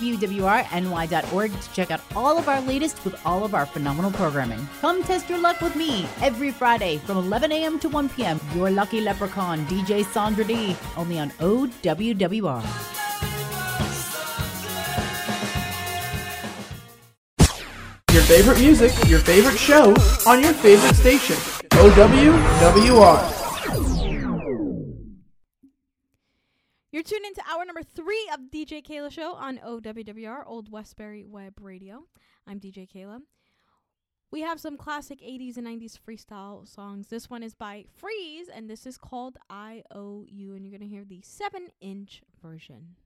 to 1.62 1.74
check 1.74 1.92
out 1.92 2.02
all 2.16 2.40
of 2.40 2.50
our 2.50 2.60
latest 2.62 3.06
with 3.06 3.24
all 3.24 3.46
of 3.46 3.54
our 3.54 3.68
phenomenal 3.68 4.10
programming. 4.10 4.68
Come 4.82 5.04
test 5.04 5.30
your 5.30 5.38
luck 5.38 5.62
with 5.62 5.76
me 5.76 6.08
every 6.24 6.50
Friday 6.50 6.98
from 7.06 7.18
11 7.18 7.52
a.m. 7.52 7.78
to 7.82 7.88
1 7.88 8.10
p.m. 8.10 8.40
Your 8.56 8.72
lucky 8.72 9.00
leprechaun, 9.00 9.64
DJ 9.68 10.04
Sandra 10.06 10.44
D, 10.44 10.76
only 10.98 11.20
on 11.20 11.30
OWWR. 11.30 13.07
Favorite 18.28 18.60
music, 18.60 18.92
your 19.08 19.20
favorite 19.20 19.58
show 19.58 19.96
on 20.26 20.44
your 20.44 20.52
favorite 20.52 20.96
station. 20.96 21.38
OWWR. 21.70 23.34
You're 26.92 27.04
tuned 27.04 27.26
into 27.26 27.42
hour 27.50 27.64
number 27.64 27.84
three 27.84 28.30
of 28.34 28.42
DJ 28.52 28.86
Keila 28.86 29.12
Show 29.12 29.32
on 29.36 29.60
OWWR, 29.60 30.44
Old 30.46 30.70
Westbury 30.70 31.24
Web 31.24 31.54
Radio. 31.62 32.04
I'm 32.46 32.60
DJ 32.60 32.86
Keila. 32.94 33.22
We 34.30 34.42
have 34.42 34.60
some 34.60 34.76
classic 34.76 35.22
80s 35.22 35.56
and 35.56 35.66
90s 35.66 35.98
freestyle 35.98 36.68
songs. 36.68 37.08
This 37.08 37.30
one 37.30 37.44
is 37.44 37.56
by 37.56 37.86
Freeez, 37.98 38.48
and 38.54 38.70
this 38.70 38.86
is 38.86 38.98
called 38.98 39.38
I 39.50 39.84
O 39.96 40.26
U, 40.28 40.54
and 40.54 40.66
you're 40.66 40.78
going 40.78 40.90
to 40.90 40.94
hear 40.94 41.06
the 41.06 41.22
7 41.24 41.70
inch 41.80 42.24
version. 42.44 42.98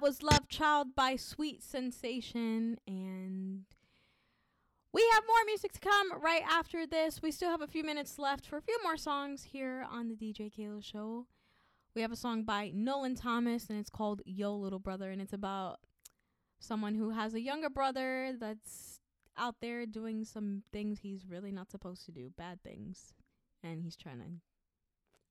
Was 0.00 0.22
Love 0.22 0.48
Child 0.48 0.94
by 0.94 1.16
Sweet 1.16 1.62
Sensation. 1.62 2.78
And 2.86 3.64
we 4.92 5.06
have 5.12 5.24
more 5.26 5.44
music 5.44 5.72
to 5.72 5.80
come 5.80 6.18
right 6.22 6.42
after 6.48 6.86
this. 6.86 7.20
We 7.20 7.30
still 7.30 7.50
have 7.50 7.60
a 7.60 7.66
few 7.66 7.84
minutes 7.84 8.18
left 8.18 8.46
for 8.46 8.56
a 8.56 8.62
few 8.62 8.78
more 8.82 8.96
songs 8.96 9.44
here 9.52 9.84
on 9.90 10.08
the 10.08 10.14
DJ 10.14 10.50
Keila 10.50 10.82
Show. 10.82 11.26
We 11.94 12.00
have 12.00 12.12
a 12.12 12.16
song 12.16 12.44
by 12.44 12.70
Nolan 12.74 13.14
Thomas, 13.14 13.68
and 13.68 13.78
it's 13.78 13.90
called 13.90 14.22
Yo 14.24 14.54
Little 14.54 14.78
Brother. 14.78 15.10
And 15.10 15.20
it's 15.20 15.34
about 15.34 15.80
someone 16.60 16.94
who 16.94 17.10
has 17.10 17.34
a 17.34 17.40
younger 17.40 17.68
brother 17.68 18.32
that's 18.38 19.00
out 19.36 19.56
there 19.60 19.84
doing 19.84 20.24
some 20.24 20.62
things 20.72 21.00
he's 21.00 21.26
really 21.26 21.52
not 21.52 21.70
supposed 21.70 22.06
to 22.06 22.12
do, 22.12 22.32
bad 22.38 22.62
things. 22.62 23.12
And 23.62 23.82
he's 23.82 23.96
trying 23.96 24.20
to 24.20 24.30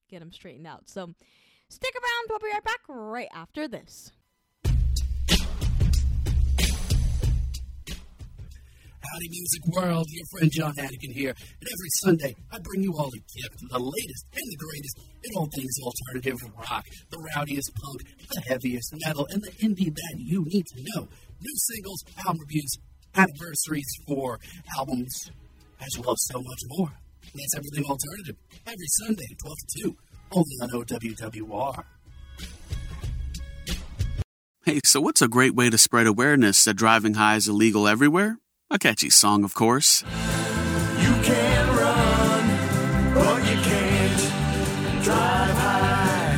get 0.09 0.21
him 0.21 0.31
straightened 0.31 0.67
out. 0.67 0.89
So 0.89 1.11
stick 1.69 1.95
around. 1.95 2.27
We'll 2.29 2.37
be 2.37 2.53
right 2.53 2.63
back 2.63 2.81
right 2.87 3.29
after 3.33 3.67
this. 3.67 4.11
Howdy 9.01 9.29
Music 9.29 9.65
World, 9.67 10.07
your 10.09 10.25
friend 10.31 10.51
John 10.51 10.75
Hannigan 10.75 11.11
here, 11.13 11.29
and 11.29 11.69
every 11.69 11.89
Sunday 12.01 12.35
I 12.51 12.59
bring 12.59 12.83
you 12.83 12.93
all 12.97 13.09
the 13.09 13.19
gift, 13.19 13.63
the 13.69 13.79
latest 13.79 14.25
and 14.35 14.43
the 14.51 14.57
greatest 14.57 14.99
in 15.23 15.35
all 15.35 15.47
things 15.47 15.73
alternative 15.81 16.37
rock, 16.57 16.85
the 17.09 17.29
rowdiest 17.35 17.71
punk, 17.75 18.01
the 18.33 18.41
heaviest 18.41 18.93
metal, 19.05 19.25
and 19.31 19.41
the 19.41 19.51
indie 19.63 19.93
that 19.95 20.15
you 20.17 20.43
need 20.45 20.65
to 20.67 20.83
know. 20.83 21.07
New 21.39 21.55
singles, 21.55 22.03
album 22.25 22.41
reviews, 22.41 22.77
anniversaries 23.15 23.87
for 24.05 24.39
albums, 24.77 25.31
as 25.79 25.97
well 25.99 26.11
as 26.11 26.27
so 26.27 26.41
much 26.41 26.59
more. 26.67 26.91
That's 27.33 27.55
everything 27.55 27.85
alternative, 27.85 28.35
every 28.67 28.87
Sunday, 28.99 29.27
12 29.41 29.57
to 29.57 29.83
2, 29.83 29.97
only 30.31 30.55
on 30.61 30.69
OWWR. 30.71 31.83
Hey, 34.65 34.81
so 34.83 34.99
what's 34.99 35.21
a 35.21 35.27
great 35.27 35.55
way 35.55 35.69
to 35.69 35.77
spread 35.77 36.05
awareness 36.05 36.65
that 36.65 36.75
driving 36.75 37.13
high 37.15 37.37
is 37.37 37.47
illegal 37.47 37.87
everywhere? 37.87 38.37
A 38.71 38.77
catchy 38.77 39.09
song, 39.09 39.43
of 39.43 39.55
course. 39.55 40.03
You 41.01 41.11
can 41.23 41.75
run, 41.75 42.45
but 43.15 43.39
you 43.49 43.57
can't 43.63 44.21
drive 45.03 45.57
high. 45.57 46.37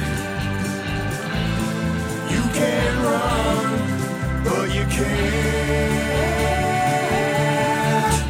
You 2.30 2.42
can 2.54 3.04
run, 3.04 4.44
but 4.46 4.74
you 4.74 4.86
can't 4.86 5.12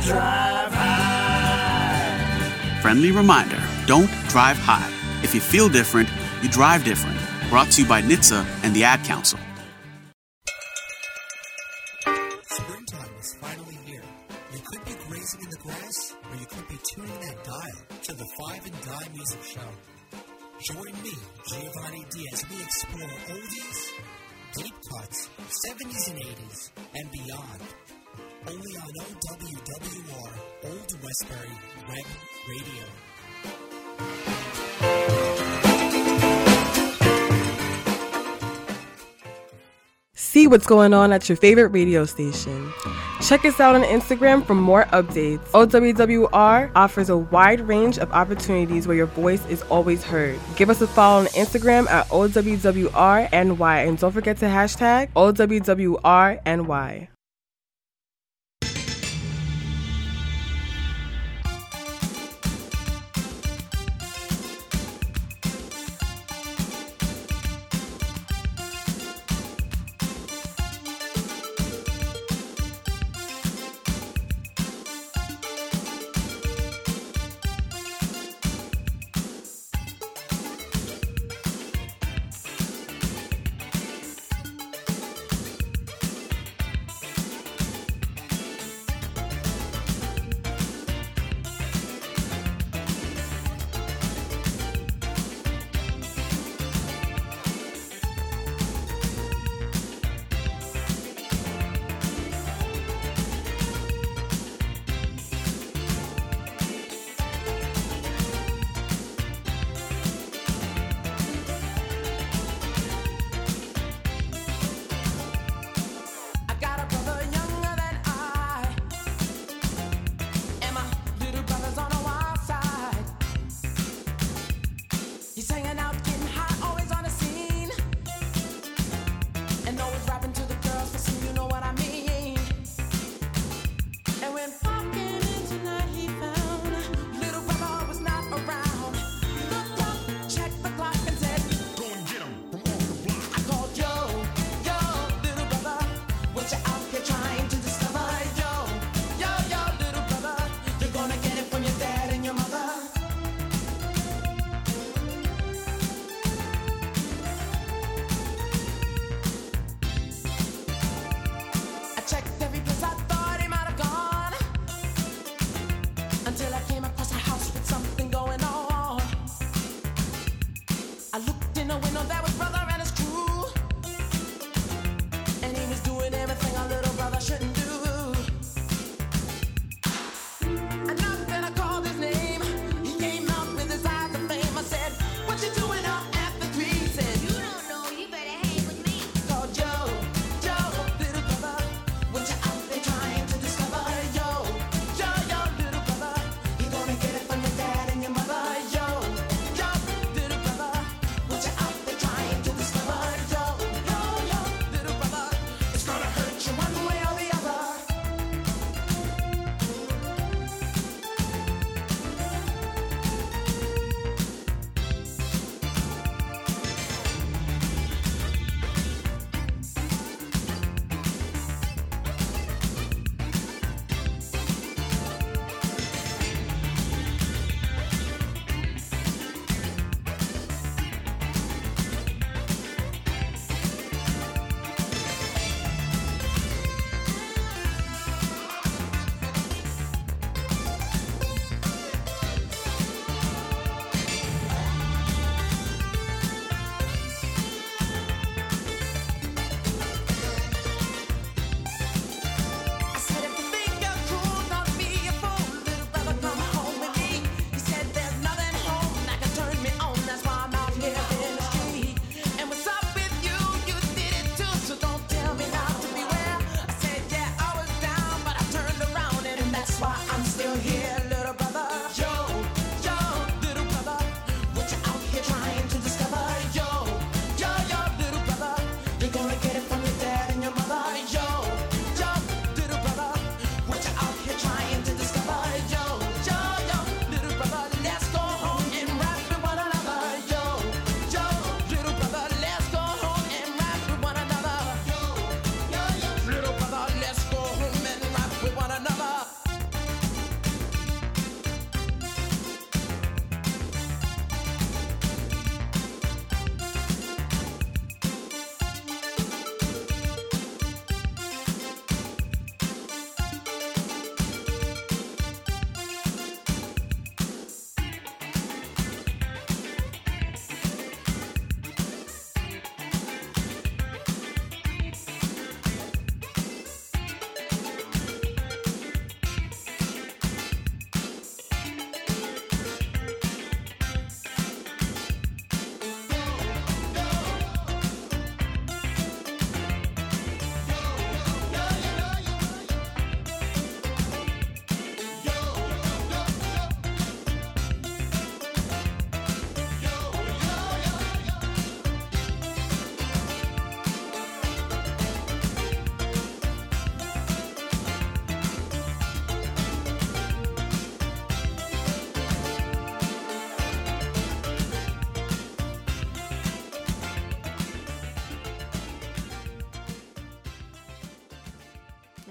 drive 0.03 0.73
high. 0.73 2.17
Friendly 2.81 3.11
reminder 3.11 3.61
don't 3.85 4.09
drive 4.30 4.57
high. 4.57 4.89
If 5.21 5.35
you 5.35 5.41
feel 5.41 5.69
different, 5.69 6.09
you 6.41 6.49
drive 6.49 6.83
different. 6.83 7.19
Brought 7.51 7.69
to 7.73 7.83
you 7.83 7.88
by 7.88 8.01
NHTSA 8.01 8.47
and 8.63 8.75
the 8.75 8.83
Ad 8.83 9.03
Council. 9.03 9.38
To 18.11 18.17
the 18.17 18.25
Five 18.43 18.65
and 18.65 18.81
Dime 18.81 19.14
Music 19.14 19.41
Show. 19.41 19.69
Join 20.59 20.93
me, 21.01 21.14
Giovanni 21.48 22.06
D, 22.11 22.27
as 22.33 22.43
we 22.49 22.61
explore 22.61 23.09
oldies, 23.30 23.91
deep 24.57 24.73
cuts, 24.91 25.30
70s 25.69 26.11
and 26.11 26.19
80s, 26.19 26.72
and 26.95 27.11
beyond. 27.11 27.61
Only 28.48 28.75
on 28.75 28.91
OWWR, 28.99 30.31
Old 30.65 30.93
Westbury 31.01 31.56
Web 31.88 32.06
Radio. 32.49 32.83
See 40.15 40.48
what's 40.48 40.65
going 40.65 40.93
on 40.93 41.14
at 41.14 41.30
your 41.30 41.38
favorite 41.38 41.69
radio 41.69 42.03
station. 42.06 42.73
Check 43.22 43.45
us 43.45 43.59
out 43.59 43.75
on 43.75 43.83
Instagram 43.83 44.45
for 44.45 44.56
more 44.56 44.85
updates. 44.85 45.45
OWWR 45.51 46.72
offers 46.75 47.09
a 47.09 47.17
wide 47.17 47.61
range 47.61 48.00
of 48.00 48.11
opportunities 48.11 48.88
where 48.88 48.98
your 48.98 49.06
voice 49.06 49.45
is 49.45 49.61
always 49.64 50.03
heard. 50.03 50.40
Give 50.56 50.72
us 50.72 50.82
a 50.82 50.88
follow 50.88 51.19
on 51.22 51.27
Instagram 51.27 51.88
at 51.88 52.08
OWWRNY 52.08 53.88
and 53.88 53.98
don't 54.00 54.11
forget 54.11 54.38
to 54.38 54.45
hashtag 54.45 55.09
OWWRNY. 55.14 57.10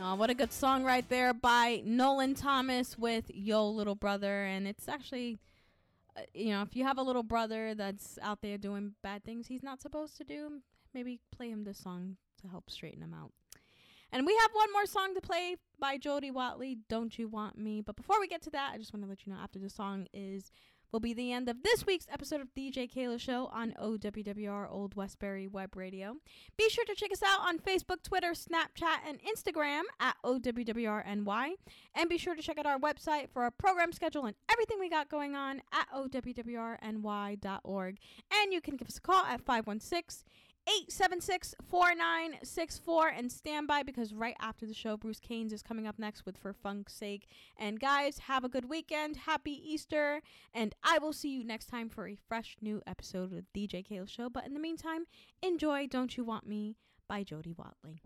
Oh, 0.02 0.14
what 0.14 0.30
a 0.30 0.34
good 0.34 0.50
song 0.50 0.82
right 0.82 1.06
there 1.10 1.34
by 1.34 1.82
Nolan 1.84 2.34
Thomas 2.34 2.96
with 2.96 3.24
Yo 3.28 3.68
Little 3.68 3.94
Brother. 3.94 4.44
And 4.44 4.66
it's 4.66 4.88
actually, 4.88 5.38
uh, 6.16 6.22
you 6.32 6.52
know, 6.52 6.62
if 6.62 6.74
you 6.74 6.84
have 6.84 6.96
a 6.96 7.02
little 7.02 7.22
brother 7.22 7.74
that's 7.74 8.18
out 8.22 8.40
there 8.40 8.56
doing 8.56 8.94
bad 9.02 9.24
things 9.24 9.46
he's 9.46 9.62
not 9.62 9.82
supposed 9.82 10.16
to 10.16 10.24
do, 10.24 10.62
maybe 10.94 11.20
play 11.30 11.50
him 11.50 11.64
this 11.64 11.76
song 11.76 12.16
to 12.40 12.48
help 12.48 12.70
straighten 12.70 13.02
him 13.02 13.12
out. 13.12 13.32
And 14.10 14.24
we 14.24 14.34
have 14.40 14.50
one 14.54 14.72
more 14.72 14.86
song 14.86 15.14
to 15.16 15.20
play 15.20 15.56
by 15.78 15.98
Jody 15.98 16.30
Watley, 16.30 16.78
Don't 16.88 17.18
You 17.18 17.28
Want 17.28 17.58
Me? 17.58 17.82
But 17.82 17.96
before 17.96 18.18
we 18.18 18.26
get 18.26 18.40
to 18.42 18.50
that, 18.50 18.70
I 18.72 18.78
just 18.78 18.94
want 18.94 19.04
to 19.04 19.08
let 19.08 19.26
you 19.26 19.34
know 19.34 19.38
after 19.38 19.58
the 19.58 19.68
song 19.68 20.06
is 20.14 20.50
will 20.92 21.00
be 21.00 21.12
the 21.14 21.32
end 21.32 21.48
of 21.48 21.62
this 21.62 21.86
week's 21.86 22.06
episode 22.12 22.40
of 22.40 22.54
DJ 22.54 22.90
Keila 22.92 23.20
Show 23.20 23.48
on 23.52 23.74
OWWR 23.80 24.70
Old 24.70 24.94
Westbury 24.94 25.46
Web 25.46 25.76
Radio. 25.76 26.16
Be 26.56 26.68
sure 26.68 26.84
to 26.84 26.94
check 26.94 27.12
us 27.12 27.22
out 27.22 27.40
on 27.40 27.58
Facebook, 27.58 28.02
Twitter, 28.02 28.32
Snapchat, 28.32 28.98
and 29.06 29.18
Instagram 29.22 29.82
at 30.00 30.16
OWWRNY. 30.24 31.50
And 31.94 32.08
be 32.08 32.18
sure 32.18 32.34
to 32.34 32.42
check 32.42 32.58
out 32.58 32.66
our 32.66 32.78
website 32.78 33.30
for 33.32 33.42
our 33.42 33.50
program 33.50 33.92
schedule 33.92 34.26
and 34.26 34.36
everything 34.50 34.78
we 34.80 34.88
got 34.90 35.08
going 35.08 35.34
on 35.34 35.62
at 35.72 35.88
OWWRNY.org. 35.94 37.38
And 38.32 38.52
you 38.52 38.60
can 38.60 38.76
give 38.76 38.88
us 38.88 38.98
a 38.98 39.00
call 39.00 39.24
at 39.24 39.40
516 39.40 40.24
876 40.70 41.56
4964 41.68 43.08
and 43.08 43.32
stand 43.32 43.66
by 43.66 43.82
because 43.82 44.14
right 44.14 44.36
after 44.40 44.66
the 44.66 44.74
show, 44.74 44.96
Bruce 44.96 45.18
Canes 45.18 45.52
is 45.52 45.62
coming 45.62 45.86
up 45.86 45.98
next 45.98 46.24
with 46.24 46.36
For 46.36 46.52
Funk's 46.52 46.92
Sake. 46.92 47.26
And 47.58 47.80
guys, 47.80 48.18
have 48.20 48.44
a 48.44 48.48
good 48.48 48.68
weekend. 48.68 49.16
Happy 49.16 49.50
Easter. 49.50 50.20
And 50.54 50.74
I 50.84 50.98
will 50.98 51.12
see 51.12 51.30
you 51.30 51.42
next 51.42 51.66
time 51.66 51.88
for 51.88 52.06
a 52.06 52.14
fresh 52.28 52.56
new 52.60 52.82
episode 52.86 53.24
of 53.24 53.30
the 53.30 53.44
DJ 53.52 53.84
Keila 53.84 54.08
Show. 54.08 54.30
But 54.30 54.46
in 54.46 54.54
the 54.54 54.60
meantime, 54.60 55.06
enjoy 55.42 55.88
Don't 55.88 56.16
You 56.16 56.22
Want 56.22 56.46
Me 56.46 56.76
by 57.08 57.24
Jody 57.24 57.52
Watley. 57.52 58.02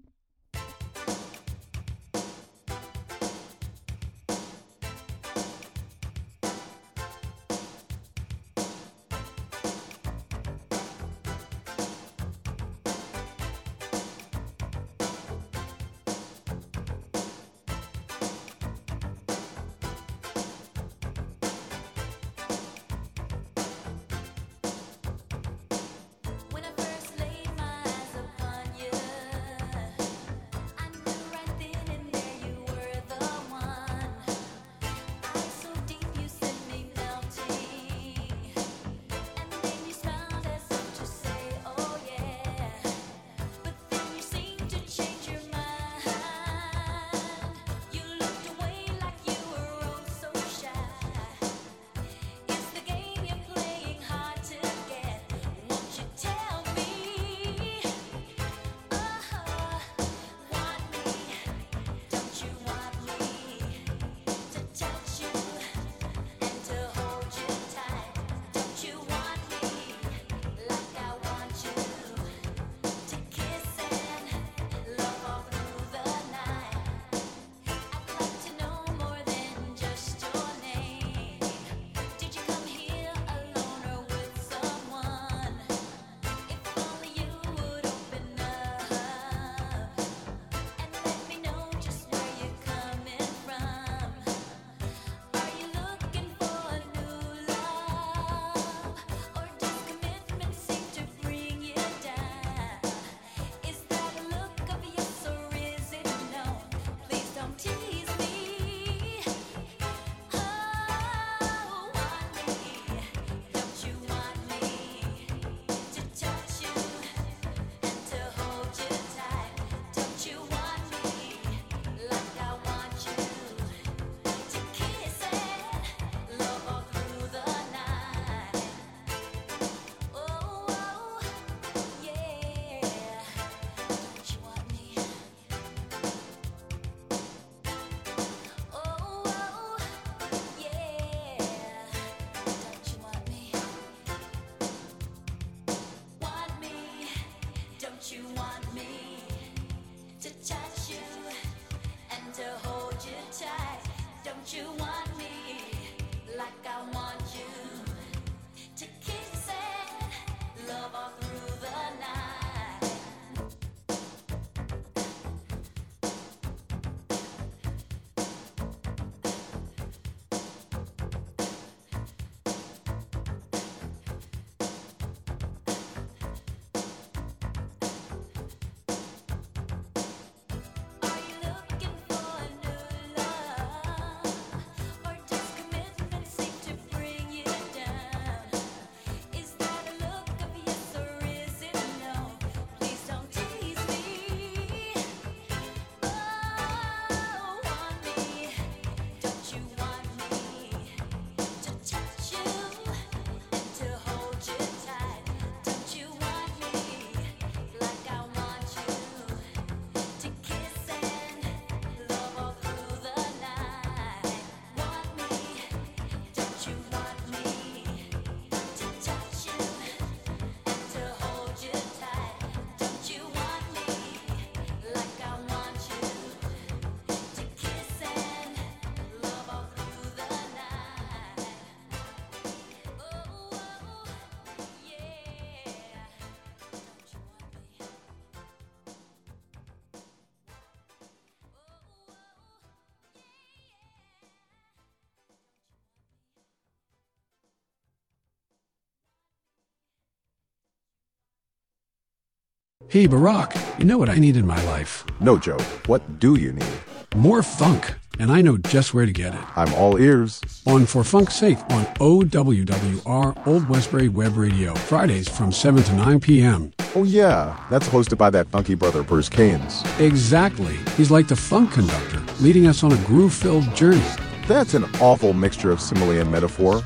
Hey, 252.88 253.08
Barack, 253.08 253.78
you 253.78 253.84
know 253.84 253.98
what 253.98 254.08
I 254.08 254.16
need 254.16 254.36
in 254.36 254.46
my 254.46 254.62
life? 254.64 255.04
No, 255.18 255.36
Joe. 255.36 255.58
What 255.86 256.20
do 256.20 256.36
you 256.36 256.52
need? 256.52 256.74
More 257.16 257.42
funk. 257.42 257.94
And 258.20 258.30
I 258.30 258.40
know 258.40 258.56
just 258.56 258.94
where 258.94 259.06
to 259.06 259.10
get 259.12 259.34
it. 259.34 259.40
I'm 259.56 259.72
all 259.74 260.00
ears. 260.00 260.40
On 260.66 260.86
For 260.86 261.02
Funk's 261.02 261.34
Sake 261.34 261.58
on 261.70 261.84
OWWR 261.96 263.46
Old 263.46 263.68
Westbury 263.68 264.08
Web 264.08 264.36
Radio, 264.36 264.74
Fridays 264.74 265.28
from 265.28 265.50
7 265.50 265.82
to 265.82 265.92
9 265.94 266.20
p.m. 266.20 266.72
Oh, 266.94 267.02
yeah. 267.02 267.58
That's 267.70 267.88
hosted 267.88 268.16
by 268.16 268.30
that 268.30 268.46
funky 268.48 268.76
brother, 268.76 269.02
Bruce 269.02 269.28
Keynes. 269.28 269.82
Exactly. 269.98 270.76
He's 270.96 271.10
like 271.10 271.26
the 271.26 271.36
funk 271.36 271.72
conductor, 271.72 272.22
leading 272.40 272.68
us 272.68 272.84
on 272.84 272.92
a 272.92 272.98
groove 272.98 273.34
filled 273.34 273.74
journey. 273.74 274.02
That's 274.46 274.74
an 274.74 274.84
awful 275.00 275.32
mixture 275.32 275.72
of 275.72 275.80
simile 275.80 276.20
and 276.20 276.30
metaphor. 276.30 276.84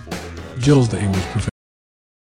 Jill's 0.59 0.89
the 0.89 1.01
English 1.01 1.25
professor. 1.25 1.49